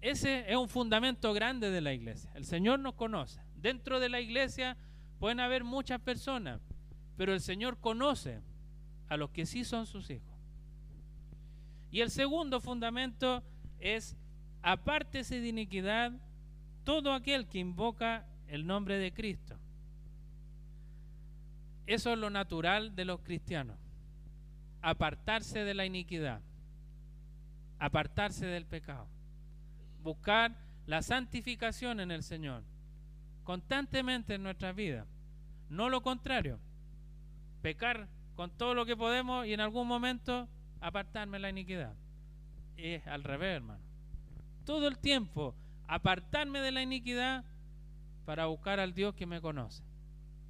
Ese 0.01 0.51
es 0.51 0.57
un 0.57 0.69
fundamento 0.69 1.33
grande 1.33 1.71
de 1.71 1.81
la 1.81 1.93
iglesia. 1.93 2.31
El 2.35 2.45
Señor 2.45 2.79
nos 2.79 2.93
conoce. 2.93 3.41
Dentro 3.55 3.99
de 3.99 4.09
la 4.09 4.21
iglesia 4.21 4.77
pueden 5.19 5.39
haber 5.39 5.63
muchas 5.63 5.99
personas, 5.99 6.61
pero 7.15 7.33
el 7.33 7.41
Señor 7.41 7.79
conoce 7.79 8.41
a 9.09 9.17
los 9.17 9.31
que 9.31 9.45
sí 9.45 9.63
son 9.63 9.85
sus 9.87 10.09
hijos. 10.09 10.35
Y 11.89 12.01
el 12.01 12.11
segundo 12.11 12.59
fundamento 12.59 13.43
es, 13.79 14.17
apártese 14.61 15.39
de 15.41 15.47
iniquidad 15.47 16.11
todo 16.83 17.13
aquel 17.13 17.47
que 17.47 17.59
invoca 17.59 18.27
el 18.47 18.67
nombre 18.67 18.97
de 18.97 19.13
Cristo. 19.13 19.57
Eso 21.85 22.11
es 22.11 22.19
lo 22.19 22.29
natural 22.29 22.95
de 22.95 23.05
los 23.05 23.21
cristianos. 23.21 23.77
Apartarse 24.81 25.63
de 25.63 25.73
la 25.73 25.85
iniquidad. 25.85 26.41
Apartarse 27.79 28.45
del 28.45 28.65
pecado. 28.65 29.07
Buscar 30.03 30.55
la 30.85 31.01
santificación 31.01 31.99
en 31.99 32.11
el 32.11 32.23
Señor. 32.23 32.63
Constantemente 33.43 34.35
en 34.35 34.43
nuestras 34.43 34.75
vidas. 34.75 35.07
No 35.69 35.89
lo 35.89 36.01
contrario. 36.01 36.59
Pecar 37.61 38.07
con 38.35 38.51
todo 38.51 38.73
lo 38.73 38.85
que 38.85 38.95
podemos 38.95 39.45
y 39.45 39.53
en 39.53 39.59
algún 39.59 39.87
momento 39.87 40.47
apartarme 40.79 41.37
de 41.37 41.41
la 41.41 41.49
iniquidad. 41.49 41.93
Es 42.77 43.05
al 43.07 43.23
revés, 43.23 43.57
hermano. 43.57 43.81
Todo 44.63 44.87
el 44.87 44.97
tiempo 44.97 45.55
apartarme 45.87 46.59
de 46.59 46.71
la 46.71 46.81
iniquidad 46.81 47.43
para 48.25 48.45
buscar 48.45 48.79
al 48.79 48.93
Dios 48.93 49.15
que 49.15 49.25
me 49.25 49.41
conoce. 49.41 49.83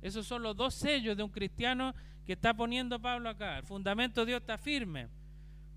Esos 0.02 0.26
son 0.26 0.44
los 0.44 0.56
dos 0.56 0.74
sellos 0.74 1.16
de 1.16 1.24
un 1.24 1.30
cristiano 1.30 1.94
que 2.26 2.34
está 2.34 2.54
poniendo 2.54 3.00
Pablo 3.00 3.30
acá. 3.30 3.60
El 3.60 3.64
fundamento 3.64 4.22
de 4.22 4.28
Dios 4.28 4.42
está 4.42 4.58
firme. 4.58 5.08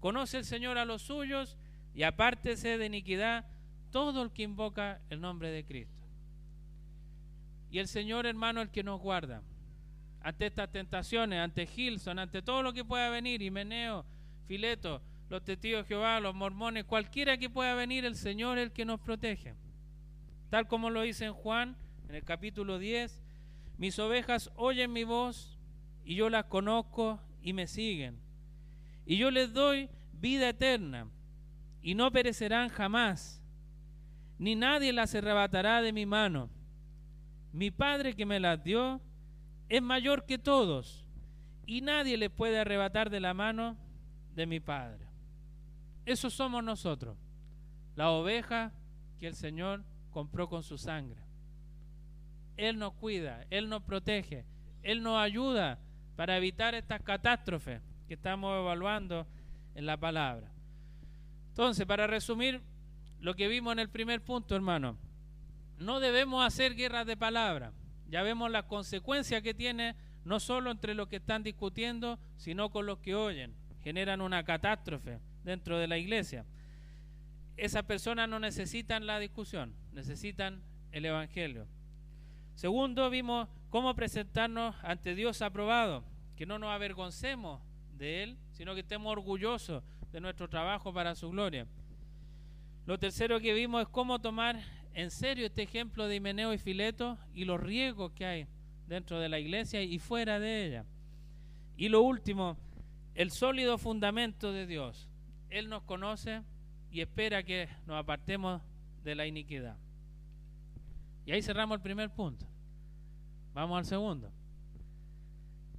Conoce 0.01 0.39
el 0.39 0.45
Señor 0.45 0.79
a 0.79 0.85
los 0.85 1.03
suyos 1.03 1.57
y 1.95 2.03
apártese 2.03 2.79
de 2.79 2.87
iniquidad 2.87 3.47
todo 3.91 4.23
el 4.23 4.31
que 4.31 4.43
invoca 4.43 5.01
el 5.11 5.21
nombre 5.21 5.51
de 5.51 5.65
Cristo. 5.65 6.05
Y 7.71 7.79
el 7.79 7.89
Señor, 7.89 8.27
hermano, 8.27 8.61
el 8.61 8.71
que 8.71 8.83
nos 8.83 9.01
guarda 9.01 9.43
ante 10.23 10.47
estas 10.47 10.71
tentaciones, 10.71 11.39
ante 11.39 11.67
Gilson, 11.67 12.19
ante 12.19 12.43
todo 12.43 12.63
lo 12.63 12.73
que 12.73 12.85
pueda 12.85 13.09
venir, 13.09 13.41
Himeneo, 13.41 14.05
Fileto, 14.47 15.01
los 15.29 15.45
testigos 15.45 15.85
de 15.85 15.89
Jehová, 15.89 16.21
los 16.21 16.35
mormones, 16.35 16.85
cualquiera 16.85 17.39
que 17.39 17.49
pueda 17.49 17.75
venir, 17.75 18.05
el 18.05 18.17
Señor 18.17 18.59
es 18.59 18.65
el 18.65 18.73
que 18.73 18.85
nos 18.85 19.01
protege. 19.01 19.55
Tal 20.51 20.67
como 20.67 20.91
lo 20.91 21.03
dice 21.03 21.27
en 21.27 21.33
Juan, 21.33 21.77
en 22.09 22.17
el 22.17 22.25
capítulo 22.25 22.79
10, 22.79 23.23
mis 23.79 23.99
ovejas 23.99 24.51
oyen 24.57 24.93
mi 24.93 25.05
voz 25.05 25.57
y 26.05 26.17
yo 26.17 26.29
las 26.29 26.47
conozco 26.47 27.21
y 27.43 27.53
me 27.53 27.67
siguen. 27.67 28.19
Y 29.07 29.17
yo 29.17 29.31
les 29.31 29.53
doy 29.53 29.89
vida 30.13 30.49
eterna 30.49 31.09
y 31.81 31.95
no 31.95 32.11
perecerán 32.11 32.69
jamás, 32.69 33.41
ni 34.41 34.57
nadie 34.57 34.95
las 34.95 35.15
arrebatará 35.15 35.83
de 35.83 35.93
mi 35.93 36.07
mano. 36.07 36.49
Mi 37.53 37.71
Padre 37.71 38.15
que 38.15 38.25
me 38.25 38.41
las 38.41 38.65
dio 38.65 39.03
es 39.69 39.83
mayor 39.83 40.25
que 40.25 40.39
todos 40.39 41.07
y 41.67 41.83
nadie 41.83 42.17
le 42.17 42.31
puede 42.31 42.59
arrebatar 42.59 43.11
de 43.11 43.21
la 43.21 43.35
mano 43.35 43.77
de 44.35 44.47
mi 44.47 44.59
Padre. 44.59 45.07
Eso 46.07 46.31
somos 46.31 46.65
nosotros, 46.65 47.19
la 47.97 48.13
oveja 48.13 48.73
que 49.19 49.27
el 49.27 49.35
Señor 49.35 49.85
compró 50.11 50.49
con 50.49 50.63
su 50.63 50.79
sangre. 50.79 51.21
Él 52.57 52.79
nos 52.79 52.95
cuida, 52.95 53.45
Él 53.51 53.69
nos 53.69 53.83
protege, 53.83 54.47
Él 54.83 55.03
nos 55.03 55.19
ayuda 55.19 55.79
para 56.17 56.39
evitar 56.39 56.75
estas 56.75 57.03
catástrofes 57.03 57.83
que 58.09 58.15
estamos 58.15 58.59
evaluando 58.59 59.27
en 59.75 59.85
la 59.85 59.99
palabra. 59.99 60.51
Entonces, 61.51 61.85
para 61.85 62.07
resumir 62.07 62.63
lo 63.21 63.35
que 63.35 63.49
vimos 63.49 63.73
en 63.73 63.79
el 63.79 63.89
primer 63.89 64.23
punto, 64.23 64.57
hermano, 64.57 64.97
no 65.79 66.01
debemos 66.01 66.45
hacer 66.45 66.75
guerras 66.75 67.07
de 67.07 67.17
palabras. 67.17 67.73
Ya 68.09 68.23
vemos 68.23 68.51
las 68.51 68.65
consecuencias 68.65 69.43
que 69.43 69.55
tiene 69.55 69.95
no 70.25 70.41
solo 70.41 70.71
entre 70.71 70.95
los 70.95 71.09
que 71.09 71.17
están 71.17 71.43
discutiendo, 71.43 72.19
sino 72.37 72.71
con 72.71 72.87
los 72.87 72.99
que 72.99 73.15
oyen. 73.15 73.55
Generan 73.83 74.21
una 74.21 74.45
catástrofe 74.45 75.19
dentro 75.45 75.79
de 75.79 75.89
la 75.89 75.99
iglesia. 75.99 76.45
Esas 77.57 77.85
personas 77.85 78.29
no 78.29 78.39
necesitan 78.39 79.07
la 79.07 79.19
discusión, 79.19 79.75
necesitan 79.93 80.63
el 80.93 81.05
Evangelio. 81.05 81.67
Segundo, 82.55 83.09
vimos 83.11 83.49
cómo 83.71 83.95
presentarnos 83.95 84.77
ante 84.83 85.15
Dios 85.15 85.41
aprobado, 85.41 86.05
que 86.37 86.47
no 86.47 86.59
nos 86.59 86.71
avergoncemos 86.71 87.61
de 87.97 88.23
Él, 88.23 88.39
sino 88.53 88.75
que 88.75 88.81
estemos 88.81 89.13
orgullosos 89.13 89.83
de 90.11 90.21
nuestro 90.21 90.49
trabajo 90.49 90.93
para 90.93 91.15
su 91.15 91.31
gloria. 91.31 91.67
Lo 92.91 92.99
tercero 92.99 93.39
que 93.39 93.55
vimos 93.55 93.83
es 93.83 93.89
cómo 93.89 94.19
tomar 94.19 94.61
en 94.95 95.13
serio 95.13 95.47
este 95.47 95.63
ejemplo 95.63 96.09
de 96.09 96.17
Himeneo 96.17 96.53
y 96.53 96.59
Fileto 96.59 97.19
y 97.33 97.45
los 97.45 97.61
riesgos 97.61 98.11
que 98.11 98.27
hay 98.27 98.49
dentro 98.89 99.21
de 99.21 99.29
la 99.29 99.39
iglesia 99.39 99.81
y 99.81 100.01
fuera 100.01 100.41
de 100.41 100.67
ella. 100.67 100.85
Y 101.77 101.89
lo 101.89 102.03
último, 102.03 102.57
el 103.15 103.31
sólido 103.31 103.79
fundamento 103.79 104.53
de 104.53 104.67
Dios. 104.67 105.09
Él 105.51 105.69
nos 105.69 105.85
conoce 105.85 106.43
y 106.91 107.01
espera 107.01 107.45
que 107.45 107.69
nos 107.87 107.97
apartemos 107.97 108.61
de 109.05 109.15
la 109.15 109.25
iniquidad. 109.25 109.77
Y 111.27 111.31
ahí 111.31 111.43
cerramos 111.43 111.77
el 111.77 111.83
primer 111.83 112.11
punto. 112.11 112.45
Vamos 113.55 113.79
al 113.79 113.85
segundo. 113.85 114.33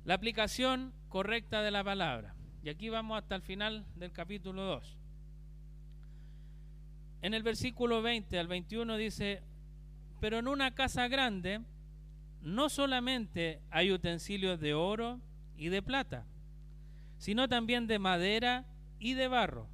La 0.06 0.14
aplicación 0.14 0.94
correcta 1.10 1.62
de 1.62 1.72
la 1.72 1.84
palabra. 1.84 2.36
Y 2.64 2.70
aquí 2.70 2.88
vamos 2.88 3.18
hasta 3.18 3.36
el 3.36 3.42
final 3.42 3.86
del 3.98 4.14
capítulo 4.14 4.64
2. 4.64 5.01
En 7.22 7.34
el 7.34 7.44
versículo 7.44 8.02
20 8.02 8.40
al 8.40 8.48
21 8.48 8.98
dice, 8.98 9.44
pero 10.20 10.40
en 10.40 10.48
una 10.48 10.74
casa 10.74 11.08
grande 11.08 11.62
no 12.42 12.70
solamente 12.70 13.62
hay 13.70 13.92
utensilios 13.92 14.60
de 14.60 14.74
oro 14.74 15.20
y 15.56 15.70
de 15.70 15.82
plata, 15.82 16.26
sino 17.18 17.48
también 17.48 17.86
de 17.86 18.00
madera 18.00 18.66
y 19.00 19.14
de 19.14 19.28
barro. 19.28 19.68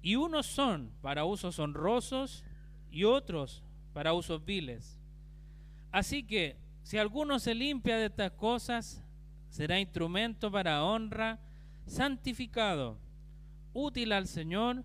Y 0.00 0.16
unos 0.16 0.46
son 0.46 0.90
para 1.02 1.24
usos 1.24 1.58
honrosos 1.58 2.44
y 2.90 3.04
otros 3.04 3.62
para 3.92 4.12
usos 4.12 4.44
viles. 4.44 4.98
Así 5.92 6.22
que 6.22 6.56
si 6.82 6.98
alguno 6.98 7.38
se 7.38 7.54
limpia 7.54 7.96
de 7.96 8.06
estas 8.06 8.32
cosas, 8.32 9.02
será 9.48 9.78
instrumento 9.78 10.50
para 10.50 10.84
honra, 10.84 11.38
santificado, 11.86 12.98
útil 13.72 14.12
al 14.12 14.26
Señor 14.26 14.84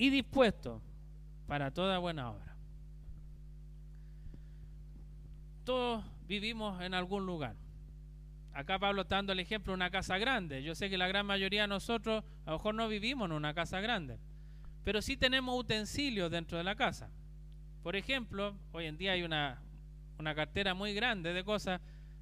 y 0.00 0.08
dispuesto 0.08 0.80
para 1.46 1.72
toda 1.72 1.98
buena 1.98 2.30
obra. 2.30 2.56
Todos 5.64 6.02
vivimos 6.26 6.80
en 6.80 6.94
algún 6.94 7.26
lugar. 7.26 7.54
Acá 8.54 8.78
Pablo 8.78 9.02
está 9.02 9.16
dando 9.16 9.34
el 9.34 9.40
ejemplo 9.40 9.72
de 9.72 9.74
una 9.74 9.90
casa 9.90 10.16
grande. 10.16 10.62
Yo 10.62 10.74
sé 10.74 10.88
que 10.88 10.96
la 10.96 11.06
gran 11.06 11.26
mayoría 11.26 11.62
de 11.62 11.68
nosotros 11.68 12.24
a 12.46 12.50
lo 12.50 12.56
mejor 12.56 12.76
no 12.76 12.88
vivimos 12.88 13.26
en 13.26 13.32
una 13.32 13.52
casa 13.52 13.82
grande, 13.82 14.18
pero 14.84 15.02
sí 15.02 15.18
tenemos 15.18 15.54
utensilios 15.60 16.30
dentro 16.30 16.56
de 16.56 16.64
la 16.64 16.76
casa. 16.76 17.10
Por 17.82 17.94
ejemplo, 17.94 18.56
hoy 18.72 18.86
en 18.86 18.96
día 18.96 19.12
hay 19.12 19.22
una, 19.22 19.60
una 20.18 20.34
cartera 20.34 20.72
muy 20.72 20.94
grande 20.94 21.34
de 21.34 21.44
cosas. 21.44 21.78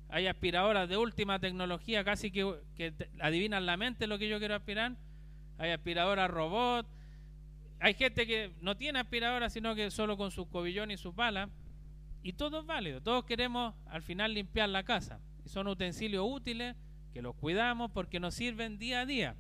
Hay 0.09 0.27
aspiradoras 0.27 0.89
de 0.89 0.97
última 0.97 1.39
tecnología, 1.39 2.03
casi 2.03 2.33
que, 2.33 2.93
adivinan 3.21 3.67
la 3.67 3.77
mente 3.77 4.09
lo 4.09 4.19
que 4.19 4.29
yo 4.29 4.41
quiero 4.41 4.57
aspirar. 4.57 4.97
Hay 5.59 5.71
aspiradoras 5.71 6.29
robot. 6.29 6.98
Hay 7.81 7.95
gente 7.95 8.27
que 8.27 8.53
no 8.61 8.77
tiene 8.77 8.99
aspiradora, 8.99 9.51
sino 9.51 9.75
que 9.75 9.91
solo 9.91 10.17
con 10.17 10.31
su 10.31 10.49
cobillón 10.49 10.91
y 10.91 10.97
sus 10.97 11.15
balas. 11.15 11.49
Y 12.23 12.33
todo 12.33 12.61
es 12.61 12.67
válido. 12.67 13.01
Todos 13.01 13.25
queremos 13.25 13.75
al 13.87 14.03
final 14.03 14.35
limpiar 14.35 14.69
la 14.69 14.83
casa. 14.83 15.21
Y 15.45 15.49
son 15.49 15.69
utensilios 15.69 16.27
útiles 16.29 16.75
que 17.13 17.23
los 17.23 17.35
cuidamos 17.37 17.91
porque 17.93 18.21
nos 18.21 18.35
sirven 18.35 18.79
día 18.79 19.01
a 19.01 19.07
día. 19.07 19.37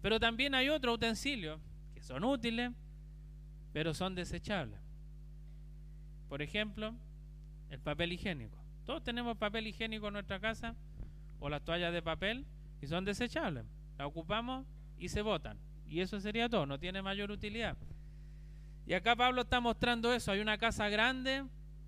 Pero 0.00 0.18
también 0.18 0.54
hay 0.54 0.68
otros 0.68 0.94
utensilios 0.94 1.60
que 1.94 2.02
son 2.02 2.24
útiles, 2.24 2.72
pero 3.72 3.92
son 3.92 4.14
desechables. 4.14 4.80
Por 6.28 6.40
ejemplo, 6.42 6.94
el 7.70 7.80
papel 7.80 8.12
higiénico. 8.12 8.58
Todos 8.86 9.02
tenemos 9.02 9.36
papel 9.36 9.66
higiénico 9.66 10.06
en 10.08 10.14
nuestra 10.14 10.40
casa 10.40 10.74
o 11.40 11.48
las 11.48 11.62
toallas 11.62 11.92
de 11.92 12.02
papel 12.02 12.46
y 12.80 12.86
son 12.86 13.04
desechables. 13.04 13.64
Las 13.98 14.06
ocupamos 14.06 14.66
y 14.98 15.08
se 15.08 15.20
botan. 15.20 15.58
Y 15.88 16.00
eso 16.00 16.20
sería 16.20 16.48
todo, 16.48 16.66
no 16.66 16.78
tiene 16.78 17.00
mayor 17.02 17.30
utilidad. 17.30 17.76
Y 18.86 18.94
acá 18.94 19.16
Pablo 19.16 19.42
está 19.42 19.60
mostrando 19.60 20.12
eso. 20.12 20.32
Hay 20.32 20.40
una 20.40 20.58
casa 20.58 20.88
grande 20.88 21.44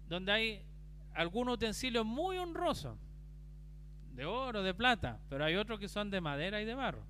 donde 0.09 0.32
hay 0.32 0.62
algunos 1.14 1.55
utensilios 1.55 2.05
muy 2.05 2.38
honrosos, 2.38 2.96
de 4.14 4.24
oro, 4.24 4.62
de 4.62 4.74
plata, 4.74 5.18
pero 5.28 5.44
hay 5.44 5.57
otros 5.57 5.78
que 5.78 5.88
son 5.88 6.11
de 6.11 6.20
madera 6.20 6.61
y 6.61 6.64
de 6.64 6.74
barro. 6.74 7.05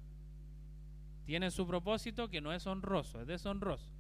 Tienen 1.27 1.51
su 1.51 1.67
propósito 1.67 2.29
que 2.29 2.41
no 2.41 2.53
es 2.53 2.67
honroso, 2.67 3.21
es 3.21 3.27
deshonroso. 3.27 3.91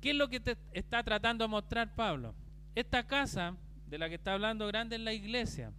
¿Qué 0.00 0.10
es 0.10 0.16
lo 0.16 0.28
que 0.28 0.40
te 0.40 0.56
está 0.72 1.02
tratando 1.02 1.44
de 1.44 1.48
mostrar 1.48 1.94
Pablo? 1.94 2.34
Esta 2.74 3.06
casa 3.06 3.56
de 3.86 3.98
la 3.98 4.08
que 4.08 4.16
está 4.16 4.32
hablando 4.32 4.66
grande 4.66 4.96
es 4.96 5.02
la 5.02 5.12
iglesia. 5.12 5.72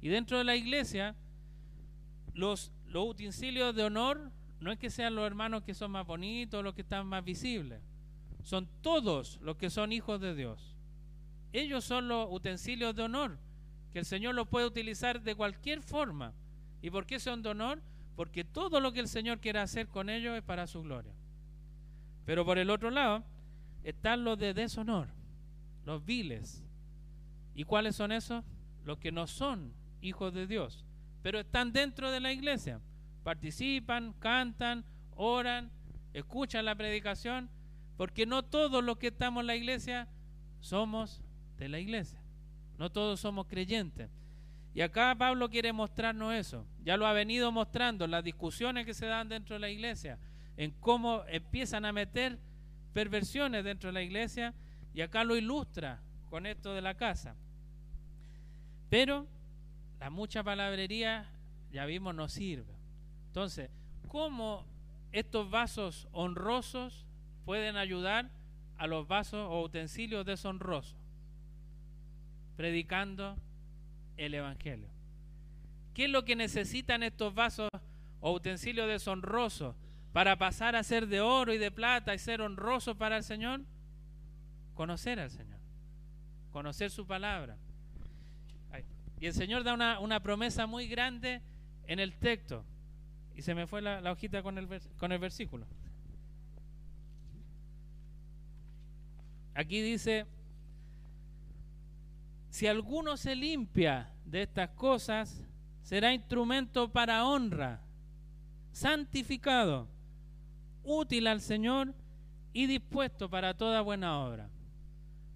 Y 0.00 0.08
dentro 0.08 0.38
de 0.38 0.44
la 0.44 0.56
iglesia, 0.56 1.14
los, 2.32 2.72
los 2.86 3.08
utensilios 3.08 3.74
de 3.74 3.84
honor 3.84 4.30
no 4.60 4.72
es 4.72 4.78
que 4.78 4.90
sean 4.90 5.14
los 5.14 5.26
hermanos 5.26 5.62
que 5.62 5.74
son 5.74 5.90
más 5.90 6.06
bonitos, 6.06 6.64
los 6.64 6.74
que 6.74 6.82
están 6.82 7.06
más 7.06 7.24
visibles. 7.24 7.80
Son 8.42 8.68
todos 8.80 9.38
los 9.42 9.56
que 9.56 9.70
son 9.70 9.92
hijos 9.92 10.20
de 10.20 10.34
Dios. 10.34 10.76
Ellos 11.52 11.84
son 11.84 12.08
los 12.08 12.28
utensilios 12.30 12.94
de 12.94 13.02
honor, 13.02 13.38
que 13.92 13.98
el 13.98 14.04
Señor 14.04 14.34
los 14.34 14.48
puede 14.48 14.66
utilizar 14.66 15.20
de 15.22 15.34
cualquier 15.34 15.82
forma. 15.82 16.32
¿Y 16.82 16.90
por 16.90 17.06
qué 17.06 17.18
son 17.18 17.42
de 17.42 17.50
honor? 17.50 17.82
Porque 18.14 18.44
todo 18.44 18.80
lo 18.80 18.92
que 18.92 19.00
el 19.00 19.08
Señor 19.08 19.40
quiere 19.40 19.58
hacer 19.58 19.88
con 19.88 20.08
ellos 20.08 20.36
es 20.36 20.42
para 20.42 20.66
su 20.66 20.82
gloria. 20.82 21.12
Pero 22.24 22.44
por 22.44 22.58
el 22.58 22.70
otro 22.70 22.90
lado 22.90 23.24
están 23.84 24.24
los 24.24 24.38
de 24.38 24.54
deshonor, 24.54 25.08
los 25.84 26.04
viles. 26.04 26.62
¿Y 27.54 27.64
cuáles 27.64 27.96
son 27.96 28.12
esos? 28.12 28.44
Los 28.84 28.98
que 28.98 29.12
no 29.12 29.26
son 29.26 29.72
hijos 30.00 30.32
de 30.34 30.46
Dios, 30.46 30.84
pero 31.22 31.40
están 31.40 31.72
dentro 31.72 32.10
de 32.10 32.20
la 32.20 32.32
iglesia. 32.32 32.80
Participan, 33.26 34.12
cantan, 34.20 34.84
oran, 35.16 35.72
escuchan 36.12 36.64
la 36.64 36.76
predicación, 36.76 37.50
porque 37.96 38.24
no 38.24 38.44
todos 38.44 38.84
los 38.84 38.98
que 38.98 39.08
estamos 39.08 39.40
en 39.40 39.48
la 39.48 39.56
iglesia 39.56 40.06
somos 40.60 41.24
de 41.58 41.68
la 41.68 41.80
iglesia. 41.80 42.22
No 42.78 42.92
todos 42.92 43.18
somos 43.18 43.48
creyentes. 43.48 44.10
Y 44.74 44.80
acá 44.80 45.12
Pablo 45.18 45.50
quiere 45.50 45.72
mostrarnos 45.72 46.34
eso. 46.34 46.68
Ya 46.84 46.96
lo 46.96 47.04
ha 47.04 47.12
venido 47.12 47.50
mostrando 47.50 48.06
las 48.06 48.22
discusiones 48.22 48.86
que 48.86 48.94
se 48.94 49.06
dan 49.06 49.28
dentro 49.28 49.56
de 49.56 49.60
la 49.60 49.70
iglesia, 49.70 50.20
en 50.56 50.70
cómo 50.70 51.24
empiezan 51.26 51.84
a 51.84 51.92
meter 51.92 52.38
perversiones 52.92 53.64
dentro 53.64 53.88
de 53.88 53.94
la 53.94 54.02
iglesia, 54.02 54.54
y 54.94 55.00
acá 55.00 55.24
lo 55.24 55.34
ilustra 55.34 56.00
con 56.30 56.46
esto 56.46 56.74
de 56.74 56.80
la 56.80 56.94
casa. 56.94 57.34
Pero 58.88 59.26
la 59.98 60.10
mucha 60.10 60.44
palabrería, 60.44 61.28
ya 61.72 61.86
vimos, 61.86 62.14
no 62.14 62.28
sirve. 62.28 62.75
Entonces, 63.36 63.68
¿cómo 64.08 64.64
estos 65.12 65.50
vasos 65.50 66.08
honrosos 66.12 67.04
pueden 67.44 67.76
ayudar 67.76 68.30
a 68.78 68.86
los 68.86 69.06
vasos 69.06 69.46
o 69.50 69.60
utensilios 69.60 70.24
deshonrosos? 70.24 70.96
predicando 72.56 73.36
el 74.16 74.32
Evangelio. 74.32 74.88
¿Qué 75.92 76.06
es 76.06 76.10
lo 76.10 76.24
que 76.24 76.34
necesitan 76.34 77.02
estos 77.02 77.34
vasos 77.34 77.68
o 78.20 78.32
utensilios 78.32 78.88
deshonrosos 78.88 79.76
para 80.14 80.38
pasar 80.38 80.74
a 80.74 80.82
ser 80.82 81.06
de 81.06 81.20
oro 81.20 81.52
y 81.52 81.58
de 81.58 81.70
plata 81.70 82.14
y 82.14 82.18
ser 82.18 82.40
honrosos 82.40 82.96
para 82.96 83.18
el 83.18 83.22
Señor? 83.22 83.60
Conocer 84.72 85.20
al 85.20 85.30
Señor, 85.30 85.60
conocer 86.52 86.90
su 86.90 87.06
palabra. 87.06 87.58
Y 89.20 89.26
el 89.26 89.34
Señor 89.34 89.62
da 89.62 89.98
una, 89.98 90.22
promesa 90.22 90.66
muy 90.66 90.88
grande 90.88 91.42
en 91.86 91.98
el 91.98 92.14
texto. 92.18 92.64
Y 93.36 93.42
se 93.42 93.54
me 93.54 93.66
fue 93.66 93.82
la, 93.82 94.10
hojita 94.10 94.42
con 94.42 94.56
el, 94.56 94.66
con 94.98 95.12
el 95.12 95.18
versículo. 95.18 95.66
Aquí 99.54 99.80
dice, 99.82 100.26
si 102.48 102.66
alguno 102.66 103.16
se 103.16 103.34
limpia 103.34 104.10
de 104.24 104.42
estas 104.42 104.70
cosas, 104.70 105.44
será 105.82 106.14
instrumento 106.14 106.90
para 106.90 107.26
honra, 107.26 107.80
santificado, 108.72 109.88
útil 110.82 111.26
al 111.26 111.40
Señor 111.40 111.94
y 112.52 112.66
dispuesto 112.66 113.28
para 113.28 113.54
toda 113.54 113.82
buena 113.82 114.18
obra. 114.20 114.48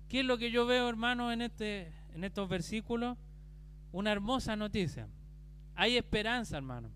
¿Qué 0.08 0.20
es 0.20 0.26
lo 0.26 0.38
que 0.38 0.50
yo 0.50 0.66
veo, 0.66 0.88
hermano, 0.88 1.30
en, 1.32 1.42
este, 1.42 1.92
en 2.14 2.24
estos 2.24 2.48
versículos? 2.48 3.16
Una 3.92 4.12
hermosa 4.12 4.56
noticia. 4.56 5.08
Hay 5.74 5.96
esperanza, 5.96 6.56
hermano. 6.56 6.90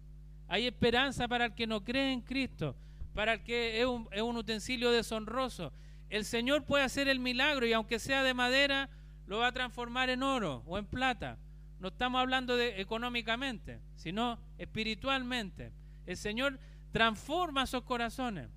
Hay 0.49 0.67
esperanza 0.67 1.29
para 1.29 1.47
el 1.47 1.55
que 1.55 1.67
no 1.67 1.85
cree 1.85 2.13
en 2.13 2.21
Cristo, 2.21 2.77
para 3.15 3.35
el 3.35 3.43
que 3.43 3.81
es 3.81 3.87
un, 3.87 4.37
utensilio 4.37 4.91
deshonroso. 4.91 5.73
El 6.11 6.25
Señor 6.25 6.65
puede 6.65 6.85
hacer 6.85 7.09
el 7.09 7.19
milagro 7.19 7.67
y 7.67 7.73
aunque 7.73 7.99
sea 7.99 8.23
de 8.23 8.35
madera, 8.35 8.91
lo 9.27 9.39
va 9.39 9.49
a 9.49 9.53
transformar 9.53 10.11
en 10.11 10.23
oro 10.23 10.63
o 10.67 10.79
en 10.79 10.87
plata. 10.87 11.39
No 11.81 11.89
estamos 11.89 12.21
hablando 12.21 12.59
económicamente, 12.61 13.81
sino 13.97 14.39
espiritualmente. 14.59 15.73
El 16.07 16.17
Señor 16.17 16.59
transforma 16.93 17.65
esos 17.65 17.83
corazones. 17.83 18.49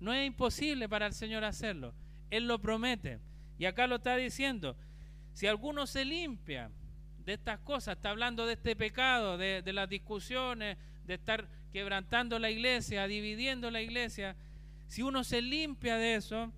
No 0.00 0.12
es 0.12 0.26
imposible 0.26 0.88
para 0.88 1.06
el 1.06 1.12
Señor 1.12 1.44
hacerlo. 1.44 1.94
Él 2.30 2.46
lo 2.46 2.58
promete. 2.58 3.20
Y 3.58 3.66
acá 3.66 3.86
lo 3.86 3.96
está 3.96 4.16
diciendo. 4.16 4.76
Si 5.34 5.46
alguno 5.46 5.86
se 5.86 6.04
limpia 6.04 6.70
de 7.24 7.34
estas 7.34 7.58
cosas, 7.60 7.96
está 7.96 8.10
hablando 8.10 8.46
de 8.46 8.54
este 8.54 8.76
pecado, 8.76 9.38
de, 9.38 9.62
de 9.62 9.72
las 9.72 9.88
discusiones, 9.88 10.76
de 11.06 11.14
estar 11.14 11.48
quebrantando 11.72 12.38
la 12.38 12.50
iglesia, 12.50 13.06
dividiendo 13.06 13.70
la 13.70 13.80
iglesia. 13.80 14.36
Si 14.88 15.02
uno 15.02 15.24
se 15.24 15.40
limpia 15.40 15.96
de 15.96 16.16
eso, 16.16 16.52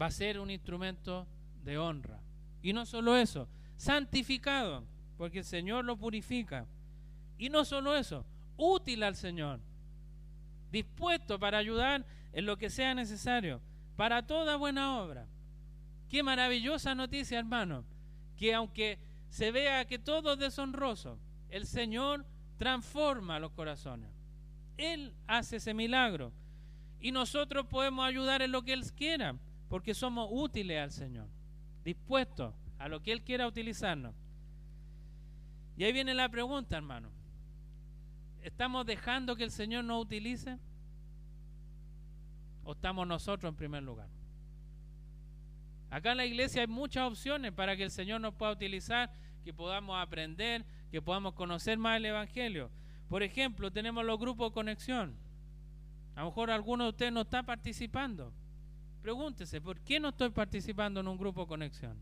va 0.00 0.06
a 0.06 0.10
ser 0.10 0.38
un 0.38 0.50
instrumento 0.50 1.26
de 1.64 1.78
honra. 1.78 2.20
Y 2.62 2.72
no 2.72 2.86
solo 2.86 3.16
eso, 3.16 3.48
santificado, 3.76 4.84
porque 5.16 5.38
el 5.38 5.44
Señor 5.44 5.84
lo 5.84 5.96
purifica. 5.96 6.66
Y 7.38 7.48
no 7.48 7.64
solo 7.64 7.96
eso, 7.96 8.24
útil 8.56 9.02
al 9.02 9.16
Señor, 9.16 9.60
dispuesto 10.70 11.38
para 11.38 11.58
ayudar 11.58 12.04
en 12.32 12.46
lo 12.46 12.56
que 12.56 12.70
sea 12.70 12.94
necesario, 12.94 13.60
para 13.96 14.26
toda 14.26 14.56
buena 14.56 14.98
obra. 14.98 15.26
Qué 16.08 16.22
maravillosa 16.22 16.94
noticia, 16.94 17.38
hermano, 17.38 17.84
que 18.36 18.54
aunque 18.54 18.98
se 19.32 19.50
vea 19.50 19.86
que 19.86 19.98
todo 19.98 20.34
es 20.34 20.38
deshonroso, 20.38 21.18
el 21.48 21.64
Señor 21.64 22.26
transforma 22.58 23.38
los 23.38 23.52
corazones. 23.52 24.10
Él 24.76 25.14
hace 25.26 25.56
ese 25.56 25.72
milagro. 25.72 26.34
Y 27.00 27.12
nosotros 27.12 27.66
podemos 27.66 28.04
ayudar 28.04 28.42
en 28.42 28.52
lo 28.52 28.62
que 28.62 28.74
Él 28.74 28.84
quiera, 28.92 29.34
porque 29.70 29.94
somos 29.94 30.28
útiles 30.30 30.78
al 30.78 30.92
Señor 30.92 31.28
dispuestos 31.82 32.54
a 32.78 32.88
lo 32.88 33.02
que 33.02 33.10
Él 33.10 33.22
quiera 33.22 33.46
utilizarnos. 33.46 34.14
Y 35.78 35.84
ahí 35.84 35.94
viene 35.94 36.12
la 36.12 36.28
pregunta, 36.28 36.76
hermano. 36.76 37.08
¿Estamos 38.42 38.84
dejando 38.84 39.34
que 39.34 39.44
el 39.44 39.50
Señor 39.50 39.84
nos 39.84 40.02
utilice? 40.02 40.58
¿O 42.64 42.72
estamos 42.72 43.06
nosotros 43.06 43.48
en 43.48 43.56
primer 43.56 43.82
lugar? 43.82 44.08
Acá 45.92 46.12
en 46.12 46.16
la 46.16 46.24
iglesia 46.24 46.62
hay 46.62 46.68
muchas 46.68 47.06
opciones 47.06 47.52
para 47.52 47.76
que 47.76 47.82
el 47.82 47.90
Señor 47.90 48.18
nos 48.18 48.32
pueda 48.32 48.50
utilizar, 48.50 49.10
que 49.42 49.52
podamos 49.52 50.00
aprender, 50.00 50.64
que 50.90 51.02
podamos 51.02 51.34
conocer 51.34 51.78
más 51.78 51.96
el 51.96 52.06
Evangelio. 52.06 52.70
Por 53.08 53.22
ejemplo, 53.22 53.70
tenemos 53.70 54.04
los 54.04 54.18
grupos 54.18 54.50
de 54.50 54.54
conexión. 54.54 55.16
A 56.14 56.20
lo 56.20 56.26
mejor 56.26 56.50
alguno 56.50 56.84
de 56.84 56.90
ustedes 56.90 57.12
no 57.12 57.22
está 57.22 57.42
participando. 57.42 58.32
Pregúntese, 59.02 59.60
¿por 59.60 59.80
qué 59.80 59.98
no 59.98 60.10
estoy 60.10 60.30
participando 60.30 61.00
en 61.00 61.08
un 61.08 61.18
grupo 61.18 61.46
conexión? 61.46 61.98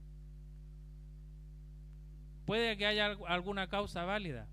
Puede 2.45 2.76
que 2.76 2.86
haya 2.86 3.16
alguna 3.28 3.68
causa 3.68 4.05
válida, 4.05 4.47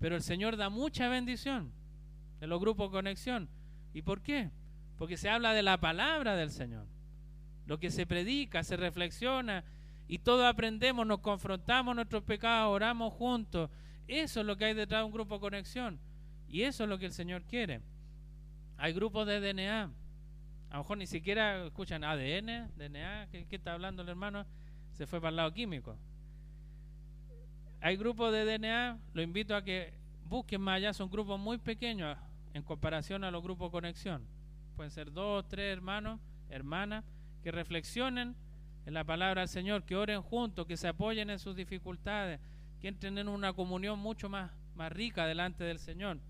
pero 0.00 0.16
el 0.16 0.22
Señor 0.22 0.56
da 0.56 0.68
mucha 0.68 1.08
bendición 1.08 1.72
en 2.40 2.48
los 2.48 2.60
grupos 2.60 2.90
conexión. 2.90 3.48
¿Y 3.92 4.02
por 4.02 4.20
qué? 4.22 4.50
Porque 4.98 5.16
se 5.16 5.28
habla 5.28 5.52
de 5.52 5.62
la 5.62 5.78
palabra 5.78 6.34
del 6.34 6.50
Señor. 6.50 6.86
Lo 7.66 7.78
que 7.78 7.90
se 7.90 8.06
predica, 8.06 8.62
se 8.62 8.76
reflexiona 8.76 9.64
y 10.08 10.18
todos 10.18 10.44
aprendemos, 10.44 11.06
nos 11.06 11.20
confrontamos 11.20 11.94
nuestros 11.94 12.22
pecados, 12.22 12.74
oramos 12.74 13.12
juntos. 13.12 13.70
Eso 14.06 14.40
es 14.40 14.46
lo 14.46 14.56
que 14.56 14.66
hay 14.66 14.74
detrás 14.74 15.00
de 15.00 15.06
un 15.06 15.12
grupo 15.12 15.40
conexión. 15.40 15.98
Y 16.48 16.62
eso 16.62 16.84
es 16.84 16.90
lo 16.90 16.98
que 16.98 17.06
el 17.06 17.12
Señor 17.12 17.42
quiere. 17.44 17.80
Hay 18.76 18.92
grupos 18.92 19.26
de 19.26 19.40
DNA 19.40 19.90
a 20.70 20.74
lo 20.74 20.82
mejor 20.82 20.98
ni 20.98 21.06
siquiera 21.06 21.66
escuchan 21.66 22.04
ADN, 22.04 22.70
DNA, 22.76 23.28
¿qué, 23.30 23.46
está 23.50 23.74
hablando 23.74 24.02
el 24.02 24.08
hermano? 24.08 24.44
Se 24.92 25.06
fue 25.06 25.20
para 25.20 25.30
el 25.30 25.36
lado 25.36 25.52
químico. 25.52 25.96
Hay 27.80 27.96
grupos 27.96 28.32
de 28.32 28.44
DNA, 28.44 28.98
lo 29.12 29.22
invito 29.22 29.54
a 29.54 29.62
que 29.62 29.94
busquen 30.24 30.60
más 30.60 30.76
allá, 30.76 30.92
son 30.92 31.10
grupos 31.10 31.38
muy 31.38 31.58
pequeños 31.58 32.18
en 32.52 32.62
comparación 32.62 33.22
a 33.24 33.30
los 33.30 33.42
grupos 33.42 33.70
conexión. 33.70 34.26
Pueden 34.74 34.90
ser 34.90 35.12
dos, 35.12 35.46
tres 35.48 35.72
hermanos, 35.72 36.20
hermanas, 36.48 37.04
que 37.42 37.52
reflexionen 37.52 38.34
en 38.86 38.94
la 38.94 39.04
palabra 39.04 39.42
del 39.42 39.48
Señor, 39.48 39.82
que 39.82 39.96
oren 39.96 40.22
juntos, 40.22 40.64
que 40.64 40.76
se 40.76 40.86
apoyen 40.86 41.28
en 41.28 41.40
sus 41.40 41.56
dificultades, 41.56 42.40
que 42.80 42.86
entren 42.88 43.18
en 43.18 43.28
una 43.28 43.52
comunión 43.52 43.98
mucho 43.98 44.28
más, 44.28 44.52
más 44.76 44.92
rica 44.92 45.26
delante 45.26 45.64
del 45.64 45.80
Señor. 45.80 46.20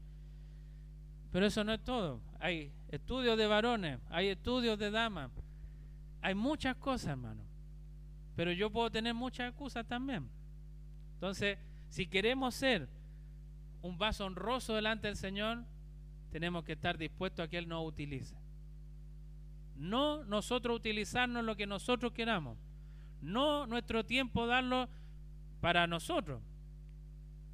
Pero 1.31 1.47
eso 1.47 1.63
no 1.65 1.75
es 1.75 1.85
todo. 1.85 2.23
Hay 2.41 2.73
estudios 2.89 3.37
de 3.37 3.47
varones, 3.47 4.01
hay 4.09 4.29
estudios 4.29 4.79
de 4.79 4.91
damas, 4.91 5.31
hay 6.23 6.35
muchas 6.35 6.77
cosas, 6.77 7.11
hermano. 7.11 7.43
pero 8.35 8.53
yo 8.53 8.71
puedo 8.71 8.91
tener 8.91 9.13
muchas 9.13 9.51
excusas 9.51 9.87
también. 9.87 10.29
Entonces, 11.15 11.59
si 11.91 12.07
queremos 12.07 12.55
ser 12.55 12.89
un 13.83 13.99
vaso 13.99 14.25
honroso 14.25 14.75
delante 14.75 15.09
del 15.09 15.17
Señor, 15.17 15.65
tenemos 16.31 16.65
que 16.65 16.73
estar 16.73 16.97
dispuestos 16.97 17.45
a 17.45 17.49
que 17.49 17.59
Él 17.59 17.69
nos 17.69 17.87
utilice. 17.87 18.35
No 19.77 20.25
nosotros 20.25 20.77
utilizarnos 20.77 21.45
lo 21.45 21.57
que 21.57 21.67
nosotros 21.67 22.13
queramos. 22.13 22.59
No 23.21 23.67
nuestro 23.67 24.05
tiempo 24.05 24.47
darlo 24.47 24.89
para 25.61 25.87
nosotros, 25.87 26.43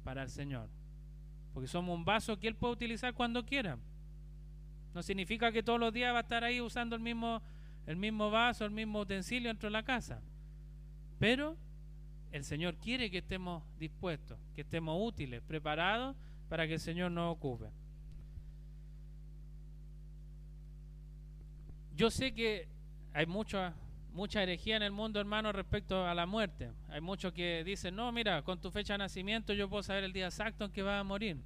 para 0.03 0.23
el 0.23 0.29
Señor. 0.29 0.69
Porque 1.53 1.67
somos 1.67 1.95
un 1.95 2.05
vaso 2.05 2.39
que 2.39 2.47
Él 2.47 2.55
puede 2.55 2.73
utilizar 2.73 3.13
cuando 3.13 3.45
quiera. 3.45 3.77
No 4.93 5.03
significa 5.03 5.51
que 5.51 5.63
todos 5.63 5.79
los 5.79 5.93
días 5.93 6.13
va 6.13 6.19
a 6.19 6.21
estar 6.21 6.43
ahí 6.43 6.61
usando 6.61 6.95
el 6.95 7.01
mismo, 7.01 7.41
el 7.85 7.95
mismo 7.95 8.29
vaso, 8.29 8.65
el 8.65 8.71
mismo 8.71 8.99
utensilio 8.99 9.49
dentro 9.49 9.67
de 9.67 9.73
la 9.73 9.83
casa. 9.83 10.21
Pero 11.19 11.57
el 12.31 12.43
Señor 12.43 12.75
quiere 12.77 13.09
que 13.09 13.19
estemos 13.19 13.63
dispuestos, 13.77 14.37
que 14.55 14.61
estemos 14.61 14.97
útiles, 14.99 15.41
preparados 15.41 16.15
para 16.49 16.67
que 16.67 16.75
el 16.75 16.79
Señor 16.79 17.11
nos 17.11 17.35
ocupe. 17.35 17.69
Yo 21.95 22.09
sé 22.09 22.33
que 22.33 22.67
hay 23.13 23.25
mucha, 23.25 23.73
mucha 24.13 24.41
herejía 24.41 24.77
en 24.77 24.83
el 24.83 24.91
mundo, 24.91 25.19
hermano, 25.19 25.51
respecto 25.51 26.05
a 26.05 26.15
la 26.15 26.25
muerte. 26.25 26.71
Hay 26.89 27.01
muchos 27.01 27.33
que 27.33 27.63
dicen, 27.63 27.95
no, 27.95 28.11
mira, 28.11 28.41
con 28.41 28.59
tu 28.59 28.71
fecha 28.71 28.93
de 28.93 28.99
nacimiento 28.99 29.53
yo 29.53 29.69
puedo 29.69 29.83
saber 29.83 30.03
el 30.03 30.13
día 30.13 30.25
exacto 30.25 30.65
en 30.65 30.71
que 30.71 30.81
vas 30.81 30.99
a 30.99 31.03
morir. 31.03 31.37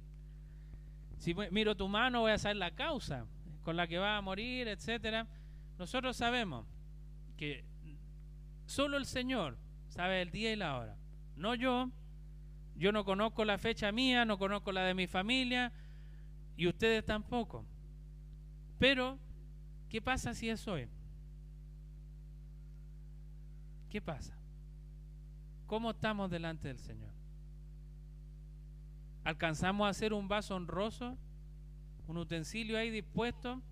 Si 1.18 1.34
miro 1.50 1.76
tu 1.76 1.88
mano 1.88 2.20
voy 2.20 2.32
a 2.32 2.38
saber 2.38 2.56
la 2.56 2.70
causa 2.70 3.26
con 3.62 3.76
la 3.76 3.86
que 3.86 3.98
vas 3.98 4.18
a 4.18 4.22
morir, 4.22 4.68
etcétera. 4.68 5.26
Nosotros 5.78 6.16
sabemos 6.16 6.64
que 7.36 7.64
solo 8.66 8.96
el 8.96 9.04
Señor 9.04 9.58
sabe 9.88 10.22
el 10.22 10.30
día 10.30 10.52
y 10.52 10.56
la 10.56 10.78
hora. 10.78 10.96
No 11.36 11.54
yo. 11.54 11.90
Yo 12.76 12.92
no 12.92 13.04
conozco 13.04 13.44
la 13.44 13.58
fecha 13.58 13.90
mía, 13.90 14.24
no 14.24 14.38
conozco 14.38 14.70
la 14.70 14.84
de 14.84 14.94
mi 14.94 15.08
familia 15.08 15.72
y 16.56 16.68
ustedes 16.68 17.04
tampoco. 17.04 17.64
Pero 18.78 19.18
¿Qué 19.88 20.02
pasa 20.02 20.34
si 20.34 20.50
es 20.50 20.66
hoy? 20.68 20.88
¿Qué 23.88 24.02
pasa? 24.02 24.34
¿Cómo 25.66 25.90
estamos 25.90 26.30
delante 26.30 26.68
del 26.68 26.78
Señor? 26.78 27.12
¿Alcanzamos 29.24 29.86
a 29.86 29.90
hacer 29.90 30.12
un 30.12 30.28
vaso 30.28 30.56
honroso? 30.56 31.16
¿Un 32.06 32.18
utensilio 32.18 32.78
ahí 32.78 32.90
dispuesto? 32.90 33.62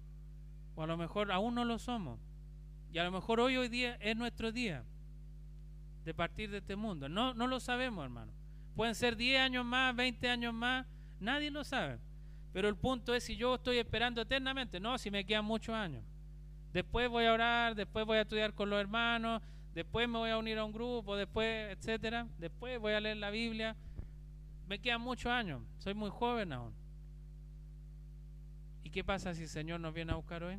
O 0.75 0.83
a 0.83 0.87
lo 0.87 0.97
mejor 0.97 1.33
aún 1.33 1.55
no 1.55 1.65
lo 1.65 1.79
somos. 1.79 2.19
Y 2.93 2.99
a 2.99 3.05
lo 3.05 3.11
mejor 3.11 3.41
hoy, 3.41 3.57
hoy 3.57 3.69
día 3.69 3.97
es 3.97 4.17
nuestro 4.17 4.53
día 4.53 4.85
de 6.05 6.15
partir 6.15 6.51
de 6.51 6.59
este 6.59 6.77
mundo. 6.77 7.09
No, 7.09 7.35
no 7.35 7.47
lo 7.47 7.61
sabemos, 7.61 8.05
hermano. 8.05 8.33
Pueden 8.75 8.95
ser 8.95 9.17
10 9.17 9.41
años 9.41 9.65
más, 9.65 9.95
20 9.97 10.29
años 10.29 10.55
más, 10.55 10.87
nadie 11.19 11.51
lo 11.51 11.65
sabe. 11.65 11.99
Pero 12.57 12.71
el 12.71 12.77
punto 12.77 13.15
es 13.15 13.23
si 13.23 13.37
yo 13.37 13.57
estoy 13.57 13.77
esperando 13.77 14.23
eternamente, 14.23 14.81
no, 14.81 14.97
si 14.97 15.11
me 15.11 15.27
quedan 15.27 15.45
muchos 15.45 15.75
años. 15.75 16.03
Después 16.73 17.07
voy 17.11 17.27
a 17.27 17.35
orar, 17.35 17.75
después 17.75 18.07
voy 18.07 18.17
a 18.17 18.23
estudiar 18.23 18.55
con 18.55 18.71
los 18.71 18.81
hermanos, 18.81 19.43
después 19.75 20.09
me 20.09 20.17
voy 20.17 20.31
a 20.31 20.39
unir 20.39 20.57
a 20.57 20.65
un 20.65 20.73
grupo, 20.73 21.17
después, 21.17 21.77
etcétera. 21.77 22.27
Después 22.39 22.81
voy 22.81 22.95
a 22.95 23.01
leer 23.01 23.19
la 23.19 23.29
Biblia. 23.29 23.77
Me 24.67 24.79
quedan 24.79 25.03
muchos 25.03 25.31
años, 25.31 25.61
soy 25.77 25.93
muy 25.93 26.09
joven 26.09 26.51
aún. 26.55 26.73
¿Y 28.85 28.89
qué 28.89 29.05
pasa 29.05 29.35
si 29.35 29.43
el 29.43 29.51
Señor 29.51 29.79
nos 29.79 29.93
viene 29.93 30.13
a 30.13 30.15
buscar 30.15 30.43
hoy? 30.43 30.59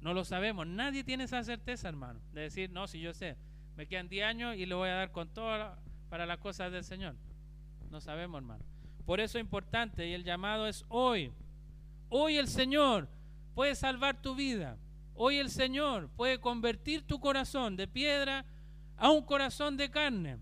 No 0.00 0.14
lo 0.14 0.24
sabemos, 0.24 0.64
nadie 0.68 1.02
tiene 1.02 1.24
esa 1.24 1.42
certeza, 1.42 1.88
hermano, 1.88 2.20
de 2.32 2.42
decir, 2.42 2.70
no, 2.70 2.86
si 2.86 3.00
yo 3.00 3.14
sé, 3.14 3.36
me 3.76 3.88
quedan 3.88 4.08
10 4.08 4.24
años 4.24 4.54
y 4.54 4.64
le 4.64 4.76
voy 4.76 4.90
a 4.90 4.94
dar 4.94 5.10
con 5.10 5.28
todo 5.28 5.76
para 6.08 6.24
las 6.24 6.38
cosas 6.38 6.70
del 6.70 6.84
Señor. 6.84 7.16
No 7.90 8.00
sabemos, 8.00 8.38
hermano. 8.38 8.64
Por 9.04 9.18
eso 9.18 9.38
es 9.38 9.42
importante 9.42 10.08
y 10.08 10.12
el 10.12 10.22
llamado 10.22 10.68
es 10.68 10.84
hoy. 10.88 11.32
Hoy 12.08 12.36
el 12.36 12.46
Señor 12.46 13.08
puede 13.54 13.74
salvar 13.74 14.22
tu 14.22 14.34
vida. 14.36 14.78
Hoy 15.14 15.36
el 15.36 15.50
Señor 15.50 16.08
puede 16.10 16.38
convertir 16.38 17.02
tu 17.02 17.18
corazón 17.18 17.76
de 17.76 17.88
piedra 17.88 18.44
a 18.96 19.10
un 19.10 19.22
corazón 19.22 19.76
de 19.76 19.90
carne. 19.90 20.38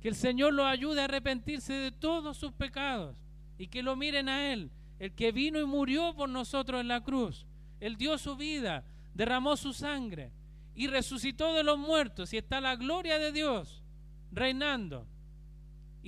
Que 0.00 0.08
el 0.08 0.14
Señor 0.14 0.54
lo 0.54 0.64
ayude 0.64 1.02
a 1.02 1.04
arrepentirse 1.04 1.74
de 1.74 1.92
todos 1.92 2.38
sus 2.38 2.52
pecados 2.52 3.14
y 3.58 3.66
que 3.66 3.82
lo 3.82 3.94
miren 3.94 4.28
a 4.28 4.52
Él, 4.52 4.70
el 4.98 5.12
que 5.12 5.30
vino 5.30 5.60
y 5.60 5.66
murió 5.66 6.14
por 6.14 6.28
nosotros 6.28 6.80
en 6.80 6.88
la 6.88 7.02
cruz. 7.02 7.46
Él 7.80 7.96
dio 7.96 8.16
su 8.16 8.36
vida, 8.36 8.84
derramó 9.12 9.56
su 9.56 9.74
sangre 9.74 10.32
y 10.74 10.86
resucitó 10.86 11.52
de 11.52 11.64
los 11.64 11.78
muertos 11.78 12.32
y 12.32 12.38
está 12.38 12.60
la 12.60 12.76
gloria 12.76 13.18
de 13.18 13.32
Dios 13.32 13.82
reinando 14.30 15.06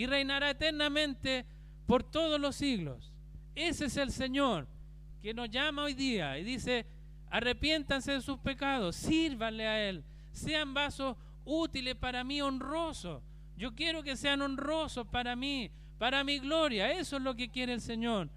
y 0.01 0.07
reinará 0.07 0.49
eternamente 0.49 1.45
por 1.85 2.03
todos 2.03 2.41
los 2.41 2.57
siglos. 2.57 3.13
Ese 3.55 3.85
es 3.85 3.99
el 3.99 4.11
Señor 4.11 4.67
que 5.21 5.35
nos 5.35 5.51
llama 5.51 5.83
hoy 5.83 5.93
día 5.93 6.39
y 6.39 6.43
dice, 6.43 6.87
arrepiéntanse 7.29 8.13
de 8.13 8.23
sus 8.23 8.39
pecados, 8.39 8.97
sírvanle 8.97 9.67
a 9.67 9.91
Él, 9.91 10.03
sean 10.33 10.73
vasos 10.73 11.19
útiles 11.45 11.97
para 11.97 12.25
mí, 12.25 12.41
honrosos. 12.41 13.23
Yo 13.59 13.75
quiero 13.75 14.03
que 14.03 14.17
sean 14.17 14.41
honrosos 14.41 15.07
para 15.07 15.37
mí, 15.37 15.71
para 15.99 16.25
mi 16.25 16.39
gloria. 16.39 16.93
Eso 16.93 17.19
es 17.19 17.23
lo 17.23 17.35
que 17.35 17.51
quiere 17.51 17.75
el 17.75 17.83
Señor. 17.83 18.31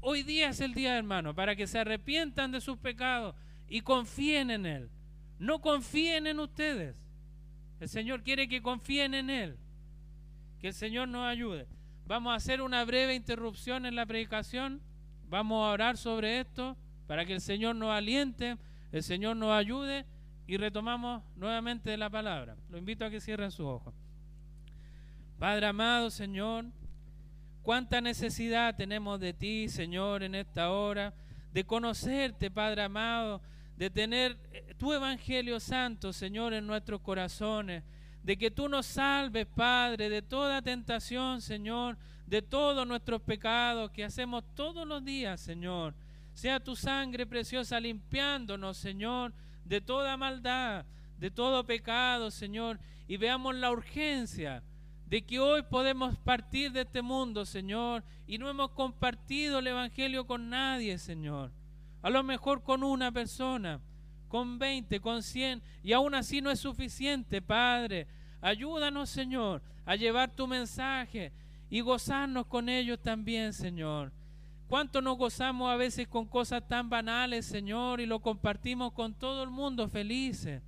Hoy 0.00 0.22
día 0.22 0.48
es 0.48 0.62
el 0.62 0.72
día, 0.72 0.96
hermano, 0.96 1.34
para 1.34 1.54
que 1.54 1.66
se 1.66 1.80
arrepientan 1.80 2.50
de 2.50 2.62
sus 2.62 2.78
pecados 2.78 3.34
y 3.68 3.82
confíen 3.82 4.50
en 4.50 4.64
Él. 4.64 4.90
No 5.38 5.60
confíen 5.60 6.26
en 6.26 6.40
ustedes. 6.40 6.96
El 7.78 7.90
Señor 7.90 8.22
quiere 8.22 8.48
que 8.48 8.62
confíen 8.62 9.12
en 9.12 9.28
Él. 9.28 9.58
Que 10.64 10.68
el 10.68 10.74
Señor 10.74 11.08
nos 11.08 11.26
ayude. 11.26 11.66
Vamos 12.06 12.32
a 12.32 12.36
hacer 12.36 12.62
una 12.62 12.82
breve 12.86 13.14
interrupción 13.14 13.84
en 13.84 13.96
la 13.96 14.06
predicación. 14.06 14.80
Vamos 15.28 15.62
a 15.62 15.68
orar 15.70 15.98
sobre 15.98 16.40
esto 16.40 16.78
para 17.06 17.26
que 17.26 17.34
el 17.34 17.42
Señor 17.42 17.76
nos 17.76 17.90
aliente, 17.90 18.56
el 18.90 19.02
Señor 19.02 19.36
nos 19.36 19.50
ayude 19.50 20.06
y 20.46 20.56
retomamos 20.56 21.22
nuevamente 21.36 21.94
la 21.98 22.08
palabra. 22.08 22.56
Lo 22.70 22.78
invito 22.78 23.04
a 23.04 23.10
que 23.10 23.20
cierren 23.20 23.50
sus 23.50 23.66
ojos. 23.66 23.92
Padre 25.38 25.66
amado, 25.66 26.08
Señor, 26.08 26.64
cuánta 27.62 28.00
necesidad 28.00 28.74
tenemos 28.74 29.20
de 29.20 29.34
ti, 29.34 29.68
Señor, 29.68 30.22
en 30.22 30.34
esta 30.34 30.70
hora, 30.70 31.12
de 31.52 31.64
conocerte, 31.64 32.50
Padre 32.50 32.84
amado, 32.84 33.42
de 33.76 33.90
tener 33.90 34.38
tu 34.78 34.94
Evangelio 34.94 35.60
Santo, 35.60 36.10
Señor, 36.14 36.54
en 36.54 36.66
nuestros 36.66 37.02
corazones 37.02 37.82
de 38.24 38.38
que 38.38 38.50
tú 38.50 38.68
nos 38.68 38.86
salves, 38.86 39.46
Padre, 39.46 40.08
de 40.08 40.22
toda 40.22 40.62
tentación, 40.62 41.42
Señor, 41.42 41.98
de 42.26 42.40
todos 42.40 42.86
nuestros 42.86 43.20
pecados 43.20 43.90
que 43.90 44.02
hacemos 44.02 44.42
todos 44.54 44.88
los 44.88 45.04
días, 45.04 45.40
Señor. 45.42 45.94
Sea 46.32 46.58
tu 46.58 46.74
sangre 46.74 47.26
preciosa 47.26 47.78
limpiándonos, 47.78 48.78
Señor, 48.78 49.34
de 49.66 49.82
toda 49.82 50.16
maldad, 50.16 50.86
de 51.18 51.30
todo 51.30 51.66
pecado, 51.66 52.30
Señor, 52.30 52.80
y 53.06 53.18
veamos 53.18 53.54
la 53.56 53.70
urgencia 53.70 54.62
de 55.06 55.22
que 55.22 55.38
hoy 55.38 55.62
podemos 55.62 56.16
partir 56.16 56.72
de 56.72 56.80
este 56.80 57.02
mundo, 57.02 57.44
Señor, 57.44 58.04
y 58.26 58.38
no 58.38 58.48
hemos 58.48 58.70
compartido 58.70 59.58
el 59.58 59.66
Evangelio 59.66 60.26
con 60.26 60.48
nadie, 60.48 60.96
Señor. 60.96 61.52
A 62.00 62.08
lo 62.08 62.22
mejor 62.22 62.62
con 62.62 62.82
una 62.82 63.12
persona 63.12 63.80
con 64.34 64.58
20, 64.58 64.98
con 64.98 65.22
100, 65.22 65.62
y 65.84 65.92
aún 65.92 66.12
así 66.12 66.40
no 66.40 66.50
es 66.50 66.58
suficiente, 66.58 67.40
Padre. 67.40 68.08
Ayúdanos, 68.40 69.08
Señor, 69.08 69.62
a 69.86 69.94
llevar 69.94 70.34
tu 70.34 70.48
mensaje 70.48 71.30
y 71.70 71.80
gozarnos 71.82 72.44
con 72.46 72.68
ellos 72.68 72.98
también, 73.00 73.52
Señor. 73.52 74.10
¿Cuánto 74.66 75.00
nos 75.00 75.16
gozamos 75.18 75.70
a 75.70 75.76
veces 75.76 76.08
con 76.08 76.26
cosas 76.26 76.66
tan 76.66 76.90
banales, 76.90 77.46
Señor, 77.46 78.00
y 78.00 78.06
lo 78.06 78.18
compartimos 78.18 78.90
con 78.90 79.14
todo 79.14 79.44
el 79.44 79.50
mundo 79.50 79.88
felices? 79.88 80.60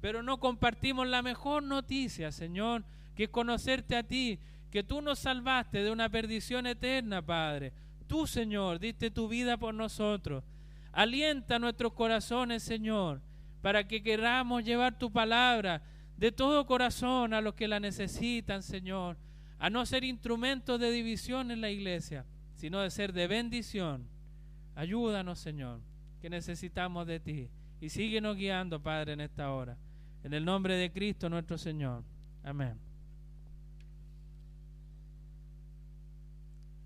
Pero 0.00 0.22
no 0.22 0.38
compartimos 0.38 1.08
la 1.08 1.22
mejor 1.22 1.64
noticia, 1.64 2.30
Señor, 2.30 2.84
que 3.16 3.24
es 3.24 3.30
conocerte 3.30 3.96
a 3.96 4.04
ti, 4.04 4.38
que 4.70 4.84
tú 4.84 5.02
nos 5.02 5.18
salvaste 5.18 5.82
de 5.82 5.90
una 5.90 6.08
perdición 6.08 6.68
eterna, 6.68 7.20
Padre. 7.20 7.72
Tú, 8.06 8.28
Señor, 8.28 8.78
diste 8.78 9.10
tu 9.10 9.26
vida 9.26 9.56
por 9.56 9.74
nosotros. 9.74 10.44
Alienta 10.92 11.58
nuestros 11.58 11.94
corazones, 11.94 12.62
Señor, 12.62 13.22
para 13.62 13.88
que 13.88 14.02
queramos 14.02 14.62
llevar 14.62 14.98
tu 14.98 15.10
palabra 15.10 15.82
de 16.18 16.30
todo 16.30 16.66
corazón 16.66 17.32
a 17.32 17.40
los 17.40 17.54
que 17.54 17.66
la 17.66 17.80
necesitan, 17.80 18.62
Señor, 18.62 19.16
a 19.58 19.70
no 19.70 19.86
ser 19.86 20.04
instrumentos 20.04 20.78
de 20.78 20.90
división 20.90 21.50
en 21.50 21.62
la 21.62 21.70
iglesia, 21.70 22.26
sino 22.54 22.80
de 22.80 22.90
ser 22.90 23.12
de 23.12 23.26
bendición. 23.26 24.06
Ayúdanos, 24.74 25.38
Señor, 25.38 25.80
que 26.20 26.28
necesitamos 26.28 27.06
de 27.06 27.20
ti. 27.20 27.48
Y 27.80 27.88
síguenos 27.88 28.36
guiando, 28.36 28.80
Padre, 28.80 29.14
en 29.14 29.20
esta 29.20 29.50
hora. 29.50 29.78
En 30.22 30.34
el 30.34 30.44
nombre 30.44 30.76
de 30.76 30.92
Cristo 30.92 31.28
nuestro 31.28 31.56
Señor. 31.58 32.04
Amén. 32.44 32.78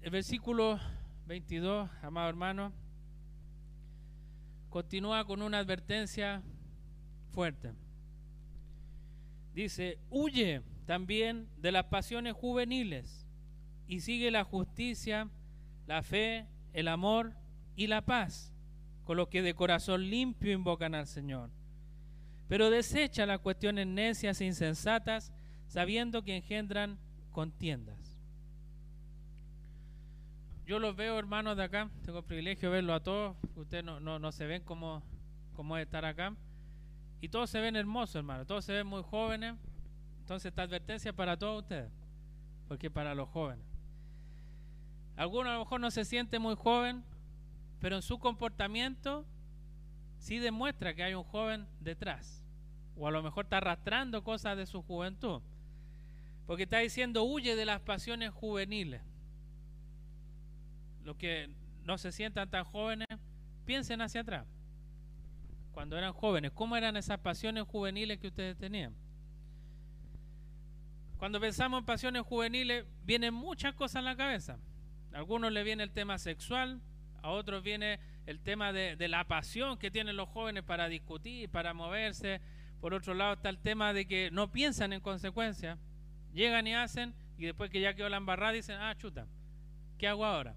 El 0.00 0.10
versículo 0.10 0.78
22, 1.26 1.90
amado 2.02 2.28
hermano 2.28 2.85
continúa 4.76 5.24
con 5.24 5.40
una 5.40 5.60
advertencia 5.60 6.42
fuerte. 7.30 7.72
Dice, 9.54 9.98
huye 10.10 10.60
también 10.84 11.48
de 11.56 11.72
las 11.72 11.86
pasiones 11.86 12.34
juveniles 12.34 13.26
y 13.88 14.00
sigue 14.00 14.30
la 14.30 14.44
justicia, 14.44 15.30
la 15.86 16.02
fe, 16.02 16.46
el 16.74 16.88
amor 16.88 17.32
y 17.74 17.86
la 17.86 18.04
paz, 18.04 18.52
con 19.04 19.16
los 19.16 19.28
que 19.28 19.40
de 19.40 19.54
corazón 19.54 20.10
limpio 20.10 20.52
invocan 20.52 20.94
al 20.94 21.06
Señor. 21.06 21.48
Pero 22.46 22.68
desecha 22.68 23.24
las 23.24 23.40
cuestiones 23.40 23.86
necias 23.86 24.42
e 24.42 24.44
insensatas, 24.44 25.32
sabiendo 25.68 26.22
que 26.22 26.36
engendran 26.36 26.98
contiendas. 27.32 28.05
Yo 30.66 30.80
los 30.80 30.96
veo, 30.96 31.16
hermanos 31.16 31.56
de 31.56 31.62
acá, 31.62 31.88
tengo 32.04 32.18
el 32.18 32.24
privilegio 32.24 32.70
de 32.70 32.76
verlo 32.76 32.92
a 32.92 33.00
todos, 33.00 33.36
ustedes 33.54 33.84
no, 33.84 34.00
no, 34.00 34.32
se 34.32 34.46
ven 34.46 34.64
como, 34.64 35.00
como 35.54 35.76
es 35.76 35.84
estar 35.84 36.04
acá, 36.04 36.34
y 37.20 37.28
todos 37.28 37.50
se 37.50 37.60
ven 37.60 37.76
hermosos, 37.76 38.16
hermanos, 38.16 38.48
todos 38.48 38.64
se 38.64 38.72
ven 38.72 38.86
muy 38.88 39.04
jóvenes, 39.04 39.54
entonces 40.18 40.50
esta 40.50 40.62
advertencia 40.62 41.12
para 41.12 41.36
todos 41.36 41.62
ustedes, 41.62 41.88
porque 42.66 42.90
para 42.90 43.14
los 43.14 43.28
jóvenes. 43.28 43.64
Algunos 45.14 45.50
a 45.50 45.54
lo 45.54 45.60
mejor 45.60 45.80
no 45.80 45.90
se 45.92 46.04
siente 46.04 46.40
muy 46.40 46.56
joven, 46.56 47.04
pero 47.80 47.94
en 47.94 48.02
su 48.02 48.18
comportamiento 48.18 49.24
sí 50.18 50.40
demuestra 50.40 50.94
que 50.94 51.04
hay 51.04 51.14
un 51.14 51.22
joven 51.22 51.68
detrás. 51.78 52.44
O 52.96 53.06
a 53.06 53.12
lo 53.12 53.22
mejor 53.22 53.44
está 53.44 53.58
arrastrando 53.58 54.24
cosas 54.24 54.56
de 54.56 54.66
su 54.66 54.82
juventud. 54.82 55.40
Porque 56.46 56.64
está 56.64 56.78
diciendo, 56.78 57.22
huye 57.22 57.54
de 57.54 57.66
las 57.66 57.80
pasiones 57.80 58.30
juveniles. 58.30 59.00
Los 61.06 61.16
que 61.16 61.48
no 61.84 61.98
se 61.98 62.10
sientan 62.10 62.50
tan 62.50 62.64
jóvenes, 62.64 63.06
piensen 63.64 64.00
hacia 64.00 64.22
atrás. 64.22 64.44
Cuando 65.70 65.96
eran 65.96 66.12
jóvenes, 66.12 66.50
¿cómo 66.50 66.76
eran 66.76 66.96
esas 66.96 67.20
pasiones 67.20 67.62
juveniles 67.62 68.18
que 68.18 68.26
ustedes 68.26 68.56
tenían? 68.56 68.92
Cuando 71.16 71.40
pensamos 71.40 71.78
en 71.78 71.86
pasiones 71.86 72.22
juveniles, 72.22 72.86
vienen 73.04 73.34
muchas 73.34 73.72
cosas 73.74 74.00
en 74.00 74.06
la 74.06 74.16
cabeza. 74.16 74.58
A 75.14 75.18
algunos 75.18 75.52
le 75.52 75.62
viene 75.62 75.84
el 75.84 75.92
tema 75.92 76.18
sexual, 76.18 76.80
a 77.22 77.30
otros 77.30 77.62
viene 77.62 78.00
el 78.26 78.40
tema 78.40 78.72
de, 78.72 78.96
la 79.06 79.28
pasión 79.28 79.78
que 79.78 79.92
tienen 79.92 80.16
los 80.16 80.28
jóvenes 80.28 80.64
para 80.64 80.88
discutir, 80.88 81.48
para 81.50 81.72
moverse. 81.72 82.40
Por 82.80 82.94
otro 82.94 83.14
lado 83.14 83.34
está 83.34 83.48
el 83.48 83.58
tema 83.58 83.92
de 83.92 84.08
que 84.08 84.32
no 84.32 84.50
piensan 84.50 84.92
en 84.92 85.00
consecuencia, 85.00 85.78
llegan 86.34 86.66
y 86.66 86.74
hacen 86.74 87.14
y 87.38 87.44
después 87.44 87.70
que 87.70 87.80
ya 87.80 87.94
quedó 87.94 88.08
la 88.08 88.16
embarrada 88.16 88.50
dicen, 88.50 88.80
ah, 88.80 88.96
chuta, 88.96 89.28
¿qué 89.98 90.08
hago 90.08 90.24
ahora? 90.24 90.56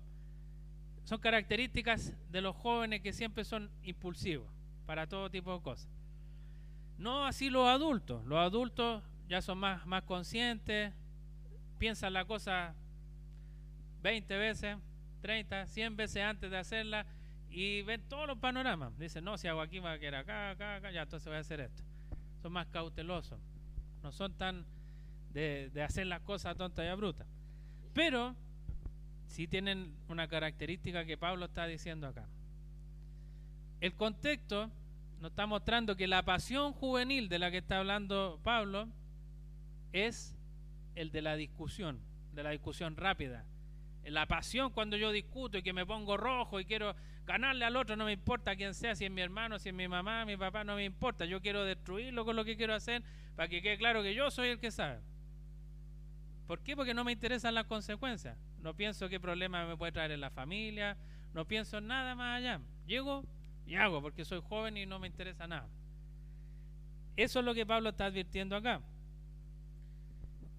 Son 1.10 1.20
características 1.20 2.14
de 2.30 2.40
los 2.40 2.56
jóvenes 2.56 3.02
que 3.02 3.14
siempre 3.14 3.44
son 3.44 3.72
impulsivos 3.82 4.48
para 4.86 5.08
todo 5.08 5.32
tipo 5.32 5.52
de 5.52 5.60
cosas. 5.60 5.90
No 7.00 7.26
así 7.26 7.50
los 7.50 7.68
adultos. 7.68 8.24
Los 8.28 8.38
adultos 8.38 9.02
ya 9.28 9.42
son 9.42 9.58
más, 9.58 9.88
más 9.88 10.04
conscientes, 10.04 10.94
piensan 11.80 12.14
la 12.14 12.26
cosa 12.26 12.76
20 14.04 14.38
veces, 14.38 14.78
30, 15.22 15.66
100 15.66 15.96
veces 15.96 16.22
antes 16.22 16.52
de 16.52 16.58
hacerla 16.60 17.08
y 17.50 17.82
ven 17.82 18.08
todos 18.08 18.28
los 18.28 18.38
panoramas. 18.38 18.96
Dicen, 19.00 19.24
no, 19.24 19.36
si 19.36 19.48
hago 19.48 19.62
aquí 19.62 19.80
va 19.80 19.94
a 19.94 19.98
quedar 19.98 20.14
acá, 20.14 20.52
acá, 20.52 20.76
acá, 20.76 20.92
ya 20.92 21.02
entonces 21.02 21.26
voy 21.26 21.38
a 21.38 21.40
hacer 21.40 21.60
esto. 21.60 21.82
Son 22.40 22.52
más 22.52 22.68
cautelosos, 22.68 23.40
no 24.04 24.12
son 24.12 24.38
tan 24.38 24.64
de, 25.32 25.72
de 25.74 25.82
hacer 25.82 26.06
las 26.06 26.22
cosas 26.22 26.56
tontas 26.56 26.86
y 26.86 26.88
abruptas. 26.88 27.28
Pero 27.96 28.36
sí 29.30 29.48
tienen 29.48 29.96
una 30.10 30.28
característica 30.28 31.06
que 31.06 31.18
Pablo 31.18 31.46
está 31.46 31.66
diciendo 31.68 32.08
acá. 32.08 32.28
El 33.80 33.94
contexto 33.94 34.70
nos 35.22 35.32
está 35.32 35.46
mostrando 35.46 35.96
que 35.96 36.08
la 36.08 36.24
pasión 36.24 36.74
juvenil 36.74 37.30
de 37.30 37.40
la 37.40 37.52
que 37.52 37.60
está 37.60 37.80
hablando 37.80 38.40
Pablo 38.44 38.90
es 39.94 40.36
el 40.96 41.12
de 41.12 41.22
la 41.22 41.36
discusión, 41.36 42.00
de 42.34 42.44
la 42.44 42.50
discusión 42.50 42.98
rápida, 42.98 43.46
la 44.04 44.26
pasión 44.26 44.72
cuando 44.72 44.98
yo 44.98 45.12
discuto 45.12 45.58
y 45.58 45.64
que 45.64 45.74
me 45.74 45.86
pongo 45.86 46.18
rojo 46.18 46.60
y 46.60 46.66
quiero 46.66 46.96
ganarle 47.26 47.66
al 47.66 47.76
otro, 47.76 47.96
no 47.96 48.06
me 48.06 48.14
importa 48.14 48.56
quién 48.56 48.74
sea, 48.74 48.96
si 48.96 49.06
es 49.06 49.12
mi 49.12 49.22
hermano, 49.22 49.60
si 49.60 49.70
es 49.70 49.76
mi 49.76 49.88
mamá, 49.88 50.26
mi 50.26 50.36
papá, 50.36 50.64
no 50.64 50.76
me 50.76 50.84
importa. 50.84 51.26
Yo 51.26 51.42
quiero 51.42 51.64
destruirlo 51.64 52.26
con 52.26 52.36
lo 52.36 52.44
que 52.44 52.58
quiero 52.58 52.74
hacer 52.74 53.04
para 53.36 53.48
que 53.48 53.62
quede 53.62 53.78
claro 53.78 54.02
que 54.02 54.16
yo 54.16 54.32
soy 54.32 54.50
el 54.50 54.60
que 54.60 54.72
sabe. 54.72 55.00
¿Por 56.48 56.62
qué? 56.62 56.76
Porque 56.76 56.96
no 56.96 57.04
me 57.04 57.12
interesan 57.12 57.54
las 57.54 57.66
consecuencias. 57.66 58.36
No 58.62 58.74
pienso 58.76 59.10
qué 59.10 59.20
problema 59.20 59.66
me 59.66 59.78
puede 59.78 59.92
traer 59.92 60.12
en 60.12 60.22
la 60.22 60.30
familia, 60.30 60.98
no 61.34 61.46
pienso 61.46 61.78
en 61.78 61.88
nada 61.88 62.16
más 62.16 62.38
allá. 62.40 62.62
Llego 62.86 63.24
y 63.66 63.76
hago 63.76 64.02
porque 64.02 64.26
soy 64.26 64.42
joven 64.42 64.78
y 64.78 64.86
no 64.86 65.00
me 65.00 65.08
interesa 65.08 65.48
nada. 65.48 65.68
Eso 67.16 67.40
es 67.40 67.46
lo 67.46 67.54
que 67.54 67.66
Pablo 67.66 67.90
está 67.90 68.06
advirtiendo 68.06 68.56
acá. 68.56 68.82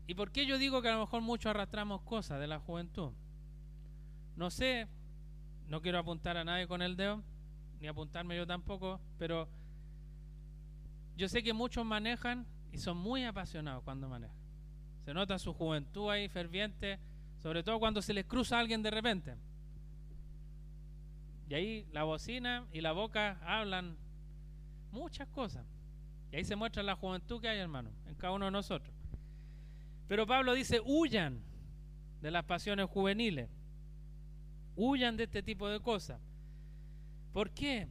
¿Y 0.07 0.15
por 0.15 0.31
qué 0.31 0.47
yo 0.47 0.59
digo 0.59 0.83
que 0.83 0.89
a 0.89 0.93
lo 0.93 1.01
mejor 1.01 1.23
muchos 1.23 1.51
arrastramos 1.51 2.03
cosas 2.03 2.41
de 2.41 2.47
la 2.47 2.59
juventud? 2.59 3.13
No 4.37 4.51
sé, 4.51 4.89
no 5.69 5.81
quiero 5.81 5.99
apuntar 5.99 6.37
a 6.37 6.45
nadie 6.45 6.67
con 6.67 6.83
el 6.83 6.97
dedo, 6.97 7.23
ni 7.81 7.87
apuntarme 7.87 8.37
yo 8.37 8.47
tampoco, 8.47 9.01
pero 9.19 9.49
yo 11.17 11.29
sé 11.29 11.43
que 11.43 11.53
muchos 11.53 11.85
manejan 11.85 12.47
y 12.73 12.79
son 12.79 12.97
muy 12.97 13.25
apasionados 13.25 13.83
cuando 13.85 14.09
manejan. 14.09 14.37
Se 15.05 15.15
nota 15.15 15.39
su 15.39 15.53
juventud 15.53 16.11
ahí 16.11 16.29
ferviente, 16.29 16.99
sobre 17.43 17.63
todo 17.63 17.79
cuando 17.79 18.03
se 18.03 18.13
les 18.13 18.25
cruza 18.25 18.59
alguien 18.59 18.83
de 18.83 18.91
repente. 18.91 19.35
Y 21.49 21.55
ahí 21.55 21.87
la 21.93 22.05
bocina 22.05 22.67
y 22.73 22.81
la 22.81 22.93
boca 22.93 23.39
hablan 23.43 23.97
muchas 24.93 25.29
cosas. 25.29 25.67
Y 26.31 26.37
ahí 26.37 26.45
se 26.45 26.55
muestra 26.55 26.83
la 26.83 26.95
juventud 26.95 27.41
que 27.41 27.49
hay, 27.49 27.59
hermano, 27.59 27.91
en 28.07 28.15
cada 28.15 28.35
uno 28.35 28.45
de 28.45 28.51
nosotros. 28.53 28.95
Pero 30.07 30.27
Pablo 30.27 30.55
dice, 30.55 30.81
huyan 30.85 31.43
de 32.21 32.31
las 32.31 32.45
pasiones 32.45 32.87
juveniles. 32.89 33.49
Huyan 34.77 35.17
de 35.17 35.25
este 35.25 35.43
tipo 35.43 35.69
de 35.69 35.81
cosas. 35.81 36.21
¿Por 37.33 37.51
qué? 37.51 37.89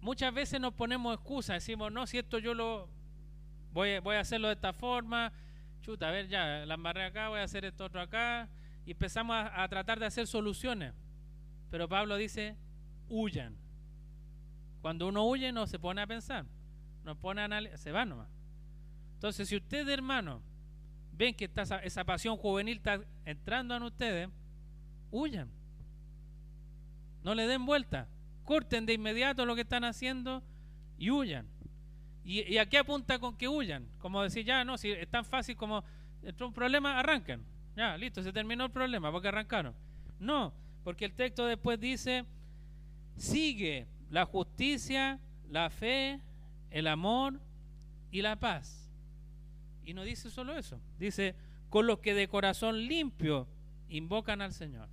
Muchas 0.00 0.34
veces 0.34 0.60
nos 0.60 0.74
ponemos 0.74 1.14
excusas, 1.14 1.56
decimos, 1.56 1.92
no, 1.92 2.06
si 2.06 2.18
esto 2.18 2.38
yo 2.38 2.54
lo 2.54 2.88
voy, 3.72 4.00
voy 4.00 4.16
a 4.16 4.20
hacerlo 4.20 4.48
de 4.48 4.54
esta 4.54 4.72
forma, 4.72 5.32
chuta, 5.82 6.08
a 6.08 6.10
ver, 6.10 6.28
ya, 6.28 6.64
la 6.64 6.74
embarré 6.74 7.04
acá, 7.04 7.28
voy 7.28 7.40
a 7.40 7.44
hacer 7.44 7.64
esto 7.64 7.84
otro 7.84 8.00
acá, 8.00 8.48
y 8.86 8.92
empezamos 8.92 9.36
a, 9.36 9.68
tratar 9.68 9.98
de 9.98 10.06
hacer 10.06 10.26
soluciones. 10.26 10.94
Pero 11.70 11.88
Pablo 11.88 12.16
dice, 12.16 12.56
huyan. 13.08 13.56
Cuando 14.80 15.08
uno 15.08 15.26
huye 15.26 15.52
no 15.52 15.66
se 15.66 15.78
pone 15.78 16.00
a 16.00 16.06
pensar, 16.06 16.46
no 17.04 17.14
pone 17.16 17.42
a 17.42 17.44
analizar, 17.44 17.78
se 17.78 17.92
va 17.92 18.04
nomás. 18.04 18.28
Entonces, 19.14 19.48
si 19.48 19.56
ustedes, 19.56 19.88
hermanos, 19.88 20.42
ven 21.12 21.34
que 21.34 21.50
esa, 21.54 21.78
esa 21.78 22.04
pasión 22.04 22.36
juvenil 22.36 22.78
está 22.78 23.00
entrando 23.24 23.76
en 23.76 23.82
ustedes, 23.84 24.28
huyan. 25.10 25.50
No 27.22 27.34
le 27.34 27.46
den 27.46 27.64
vuelta. 27.64 28.08
Corten 28.44 28.86
de 28.86 28.94
inmediato 28.94 29.46
lo 29.46 29.54
que 29.54 29.60
están 29.60 29.84
haciendo 29.84 30.42
y 30.98 31.10
huyan. 31.10 31.46
¿Y, 32.24 32.56
a 32.58 32.66
qué 32.66 32.78
apunta 32.78 33.18
con 33.18 33.36
que 33.36 33.48
huyan? 33.48 33.86
Como 33.98 34.22
decir, 34.22 34.44
ya, 34.44 34.64
no, 34.64 34.78
si 34.78 34.90
es 34.90 35.08
tan 35.08 35.24
fácil 35.24 35.56
como 35.56 35.82
entró 36.22 36.46
un 36.46 36.52
problema, 36.52 36.98
arranquen. 36.98 37.42
Ya, 37.76 37.96
listo, 37.96 38.22
se 38.22 38.32
terminó 38.32 38.64
el 38.64 38.70
problema 38.70 39.10
porque 39.10 39.28
arrancaron. 39.28 39.74
No, 40.20 40.52
porque 40.84 41.04
el 41.04 41.12
texto 41.14 41.46
después 41.46 41.80
dice, 41.80 42.24
sigue 43.16 43.86
la 44.10 44.24
justicia, 44.24 45.18
la 45.50 45.70
fe, 45.70 46.20
el 46.70 46.86
amor 46.86 47.40
y 48.10 48.22
la 48.22 48.36
paz. 48.36 48.88
Y 49.84 49.94
no 49.94 50.04
dice 50.04 50.30
solo 50.30 50.56
eso, 50.56 50.80
dice, 50.98 51.34
con 51.70 51.86
los 51.86 51.98
que 51.98 52.14
de 52.14 52.28
corazón 52.28 52.86
limpio 52.86 53.48
invocan 53.88 54.42
al 54.42 54.52
Señor. 54.52 54.88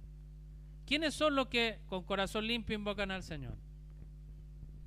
¿Quiénes 0.87 1.13
son 1.13 1.35
los 1.35 1.47
que 1.47 1.79
con 1.87 2.03
corazón 2.03 2.47
limpio 2.47 2.75
invocan 2.75 3.11
al 3.11 3.21
Señor? 3.21 3.55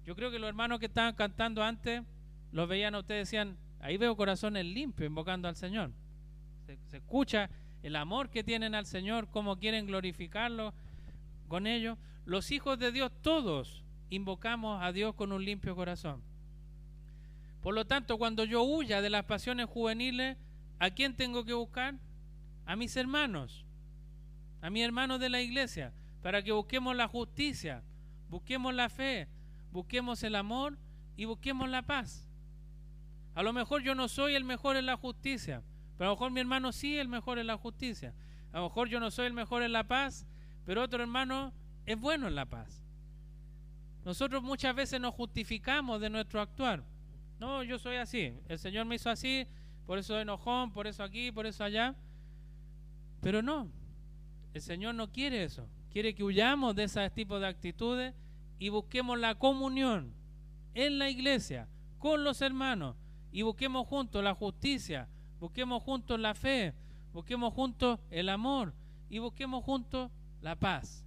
Yo 0.04 0.16
creo 0.16 0.30
que 0.30 0.38
los 0.38 0.48
hermanos 0.48 0.80
que 0.80 0.86
estaban 0.86 1.14
cantando 1.14 1.62
antes, 1.62 2.02
los 2.52 2.68
veían 2.68 2.94
a 2.94 3.00
ustedes, 3.00 3.28
decían, 3.28 3.56
ahí 3.80 3.96
veo 3.96 4.16
corazones 4.16 4.64
limpios 4.64 5.08
invocando 5.08 5.48
al 5.48 5.56
Señor. 5.56 5.90
Se, 6.66 6.96
escucha 6.96 7.50
el 7.82 7.96
amor 7.96 8.30
que 8.30 8.44
tienen 8.44 8.74
al 8.74 8.86
Señor, 8.86 9.28
cómo 9.30 9.58
quieren 9.58 9.86
glorificarlo 9.86 10.72
con 11.48 11.66
ellos. 11.66 11.98
Los 12.24 12.52
hijos 12.52 12.78
de 12.78 12.92
Dios, 12.92 13.10
todos 13.22 13.82
invocamos 14.10 14.82
a 14.82 14.92
Dios 14.92 15.14
con 15.14 15.32
un 15.32 15.44
limpio 15.44 15.74
corazón. 15.74 16.22
Por 17.60 17.74
lo 17.74 17.86
tanto, 17.86 18.18
cuando 18.18 18.44
yo 18.44 18.62
huya 18.62 19.00
de 19.00 19.10
las 19.10 19.24
pasiones 19.24 19.66
juveniles, 19.66 20.36
¿a 20.78 20.90
quién 20.90 21.16
tengo 21.16 21.44
que 21.44 21.52
buscar? 21.52 21.94
A 22.66 22.76
mis 22.76 22.96
hermanos 22.96 23.64
a 24.62 24.70
mi 24.70 24.80
hermano 24.82 25.18
de 25.18 25.28
la 25.28 25.42
iglesia, 25.42 25.92
para 26.22 26.42
que 26.42 26.52
busquemos 26.52 26.94
la 26.94 27.08
justicia, 27.08 27.82
busquemos 28.30 28.72
la 28.72 28.88
fe, 28.88 29.28
busquemos 29.72 30.22
el 30.22 30.36
amor 30.36 30.78
y 31.16 31.24
busquemos 31.24 31.68
la 31.68 31.82
paz. 31.82 32.28
A 33.34 33.42
lo 33.42 33.52
mejor 33.52 33.82
yo 33.82 33.94
no 33.94 34.08
soy 34.08 34.34
el 34.34 34.44
mejor 34.44 34.76
en 34.76 34.86
la 34.86 34.96
justicia, 34.96 35.62
pero 35.96 36.10
a 36.10 36.12
lo 36.12 36.16
mejor 36.16 36.30
mi 36.32 36.40
hermano 36.40 36.72
sí 36.72 36.96
es 36.96 37.00
el 37.00 37.08
mejor 37.08 37.38
en 37.38 37.46
la 37.46 37.56
justicia. 37.56 38.14
A 38.52 38.58
lo 38.58 38.64
mejor 38.64 38.88
yo 38.88 39.00
no 39.00 39.10
soy 39.10 39.26
el 39.26 39.32
mejor 39.32 39.62
en 39.62 39.72
la 39.72 39.84
paz, 39.84 40.26
pero 40.64 40.82
otro 40.82 41.02
hermano 41.02 41.52
es 41.86 41.98
bueno 41.98 42.28
en 42.28 42.34
la 42.34 42.46
paz. 42.46 42.84
Nosotros 44.04 44.42
muchas 44.42 44.74
veces 44.74 45.00
nos 45.00 45.14
justificamos 45.14 46.00
de 46.00 46.10
nuestro 46.10 46.40
actuar. 46.40 46.84
No, 47.38 47.62
yo 47.62 47.78
soy 47.78 47.96
así. 47.96 48.34
El 48.48 48.58
Señor 48.58 48.84
me 48.84 48.96
hizo 48.96 49.10
así, 49.10 49.46
por 49.86 49.98
eso 49.98 50.18
enojón, 50.18 50.72
por 50.72 50.86
eso 50.86 51.02
aquí, 51.02 51.32
por 51.32 51.46
eso 51.46 51.64
allá. 51.64 51.94
Pero 53.20 53.42
no, 53.42 53.68
el 54.54 54.60
Señor 54.60 54.94
no 54.94 55.10
quiere 55.10 55.44
eso. 55.44 55.66
Quiere 55.90 56.14
que 56.14 56.24
huyamos 56.24 56.74
de 56.74 56.84
ese 56.84 57.08
tipo 57.10 57.38
de 57.38 57.46
actitudes 57.46 58.14
y 58.58 58.68
busquemos 58.68 59.18
la 59.18 59.34
comunión 59.36 60.14
en 60.74 60.98
la 60.98 61.10
iglesia, 61.10 61.68
con 61.98 62.24
los 62.24 62.42
hermanos, 62.42 62.96
y 63.32 63.42
busquemos 63.42 63.86
juntos 63.88 64.22
la 64.22 64.34
justicia, 64.34 65.08
busquemos 65.40 65.82
juntos 65.82 66.20
la 66.20 66.34
fe, 66.34 66.74
busquemos 67.12 67.52
juntos 67.54 67.98
el 68.10 68.28
amor 68.28 68.74
y 69.08 69.18
busquemos 69.18 69.64
juntos 69.64 70.10
la 70.42 70.56
paz. 70.56 71.06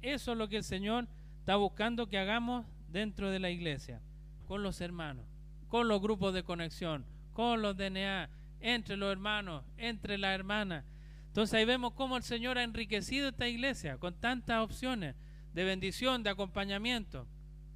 Eso 0.00 0.32
es 0.32 0.38
lo 0.38 0.48
que 0.48 0.58
el 0.58 0.64
Señor 0.64 1.08
está 1.40 1.56
buscando 1.56 2.06
que 2.06 2.18
hagamos 2.18 2.64
dentro 2.88 3.30
de 3.30 3.40
la 3.40 3.50
iglesia, 3.50 4.00
con 4.46 4.62
los 4.62 4.80
hermanos, 4.80 5.26
con 5.68 5.88
los 5.88 6.00
grupos 6.00 6.32
de 6.32 6.44
conexión, 6.44 7.04
con 7.32 7.60
los 7.60 7.76
DNA, 7.76 8.30
entre 8.60 8.96
los 8.96 9.10
hermanos, 9.10 9.64
entre 9.76 10.18
las 10.18 10.34
hermanas. 10.34 10.84
Entonces 11.26 11.54
ahí 11.54 11.64
vemos 11.64 11.92
cómo 11.92 12.16
el 12.16 12.22
Señor 12.22 12.58
ha 12.58 12.62
enriquecido 12.62 13.28
esta 13.28 13.48
iglesia 13.48 13.98
con 13.98 14.14
tantas 14.14 14.62
opciones 14.62 15.16
de 15.52 15.64
bendición, 15.64 16.22
de 16.22 16.30
acompañamiento. 16.30 17.26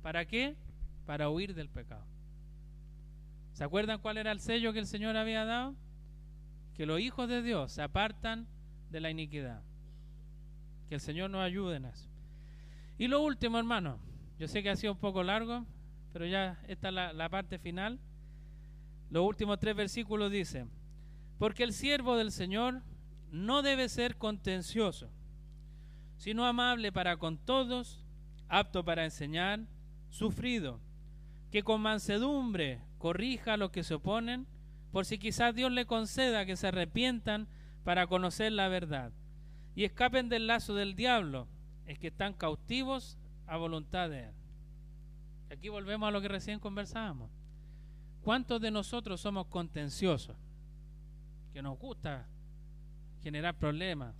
¿Para 0.01 0.25
qué? 0.25 0.57
Para 1.07 1.29
huir 1.29 1.55
del 1.55 1.69
pecado. 1.69 2.07
¿Se 3.53 3.65
acuerdan 3.65 4.01
cuál 4.01 4.19
era 4.19 4.33
el 4.33 4.41
sello 4.41 4.73
que 4.73 4.79
el 4.79 4.87
Señor 4.87 5.17
había 5.17 5.45
dado? 5.45 5.75
Que 6.75 6.87
los 6.87 7.01
hijos 7.01 7.29
de 7.29 7.43
Dios 7.43 7.73
se 7.73 7.83
apartan 7.83 8.47
de 8.91 9.01
la 9.01 9.11
iniquidad. 9.11 9.63
Que 10.89 10.97
el 10.97 11.01
Señor 11.01 11.31
nos 11.31 11.43
ayude 11.43 11.77
en 11.77 11.85
eso. 11.87 12.09
Y 12.99 13.09
lo 13.09 13.23
último, 13.23 13.59
hermano, 13.59 13.99
yo 14.39 14.49
sé 14.49 14.63
que 14.63 14.71
ha 14.71 14.77
sido 14.77 14.93
un 14.93 14.99
poco 14.99 15.23
largo, 15.23 15.67
pero 16.13 16.27
ya 16.27 16.59
esta 16.69 16.89
es 16.89 16.95
la, 16.95 17.13
la 17.13 17.29
parte 17.29 17.59
final. 17.59 17.99
Los 19.11 19.27
últimos 19.27 19.59
tres 19.59 19.77
versículos 19.77 20.31
dicen, 20.31 20.71
porque 21.39 21.63
el 21.63 21.73
siervo 21.73 22.17
del 22.17 22.33
Señor 22.33 22.83
no 23.31 23.63
debe 23.63 23.89
ser 23.89 24.17
contencioso, 24.17 25.11
sino 26.17 26.45
amable 26.45 26.93
para 26.93 27.17
con 27.17 27.39
todos, 27.39 28.05
apto 28.49 28.85
para 28.85 29.05
enseñar, 29.05 29.61
sufrido, 30.11 30.81
que 31.51 31.63
con 31.63 31.81
mansedumbre 31.81 32.83
corrija 33.01 33.55
a 33.55 33.57
los 33.57 33.73
que 33.73 33.83
se 33.83 33.95
oponen, 33.95 34.47
por 34.93 35.05
si 35.05 35.19
quizás 35.19 35.55
Dios 35.57 35.73
le 35.73 35.87
conceda 35.87 36.47
que 36.47 36.55
se 36.55 36.69
arrepientan 36.69 37.49
para 37.83 38.07
conocer 38.07 38.53
la 38.53 38.69
verdad 38.69 39.13
y 39.75 39.85
escapen 39.85 40.29
del 40.29 40.47
lazo 40.47 40.75
del 40.75 40.95
diablo, 40.95 41.49
es 41.87 41.99
que 41.99 42.09
están 42.09 42.35
cautivos 42.35 43.19
a 43.47 43.57
voluntad 43.57 44.11
de 44.11 44.25
Él. 44.25 44.35
Aquí 45.51 45.69
volvemos 45.69 46.07
a 46.07 46.11
lo 46.13 46.21
que 46.21 46.29
recién 46.29 46.61
conversábamos. 46.61 47.31
¿Cuántos 48.23 48.61
de 48.61 48.71
nosotros 48.71 49.21
somos 49.21 49.47
contenciosos? 49.47 50.37
Que 51.53 51.63
nos 51.63 51.79
gusta 51.79 52.29
generar 53.23 53.57
problemas, 53.57 54.15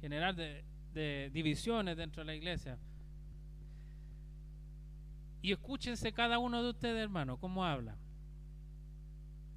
generar 0.00 0.34
de, 0.34 1.30
divisiones 1.32 1.96
dentro 1.96 2.22
de 2.22 2.26
la 2.26 2.34
iglesia. 2.34 2.78
Y 5.42 5.52
escúchense 5.52 6.12
cada 6.12 6.38
uno 6.38 6.62
de 6.62 6.70
ustedes, 6.70 7.02
hermano, 7.02 7.36
cómo 7.38 7.64
habla. 7.64 7.96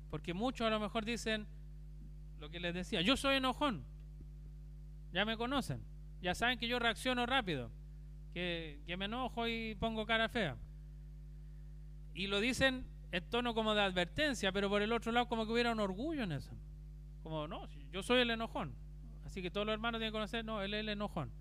Porque 0.09 0.33
muchos 0.33 0.67
a 0.67 0.69
lo 0.69 0.79
mejor 0.79 1.05
dicen 1.05 1.47
lo 2.39 2.49
que 2.49 2.59
les 2.59 2.73
decía, 2.73 3.01
yo 3.01 3.17
soy 3.17 3.35
enojón. 3.35 3.83
Ya 5.11 5.25
me 5.25 5.37
conocen. 5.37 5.81
Ya 6.21 6.35
saben 6.35 6.57
que 6.57 6.67
yo 6.67 6.79
reacciono 6.79 7.25
rápido. 7.25 7.71
Que, 8.33 8.81
me 8.97 9.05
enojo 9.05 9.47
y 9.47 9.75
pongo 9.75 10.05
cara 10.05 10.27
fea. 10.27 10.57
Y 12.13 12.27
lo 12.27 12.39
dicen 12.39 12.85
en 13.11 13.23
tono 13.29 13.53
como 13.53 13.75
de 13.75 13.81
advertencia, 13.81 14.51
pero 14.51 14.69
por 14.69 14.81
el 14.81 14.91
otro 14.91 15.11
lado 15.11 15.27
como 15.27 15.45
que 15.45 15.53
hubiera 15.53 15.71
un 15.71 15.79
orgullo 15.79 16.23
en 16.23 16.33
eso. 16.33 16.51
Como, 17.23 17.47
no, 17.47 17.67
yo 17.91 18.03
soy 18.03 18.21
el 18.21 18.31
enojón. 18.31 18.75
Así 19.25 19.41
que 19.41 19.49
todos 19.49 19.65
los 19.65 19.73
hermanos 19.73 19.99
tienen 19.99 20.11
que 20.11 20.17
conocer, 20.17 20.43
no, 20.43 20.61
él 20.61 20.73
es 20.73 20.81
el 20.81 20.89
enojón. 20.89 21.31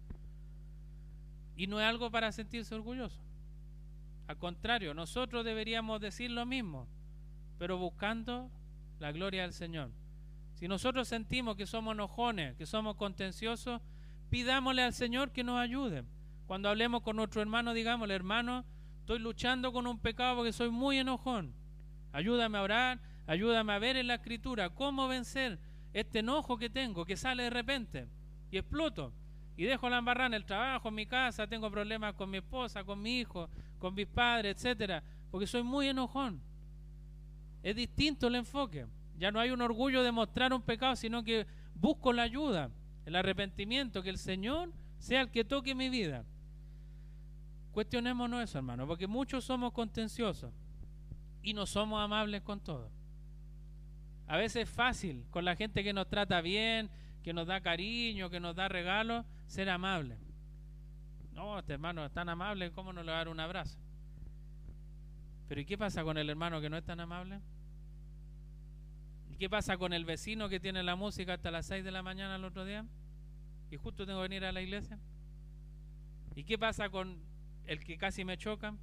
Y 1.56 1.66
no 1.66 1.80
es 1.80 1.86
algo 1.86 2.10
para 2.10 2.32
sentirse 2.32 2.74
orgulloso. 2.74 3.20
Al 4.26 4.38
contrario, 4.38 4.94
nosotros 4.94 5.44
deberíamos 5.44 6.00
decir 6.00 6.30
lo 6.30 6.46
mismo, 6.46 6.88
pero 7.58 7.78
buscando 7.78 8.50
la 8.98 9.12
gloria 9.12 9.42
del 9.42 9.52
Señor. 9.52 9.90
Si 10.54 10.68
nosotros 10.68 11.08
sentimos 11.08 11.56
que 11.56 11.66
somos 11.66 11.94
enojones, 11.94 12.56
que 12.56 12.66
somos 12.66 12.96
contenciosos, 12.96 13.80
pidámosle 14.30 14.82
al 14.82 14.92
Señor 14.92 15.32
que 15.32 15.44
nos 15.44 15.58
ayude. 15.58 16.04
Cuando 16.46 16.68
hablemos 16.68 17.02
con 17.02 17.16
nuestro 17.16 17.40
hermano, 17.42 17.74
digámosle, 17.74 18.14
hermano, 18.14 18.64
estoy 19.00 19.18
luchando 19.18 19.72
con 19.72 19.86
un 19.86 19.98
pecado 19.98 20.36
porque 20.36 20.52
soy 20.52 20.70
muy 20.70 20.98
enojón. 20.98 21.54
Ayúdame 22.12 22.58
a 22.58 22.62
orar, 22.62 23.00
ayúdame 23.26 23.72
a 23.72 23.78
ver 23.78 23.96
en 23.96 24.06
la 24.06 24.14
escritura 24.14 24.70
cómo 24.70 25.08
vencer 25.08 25.58
este 25.92 26.20
enojo 26.20 26.58
que 26.58 26.70
tengo, 26.70 27.04
que 27.04 27.16
sale 27.16 27.44
de 27.44 27.50
repente 27.50 28.08
y 28.50 28.58
exploto. 28.58 29.12
Y 29.56 29.64
dejo 29.64 29.88
la 29.88 29.98
embarrada 29.98 30.26
en 30.28 30.34
el 30.34 30.44
trabajo, 30.44 30.88
en 30.88 30.94
mi 30.94 31.06
casa, 31.06 31.46
tengo 31.46 31.70
problemas 31.70 32.14
con 32.14 32.28
mi 32.28 32.38
esposa, 32.38 32.84
con 32.84 33.00
mi 33.00 33.20
hijo, 33.20 33.48
con 33.78 33.94
mis 33.94 34.06
padres, 34.06 34.56
etcétera, 34.56 35.02
porque 35.30 35.46
soy 35.46 35.62
muy 35.62 35.88
enojón. 35.88 36.40
Es 37.64 37.74
distinto 37.74 38.26
el 38.26 38.34
enfoque. 38.34 38.86
Ya 39.18 39.32
no 39.32 39.40
hay 39.40 39.50
un 39.50 39.62
orgullo 39.62 40.02
de 40.02 40.12
mostrar 40.12 40.52
un 40.52 40.60
pecado, 40.60 40.94
sino 40.96 41.24
que 41.24 41.46
busco 41.74 42.12
la 42.12 42.22
ayuda, 42.22 42.70
el 43.06 43.16
arrepentimiento, 43.16 44.02
que 44.02 44.10
el 44.10 44.18
Señor 44.18 44.70
sea 44.98 45.22
el 45.22 45.30
que 45.30 45.44
toque 45.44 45.74
mi 45.74 45.88
vida. 45.88 46.26
Cuestionémonos 47.72 48.44
eso, 48.44 48.58
hermano, 48.58 48.86
porque 48.86 49.06
muchos 49.06 49.44
somos 49.44 49.72
contenciosos 49.72 50.52
y 51.42 51.54
no 51.54 51.64
somos 51.64 52.02
amables 52.02 52.42
con 52.42 52.60
todo. 52.60 52.90
A 54.26 54.36
veces 54.36 54.68
es 54.68 54.70
fácil 54.70 55.24
con 55.30 55.46
la 55.46 55.56
gente 55.56 55.82
que 55.82 55.94
nos 55.94 56.06
trata 56.08 56.42
bien, 56.42 56.90
que 57.22 57.32
nos 57.32 57.46
da 57.46 57.62
cariño, 57.62 58.28
que 58.28 58.40
nos 58.40 58.54
da 58.54 58.68
regalos, 58.68 59.24
ser 59.46 59.70
amable. 59.70 60.18
No, 61.32 61.58
este 61.58 61.72
hermano 61.72 62.04
es 62.04 62.12
tan 62.12 62.28
amable, 62.28 62.72
¿cómo 62.72 62.92
no 62.92 63.02
le 63.02 63.10
va 63.10 63.16
a 63.16 63.20
dar 63.20 63.28
un 63.28 63.40
abrazo? 63.40 63.78
Pero 65.48 65.62
¿y 65.62 65.64
qué 65.64 65.78
pasa 65.78 66.04
con 66.04 66.18
el 66.18 66.28
hermano 66.28 66.60
que 66.60 66.68
no 66.68 66.76
es 66.76 66.84
tan 66.84 67.00
amable? 67.00 67.40
¿Y 69.34 69.36
qué 69.36 69.50
pasa 69.50 69.76
con 69.76 69.92
el 69.92 70.04
vecino 70.04 70.48
que 70.48 70.60
tiene 70.60 70.84
la 70.84 70.94
música 70.94 71.34
hasta 71.34 71.50
las 71.50 71.66
6 71.66 71.82
de 71.82 71.90
la 71.90 72.04
mañana 72.04 72.36
el 72.36 72.44
otro 72.44 72.64
día? 72.64 72.86
Y 73.68 73.76
justo 73.76 74.06
tengo 74.06 74.20
que 74.20 74.28
venir 74.28 74.44
a 74.44 74.52
la 74.52 74.62
iglesia. 74.62 74.96
¿Y 76.36 76.44
qué 76.44 76.56
pasa 76.56 76.88
con 76.88 77.18
el 77.66 77.80
que 77.80 77.98
casi 77.98 78.24
me 78.24 78.38
choca? 78.38 78.76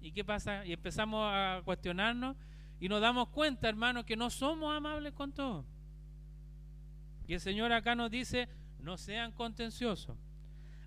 ¿Y 0.00 0.12
qué 0.12 0.24
pasa? 0.24 0.64
Y 0.64 0.72
empezamos 0.72 1.28
a 1.28 1.62
cuestionarnos 1.64 2.36
y 2.78 2.88
nos 2.88 3.00
damos 3.00 3.28
cuenta, 3.30 3.68
hermanos, 3.68 4.04
que 4.04 4.14
no 4.14 4.30
somos 4.30 4.72
amables 4.72 5.12
con 5.14 5.32
todos. 5.32 5.66
Y 7.26 7.34
el 7.34 7.40
Señor 7.40 7.72
acá 7.72 7.96
nos 7.96 8.12
dice, 8.12 8.48
no 8.78 8.96
sean 8.96 9.32
contenciosos, 9.32 10.16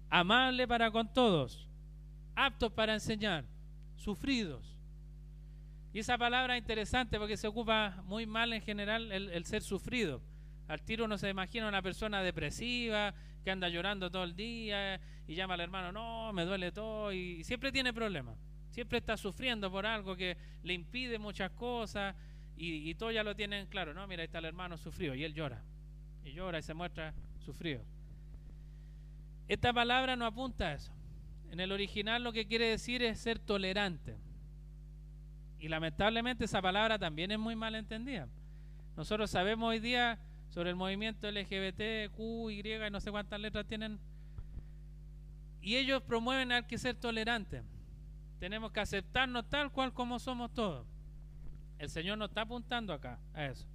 amables 0.10 0.68
para 0.68 0.90
con 0.90 1.12
todos, 1.12 1.68
aptos 2.34 2.72
para 2.72 2.94
enseñar, 2.94 3.44
sufridos, 3.98 4.77
y 5.98 6.02
esa 6.02 6.16
palabra 6.16 6.56
es 6.56 6.62
interesante 6.62 7.18
porque 7.18 7.38
se 7.38 7.48
ocupa 7.48 8.04
muy 8.06 8.28
mal 8.28 8.54
en 8.54 8.62
general 8.62 9.12
el, 9.12 9.46
ser 9.46 9.64
sufrido. 9.64 10.22
Al 10.68 10.84
tiro 10.84 11.06
uno 11.06 11.18
se 11.18 11.28
imagina 11.28 11.68
una 11.68 11.82
persona 11.82 12.22
depresiva 12.22 13.16
que 13.44 13.50
anda 13.50 13.68
llorando 13.68 14.12
todo 14.12 14.24
el 14.24 14.36
día 14.36 15.02
y 15.28 15.34
llama 15.34 15.56
al 15.56 15.62
hermano, 15.62 15.92
no, 15.92 16.32
me 16.34 16.46
duele 16.46 16.72
todo 16.72 17.12
y, 17.12 17.44
siempre 17.44 17.72
tiene 17.72 17.94
problemas. 17.94 18.38
Siempre 18.70 19.00
está 19.00 19.18
sufriendo 19.18 19.72
por 19.72 19.88
algo 19.88 20.16
que 20.16 20.38
le 20.62 20.74
impide 20.76 21.18
muchas 21.18 21.50
cosas 21.54 22.16
y, 22.56 22.88
y 22.88 22.94
todos 22.94 23.16
ya 23.16 23.24
lo 23.24 23.36
tienen 23.36 23.66
claro, 23.66 23.96
no, 23.96 24.06
mira, 24.06 24.22
ahí 24.22 24.28
está 24.28 24.38
el 24.38 24.46
hermano 24.46 24.78
sufrido 24.78 25.16
y 25.16 25.24
él 25.24 25.34
llora. 25.34 25.64
Y 26.24 26.32
llora 26.32 26.60
y 26.60 26.62
se 26.62 26.76
muestra 26.76 27.16
sufrido. 27.40 27.84
Esta 29.48 29.74
palabra 29.74 30.16
no 30.16 30.28
apunta 30.28 30.68
a 30.68 30.74
eso. 30.76 30.94
En 31.50 31.60
el 31.60 31.72
original 31.72 32.24
lo 32.24 32.34
que 32.34 32.46
quiere 32.46 32.70
decir 32.70 33.02
es 33.02 33.20
ser 33.20 33.40
tolerante. 33.40 34.27
Y 35.60 35.68
lamentablemente 35.70 36.46
esa 36.46 36.62
palabra 36.62 37.00
también 37.00 37.32
es 37.32 37.40
muy 37.40 37.56
mal 37.56 37.76
entendida. 37.76 38.28
Nosotros 38.96 39.30
sabemos 39.32 39.70
hoy 39.70 39.80
día 39.80 40.20
sobre 40.50 40.70
el 40.70 40.76
movimiento 40.76 41.30
LGBT, 41.30 42.12
Q, 42.16 42.52
Y 42.52 42.64
no 42.92 43.00
sé 43.00 43.12
cuántas 43.12 43.40
letras 43.40 43.66
tienen. 43.68 44.00
Y 45.62 45.76
ellos 45.76 46.02
promueven 46.04 46.52
al 46.52 46.68
que 46.68 46.78
ser 46.78 46.96
tolerante. 46.96 47.64
Tenemos 48.40 48.72
que 48.72 48.80
aceptarnos 48.80 49.50
tal 49.50 49.72
cual 49.72 49.94
como 49.94 50.20
somos 50.20 50.54
todos. 50.54 50.86
El 51.80 51.90
Señor 51.90 52.18
nos 52.18 52.30
está 52.30 52.42
apuntando 52.42 52.94
acá 52.94 53.20
a 53.34 53.46
eso. 53.46 53.66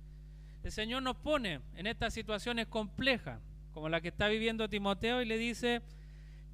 El 0.63 0.71
Señor 0.71 1.03
nos 1.03 1.17
pone 1.17 1.61
en 1.75 1.87
estas 1.87 2.15
situaciones 2.15 2.67
complejas, 2.69 3.41
como 3.73 3.89
la 3.89 4.01
que 4.01 4.09
está 4.09 4.29
viviendo 4.29 4.69
Timoteo, 4.69 5.21
y 5.21 5.25
le 5.25 5.37
dice 5.37 5.83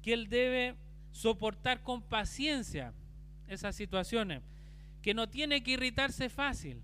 que 0.01 0.13
Él 0.13 0.29
debe 0.29 0.75
soportar 1.11 1.81
con 1.81 2.01
paciencia 2.01 2.93
esas 3.47 3.75
situaciones 3.75 4.41
que 5.01 5.13
no 5.13 5.29
tiene 5.29 5.63
que 5.63 5.71
irritarse 5.71 6.29
fácil. 6.29 6.81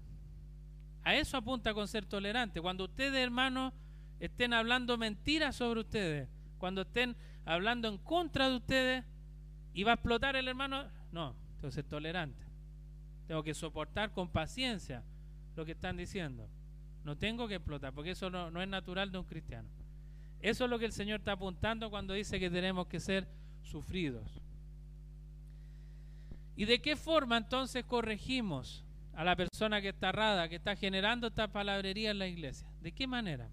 A 1.03 1.15
eso 1.15 1.37
apunta 1.37 1.73
con 1.73 1.87
ser 1.87 2.05
tolerante. 2.05 2.61
Cuando 2.61 2.85
ustedes, 2.85 3.23
hermanos, 3.23 3.73
estén 4.19 4.53
hablando 4.53 4.97
mentiras 4.97 5.55
sobre 5.55 5.81
ustedes, 5.81 6.29
cuando 6.57 6.81
estén 6.81 7.15
hablando 7.45 7.87
en 7.87 7.97
contra 7.97 8.49
de 8.49 8.55
ustedes, 8.55 9.05
¿Y 9.75 9.83
va 9.83 9.91
a 9.91 9.95
explotar 9.95 10.37
el 10.37 10.47
hermano? 10.47 10.85
No, 11.11 11.35
tengo 11.57 11.67
que 11.67 11.71
ser 11.73 11.83
tolerante. 11.83 12.41
Tengo 13.27 13.43
que 13.43 13.53
soportar 13.53 14.13
con 14.13 14.29
paciencia 14.29 15.03
lo 15.57 15.65
que 15.65 15.73
están 15.73 15.97
diciendo. 15.97 16.47
No 17.03 17.17
tengo 17.17 17.45
que 17.49 17.55
explotar, 17.55 17.91
porque 17.93 18.11
eso 18.11 18.29
no, 18.29 18.49
no 18.49 18.61
es 18.61 18.69
natural 18.69 19.11
de 19.11 19.17
un 19.17 19.25
cristiano. 19.25 19.67
Eso 20.39 20.63
es 20.63 20.69
lo 20.69 20.79
que 20.79 20.85
el 20.85 20.93
Señor 20.93 21.19
está 21.19 21.33
apuntando 21.33 21.89
cuando 21.89 22.13
dice 22.13 22.39
que 22.39 22.49
tenemos 22.49 22.87
que 22.87 23.01
ser 23.01 23.27
sufridos. 23.63 24.41
¿Y 26.55 26.65
de 26.65 26.81
qué 26.81 26.95
forma 26.95 27.37
entonces 27.37 27.83
corregimos 27.85 28.83
a 29.13 29.23
la 29.23 29.35
persona 29.35 29.81
que 29.81 29.89
está 29.89 30.09
errada, 30.09 30.49
que 30.49 30.55
está 30.55 30.75
generando 30.75 31.27
esta 31.27 31.47
palabrería 31.47 32.11
en 32.11 32.19
la 32.19 32.27
iglesia? 32.27 32.67
¿De 32.81 32.91
qué 32.91 33.07
manera? 33.07 33.49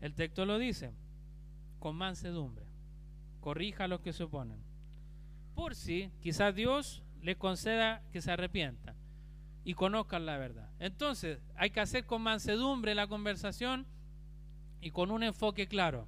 El 0.00 0.14
texto 0.14 0.46
lo 0.46 0.58
dice, 0.58 0.92
con 1.78 1.96
mansedumbre. 1.96 2.66
Corrija 3.40 3.84
a 3.84 3.88
los 3.88 4.00
que 4.00 4.12
se 4.12 4.24
oponen 4.24 4.66
por 5.56 5.74
si 5.74 6.12
quizás 6.20 6.54
Dios 6.54 7.02
le 7.22 7.36
conceda 7.36 8.02
que 8.12 8.20
se 8.20 8.30
arrepientan 8.30 8.94
y 9.64 9.74
conozcan 9.74 10.26
la 10.26 10.36
verdad. 10.36 10.70
Entonces, 10.78 11.40
hay 11.56 11.70
que 11.70 11.80
hacer 11.80 12.04
con 12.04 12.22
mansedumbre 12.22 12.94
la 12.94 13.08
conversación 13.08 13.86
y 14.80 14.90
con 14.90 15.10
un 15.10 15.24
enfoque 15.24 15.66
claro. 15.66 16.06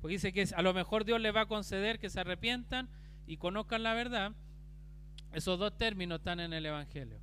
Porque 0.00 0.12
dice 0.12 0.32
que 0.32 0.46
a 0.54 0.62
lo 0.62 0.74
mejor 0.74 1.04
Dios 1.04 1.20
le 1.20 1.32
va 1.32 1.42
a 1.42 1.46
conceder 1.46 1.98
que 1.98 2.10
se 2.10 2.20
arrepientan 2.20 2.88
y 3.26 3.38
conozcan 3.38 3.82
la 3.82 3.94
verdad. 3.94 4.32
Esos 5.32 5.58
dos 5.58 5.76
términos 5.76 6.18
están 6.18 6.40
en 6.40 6.52
el 6.52 6.66
Evangelio. 6.66 7.18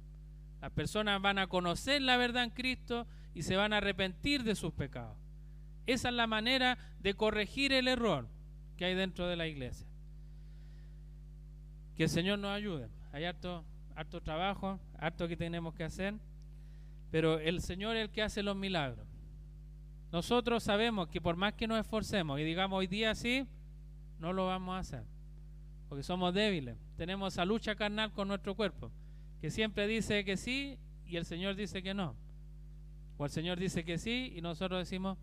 Las 0.62 0.72
personas 0.72 1.22
van 1.22 1.40
a 1.40 1.48
conocer 1.48 2.02
la 2.02 2.18
verdad 2.18 2.44
en 2.44 2.50
Cristo 2.50 3.06
y 3.34 3.44
se 3.44 3.56
van 3.56 3.74
a 3.74 3.78
arrepentir 3.78 4.44
de 4.44 4.56
sus 4.56 4.74
pecados. 4.74 5.18
Esa 5.86 6.10
es 6.10 6.16
la 6.16 6.28
manera 6.28 6.78
de 7.00 7.14
corregir 7.14 7.72
el 7.72 7.88
error 7.88 8.28
que 8.76 8.86
hay 8.86 8.96
dentro 8.96 9.28
de 9.28 9.36
la 9.36 9.48
iglesia. 9.48 9.88
Que 11.96 12.04
el 12.04 12.10
Señor 12.10 12.40
nos 12.40 12.52
ayude. 12.52 12.90
Hay 13.12 13.26
harto, 13.26 13.64
trabajo, 14.24 14.80
harto 14.98 15.28
que 15.28 15.38
tenemos 15.38 15.74
que 15.74 15.84
hacer, 15.84 16.16
pero 17.12 17.40
el 17.40 17.62
Señor 17.62 17.96
es 17.96 18.04
el 18.04 18.10
que 18.12 18.22
hace 18.22 18.44
los 18.44 18.56
milagros. 18.56 19.08
Nosotros 20.12 20.64
sabemos 20.64 21.08
que 21.10 21.22
por 21.22 21.36
más 21.36 21.54
que 21.54 21.68
nos 21.68 21.80
esforcemos 21.80 22.40
y 22.40 22.44
digamos 22.44 22.80
hoy 22.80 22.88
día 22.88 23.14
sí, 23.16 23.48
no 24.20 24.34
lo 24.34 24.48
vamos 24.48 24.76
a 24.76 24.80
hacer, 24.80 25.04
porque 25.90 26.04
somos 26.04 26.34
débiles. 26.34 26.78
Tenemos 26.98 27.34
esa 27.34 27.46
lucha 27.46 27.76
carnal 27.76 28.12
con 28.12 28.28
nuestro 28.28 28.56
cuerpo, 28.56 28.92
que 29.40 29.52
siempre 29.52 29.88
dice 29.88 30.26
que 30.26 30.36
sí 30.36 30.80
y 31.06 31.16
el 31.18 31.26
Señor 31.26 31.56
dice 31.56 31.84
que 31.84 31.94
no. 31.94 32.16
O 33.18 33.26
el 33.26 33.32
Señor 33.32 33.60
dice 33.60 33.86
que 33.86 33.98
sí 33.98 34.34
y 34.36 34.42
nosotros 34.42 34.80
decimos 34.80 35.18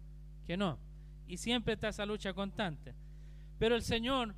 que 0.46 0.56
no. 0.56 0.78
Y 1.26 1.36
siempre 1.36 1.74
está 1.74 1.88
esa 1.88 2.06
lucha 2.06 2.32
constante. 2.32 2.94
Pero 3.58 3.74
el 3.74 3.82
Señor 3.82 4.34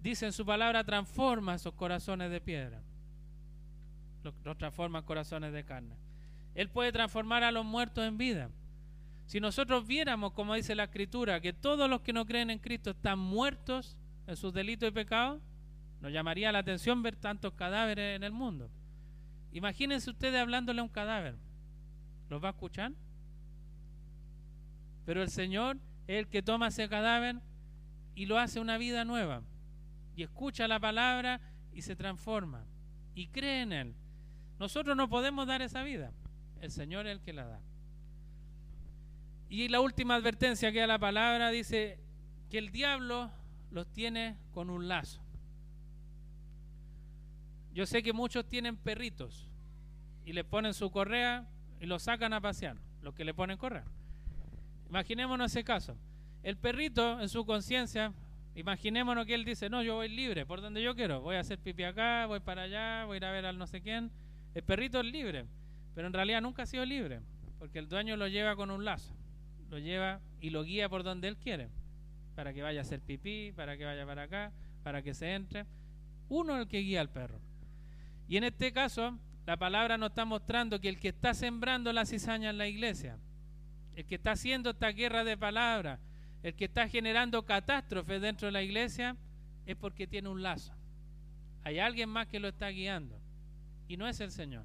dice 0.00 0.26
en 0.26 0.32
su 0.32 0.46
palabra, 0.46 0.84
transforma 0.84 1.54
esos 1.54 1.74
corazones 1.74 2.30
de 2.30 2.40
piedra. 2.40 2.82
Los, 4.22 4.34
transforma 4.58 5.00
en 5.00 5.04
corazones 5.04 5.52
de 5.52 5.64
carne. 5.64 5.96
Él 6.54 6.68
puede 6.68 6.92
transformar 6.92 7.42
a 7.42 7.52
los 7.52 7.64
muertos 7.64 8.04
en 8.04 8.16
vida. 8.16 8.50
Si 9.26 9.40
nosotros 9.40 9.86
viéramos, 9.86 10.32
como 10.32 10.54
dice 10.54 10.74
la 10.74 10.84
Escritura, 10.84 11.40
que 11.40 11.52
todos 11.52 11.88
los 11.88 12.00
que 12.00 12.12
no 12.12 12.26
creen 12.26 12.50
en 12.50 12.58
Cristo 12.58 12.90
están 12.90 13.18
muertos 13.18 13.96
en 14.26 14.36
sus 14.36 14.52
delitos 14.52 14.88
y 14.88 14.92
pecados, 14.92 15.40
nos 16.00 16.12
llamaría 16.12 16.52
la 16.52 16.60
atención 16.60 17.02
ver 17.02 17.16
tantos 17.16 17.52
cadáveres 17.54 18.16
en 18.16 18.24
el 18.24 18.32
mundo. 18.32 18.70
Imagínense 19.52 20.10
ustedes 20.10 20.40
hablándole 20.40 20.80
a 20.80 20.84
un 20.84 20.88
cadáver. 20.88 21.36
¿Los 22.28 22.42
va 22.42 22.48
a 22.48 22.52
escuchar? 22.52 22.92
Pero 25.04 25.22
el 25.22 25.30
Señor 25.30 25.76
es 26.06 26.18
el 26.20 26.28
que 26.28 26.42
toma 26.42 26.68
ese 26.68 26.88
cadáver 26.88 27.36
y 28.14 28.26
lo 28.26 28.38
hace 28.38 28.60
una 28.60 28.78
vida 28.78 29.04
nueva 29.04 29.42
y 30.16 30.22
escucha 30.22 30.68
la 30.68 30.78
palabra 30.78 31.40
y 31.72 31.82
se 31.82 31.96
transforma 31.96 32.64
y 33.14 33.28
cree 33.28 33.62
en 33.62 33.72
Él. 33.72 33.94
Nosotros 34.58 34.96
no 34.96 35.08
podemos 35.08 35.46
dar 35.46 35.62
esa 35.62 35.82
vida, 35.82 36.12
el 36.60 36.70
Señor 36.70 37.06
es 37.06 37.12
el 37.12 37.20
que 37.20 37.32
la 37.32 37.46
da. 37.46 37.60
Y 39.48 39.68
la 39.68 39.80
última 39.80 40.14
advertencia 40.14 40.70
que 40.70 40.80
da 40.80 40.86
la 40.86 40.98
palabra 40.98 41.50
dice 41.50 41.98
que 42.50 42.58
el 42.58 42.70
diablo 42.70 43.30
los 43.70 43.90
tiene 43.92 44.36
con 44.52 44.70
un 44.70 44.86
lazo. 44.86 45.20
Yo 47.72 47.86
sé 47.86 48.02
que 48.02 48.12
muchos 48.12 48.48
tienen 48.48 48.76
perritos 48.76 49.48
y 50.24 50.32
le 50.32 50.44
ponen 50.44 50.74
su 50.74 50.90
correa 50.90 51.46
y 51.80 51.86
lo 51.86 51.98
sacan 51.98 52.32
a 52.32 52.40
pasear, 52.40 52.76
los 53.02 53.14
que 53.14 53.24
le 53.24 53.34
ponen 53.34 53.56
correa. 53.56 53.84
Imaginémonos 54.88 55.52
ese 55.52 55.64
caso. 55.64 55.96
El 56.42 56.56
perrito 56.56 57.20
en 57.20 57.28
su 57.28 57.44
conciencia 57.44 58.12
Imaginémonos 58.54 59.26
que 59.26 59.34
él 59.34 59.44
dice, 59.44 59.70
no, 59.70 59.82
yo 59.82 59.94
voy 59.96 60.08
libre, 60.08 60.44
por 60.44 60.60
donde 60.60 60.82
yo 60.82 60.94
quiero, 60.94 61.20
voy 61.20 61.36
a 61.36 61.40
hacer 61.40 61.58
pipi 61.58 61.84
acá, 61.84 62.26
voy 62.26 62.40
para 62.40 62.62
allá, 62.62 63.04
voy 63.04 63.14
a 63.14 63.16
ir 63.18 63.24
a 63.24 63.30
ver 63.30 63.46
al 63.46 63.58
no 63.58 63.66
sé 63.66 63.80
quién. 63.80 64.10
El 64.54 64.62
perrito 64.62 65.00
es 65.00 65.06
libre, 65.06 65.46
pero 65.94 66.08
en 66.08 66.12
realidad 66.12 66.42
nunca 66.42 66.64
ha 66.64 66.66
sido 66.66 66.84
libre, 66.84 67.20
porque 67.58 67.78
el 67.78 67.88
dueño 67.88 68.16
lo 68.16 68.26
lleva 68.26 68.56
con 68.56 68.70
un 68.70 68.84
lazo, 68.84 69.14
lo 69.70 69.78
lleva 69.78 70.20
y 70.40 70.50
lo 70.50 70.64
guía 70.64 70.88
por 70.88 71.04
donde 71.04 71.28
él 71.28 71.36
quiere, 71.36 71.68
para 72.34 72.52
que 72.52 72.62
vaya 72.62 72.80
a 72.80 72.82
hacer 72.82 73.00
pipí, 73.00 73.52
para 73.52 73.76
que 73.76 73.84
vaya 73.84 74.04
para 74.04 74.24
acá, 74.24 74.52
para 74.82 75.00
que 75.02 75.14
se 75.14 75.32
entre. 75.32 75.64
Uno 76.28 76.56
es 76.56 76.62
el 76.62 76.68
que 76.68 76.80
guía 76.80 77.00
al 77.00 77.10
perro. 77.10 77.38
Y 78.30 78.36
en 78.36 78.44
este 78.44 78.72
caso, 78.72 79.18
la 79.44 79.56
palabra 79.56 79.98
nos 79.98 80.10
está 80.10 80.24
mostrando 80.24 80.80
que 80.80 80.88
el 80.88 81.00
que 81.00 81.08
está 81.08 81.34
sembrando 81.34 81.92
la 81.92 82.06
cizaña 82.06 82.50
en 82.50 82.58
la 82.58 82.68
iglesia, 82.68 83.18
el 83.96 84.06
que 84.06 84.14
está 84.14 84.30
haciendo 84.30 84.70
esta 84.70 84.92
guerra 84.92 85.24
de 85.24 85.36
palabras, 85.36 85.98
el 86.44 86.54
que 86.54 86.66
está 86.66 86.88
generando 86.88 87.44
catástrofes 87.44 88.22
dentro 88.22 88.46
de 88.46 88.52
la 88.52 88.62
iglesia 88.62 89.16
es 89.66 89.74
porque 89.74 90.06
tiene 90.06 90.28
un 90.28 90.44
lazo. 90.44 90.72
Hay 91.64 91.80
alguien 91.80 92.08
más 92.08 92.28
que 92.28 92.38
lo 92.38 92.46
está 92.46 92.68
guiando 92.68 93.20
y 93.88 93.96
no 93.96 94.06
es 94.06 94.20
el 94.20 94.30
Señor. 94.30 94.64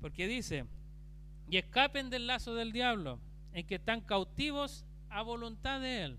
Porque 0.00 0.26
dice, 0.26 0.66
y 1.48 1.58
escapen 1.58 2.10
del 2.10 2.26
lazo 2.26 2.56
del 2.56 2.72
diablo, 2.72 3.20
en 3.52 3.64
que 3.68 3.76
están 3.76 4.00
cautivos 4.00 4.84
a 5.10 5.22
voluntad 5.22 5.80
de 5.80 6.02
Él. 6.02 6.18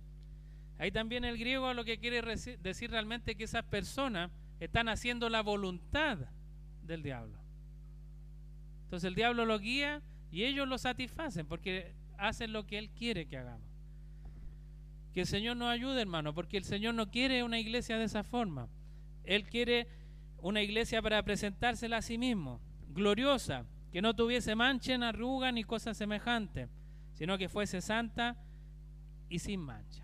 Ahí 0.77 0.89
también 0.89 1.25
el 1.25 1.37
griego 1.37 1.73
lo 1.73 1.83
que 1.83 1.99
quiere 1.99 2.21
decir 2.61 2.91
realmente 2.91 3.35
que 3.35 3.43
esas 3.43 3.65
personas 3.65 4.31
están 4.65 4.89
haciendo 4.89 5.29
la 5.29 5.41
voluntad 5.41 6.17
del 6.83 7.03
diablo. 7.03 7.39
Entonces 8.83 9.07
el 9.07 9.15
diablo 9.15 9.45
lo 9.45 9.59
guía 9.59 10.01
y 10.31 10.43
ellos 10.43 10.67
lo 10.67 10.77
satisfacen 10.77 11.45
porque 11.45 11.95
hacen 12.17 12.53
lo 12.53 12.65
que 12.65 12.77
Él 12.77 12.89
quiere 12.91 13.27
que 13.27 13.37
hagamos. 13.37 13.67
Que 15.13 15.21
el 15.21 15.27
Señor 15.27 15.57
nos 15.57 15.69
ayude, 15.69 16.01
hermano, 16.01 16.33
porque 16.33 16.57
el 16.57 16.63
Señor 16.63 16.95
no 16.95 17.11
quiere 17.11 17.43
una 17.43 17.59
iglesia 17.59 17.97
de 17.97 18.05
esa 18.05 18.23
forma. 18.23 18.67
Él 19.23 19.45
quiere 19.45 19.87
una 20.39 20.61
iglesia 20.61 21.01
para 21.01 21.23
presentársela 21.23 21.97
a 21.97 22.01
sí 22.01 22.17
mismo, 22.17 22.59
gloriosa, 22.89 23.65
que 23.91 24.01
no 24.01 24.15
tuviese 24.15 24.55
mancha, 24.55 24.97
ni 24.97 25.05
arruga 25.05 25.51
ni 25.51 25.63
cosas 25.63 25.97
semejantes, 25.97 26.69
sino 27.13 27.37
que 27.37 27.47
fuese 27.47 27.79
santa 27.79 28.35
y 29.29 29.39
sin 29.39 29.59
mancha. 29.59 30.03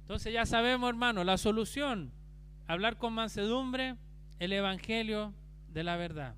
Entonces 0.00 0.32
ya 0.32 0.46
sabemos, 0.46 0.88
hermano, 0.88 1.22
la 1.22 1.38
solución, 1.38 2.12
hablar 2.66 2.96
con 2.96 3.12
mansedumbre, 3.12 3.96
el 4.38 4.52
Evangelio 4.52 5.32
de 5.68 5.84
la 5.84 5.96
verdad. 5.96 6.34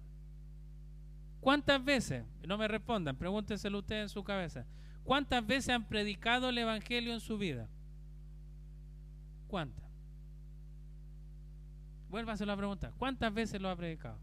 ¿Cuántas 1.40 1.84
veces, 1.84 2.24
no 2.46 2.56
me 2.56 2.68
respondan, 2.68 3.16
pregúntenselo 3.16 3.78
ustedes 3.78 4.02
en 4.04 4.08
su 4.08 4.24
cabeza, 4.24 4.64
¿cuántas 5.04 5.46
veces 5.46 5.74
han 5.74 5.84
predicado 5.84 6.48
el 6.48 6.58
Evangelio 6.58 7.12
en 7.12 7.20
su 7.20 7.36
vida? 7.36 7.68
¿Cuántas? 9.48 9.84
Vuélvaselo 12.08 12.52
a 12.52 12.56
preguntar, 12.56 12.92
¿cuántas 12.96 13.32
veces 13.34 13.60
lo 13.60 13.68
ha 13.68 13.76
predicado? 13.76 14.18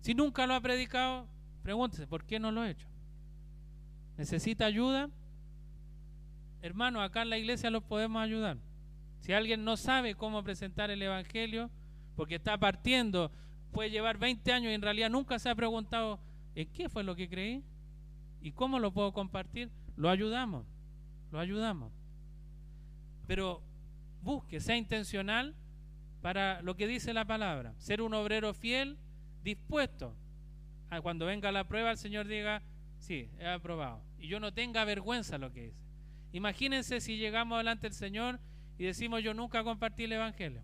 Si 0.00 0.14
nunca 0.14 0.46
lo 0.46 0.54
ha 0.54 0.60
predicado, 0.60 1.26
pregúntese, 1.62 2.06
¿por 2.06 2.24
qué 2.24 2.38
no 2.38 2.52
lo 2.52 2.60
ha 2.60 2.70
hecho? 2.70 2.86
¿Necesita 4.16 4.66
ayuda? 4.66 5.10
Hermano, 6.60 7.00
acá 7.00 7.22
en 7.22 7.30
la 7.30 7.38
iglesia 7.38 7.70
los 7.70 7.84
podemos 7.84 8.20
ayudar. 8.20 8.58
Si 9.20 9.32
alguien 9.32 9.64
no 9.64 9.76
sabe 9.76 10.14
cómo 10.14 10.42
presentar 10.42 10.90
el 10.90 11.02
Evangelio, 11.02 11.70
porque 12.16 12.36
está 12.36 12.58
partiendo 12.58 13.30
puede 13.72 13.90
llevar 13.90 14.18
20 14.18 14.52
años 14.52 14.70
y 14.70 14.74
en 14.74 14.82
realidad 14.82 15.10
nunca 15.10 15.38
se 15.38 15.48
ha 15.48 15.54
preguntado 15.54 16.18
en 16.54 16.68
qué 16.72 16.88
fue 16.88 17.04
lo 17.04 17.14
que 17.14 17.28
creí 17.28 17.62
y 18.40 18.52
cómo 18.52 18.78
lo 18.78 18.92
puedo 18.92 19.12
compartir, 19.12 19.70
lo 19.96 20.10
ayudamos, 20.10 20.66
lo 21.30 21.38
ayudamos. 21.38 21.92
Pero 23.26 23.62
busque, 24.22 24.60
sea 24.60 24.76
intencional 24.76 25.54
para 26.22 26.62
lo 26.62 26.76
que 26.76 26.86
dice 26.86 27.12
la 27.12 27.24
palabra, 27.24 27.74
ser 27.78 28.02
un 28.02 28.14
obrero 28.14 28.54
fiel, 28.54 28.98
dispuesto. 29.42 30.14
A 30.90 31.00
cuando 31.00 31.26
venga 31.26 31.52
la 31.52 31.68
prueba 31.68 31.90
el 31.90 31.98
Señor 31.98 32.26
diga, 32.26 32.62
sí, 32.98 33.30
he 33.38 33.46
aprobado, 33.46 34.02
y 34.18 34.28
yo 34.28 34.40
no 34.40 34.52
tenga 34.52 34.84
vergüenza 34.84 35.36
lo 35.36 35.52
que 35.52 35.66
dice. 35.66 35.84
Imagínense 36.32 37.00
si 37.00 37.18
llegamos 37.18 37.58
delante 37.58 37.86
del 37.86 37.94
Señor 37.94 38.40
y 38.78 38.84
decimos 38.84 39.22
yo 39.22 39.34
nunca 39.34 39.64
compartí 39.64 40.04
el 40.04 40.12
Evangelio. 40.12 40.62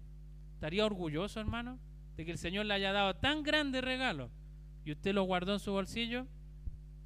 ¿Estaría 0.55 0.86
orgulloso, 0.86 1.41
hermano? 1.41 1.78
de 2.16 2.24
que 2.24 2.31
el 2.31 2.39
Señor 2.39 2.66
le 2.66 2.74
haya 2.74 2.93
dado 2.93 3.15
tan 3.16 3.43
grande 3.43 3.81
regalo 3.81 4.31
y 4.85 4.93
usted 4.93 5.15
lo 5.15 5.24
guardó 5.24 5.53
en 5.55 5.59
su 5.59 5.73
bolsillo 5.73 6.27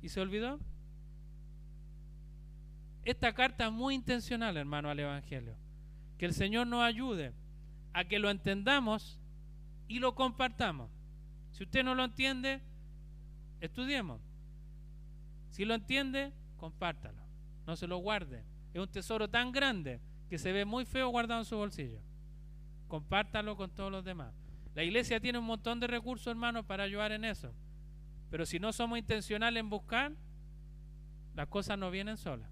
y 0.02 0.08
se 0.08 0.20
olvidó? 0.20 0.60
Esta 3.04 3.32
carta 3.32 3.66
es 3.66 3.72
muy 3.72 3.94
intencional, 3.94 4.56
hermano, 4.56 4.90
al 4.90 5.00
Evangelio. 5.00 5.56
Que 6.18 6.26
el 6.26 6.34
Señor 6.34 6.66
nos 6.66 6.82
ayude 6.82 7.32
a 7.94 8.04
que 8.04 8.18
lo 8.18 8.28
entendamos 8.28 9.18
y 9.86 9.98
lo 9.98 10.14
compartamos. 10.14 10.90
Si 11.52 11.62
usted 11.62 11.82
no 11.84 11.94
lo 11.94 12.04
entiende, 12.04 12.60
estudiemos. 13.60 14.20
Si 15.48 15.64
lo 15.64 15.74
entiende, 15.74 16.32
compártalo. 16.58 17.22
No 17.66 17.76
se 17.76 17.86
lo 17.86 17.98
guarde. 17.98 18.44
Es 18.74 18.80
un 18.80 18.88
tesoro 18.88 19.28
tan 19.28 19.52
grande 19.52 20.00
que 20.28 20.38
se 20.38 20.52
ve 20.52 20.64
muy 20.64 20.84
feo 20.84 21.08
guardado 21.08 21.40
en 21.40 21.46
su 21.46 21.56
bolsillo. 21.56 22.00
Compártalo 22.86 23.56
con 23.56 23.70
todos 23.70 23.90
los 23.90 24.04
demás. 24.04 24.34
La 24.74 24.82
iglesia 24.84 25.20
tiene 25.20 25.38
un 25.38 25.44
montón 25.44 25.80
de 25.80 25.86
recursos, 25.86 26.28
hermanos, 26.28 26.64
para 26.64 26.84
ayudar 26.84 27.12
en 27.12 27.24
eso. 27.24 27.52
Pero 28.30 28.46
si 28.46 28.58
no 28.58 28.72
somos 28.72 28.98
intencionales 28.98 29.60
en 29.60 29.70
buscar, 29.70 30.12
las 31.34 31.48
cosas 31.48 31.78
no 31.78 31.90
vienen 31.90 32.16
solas. 32.16 32.50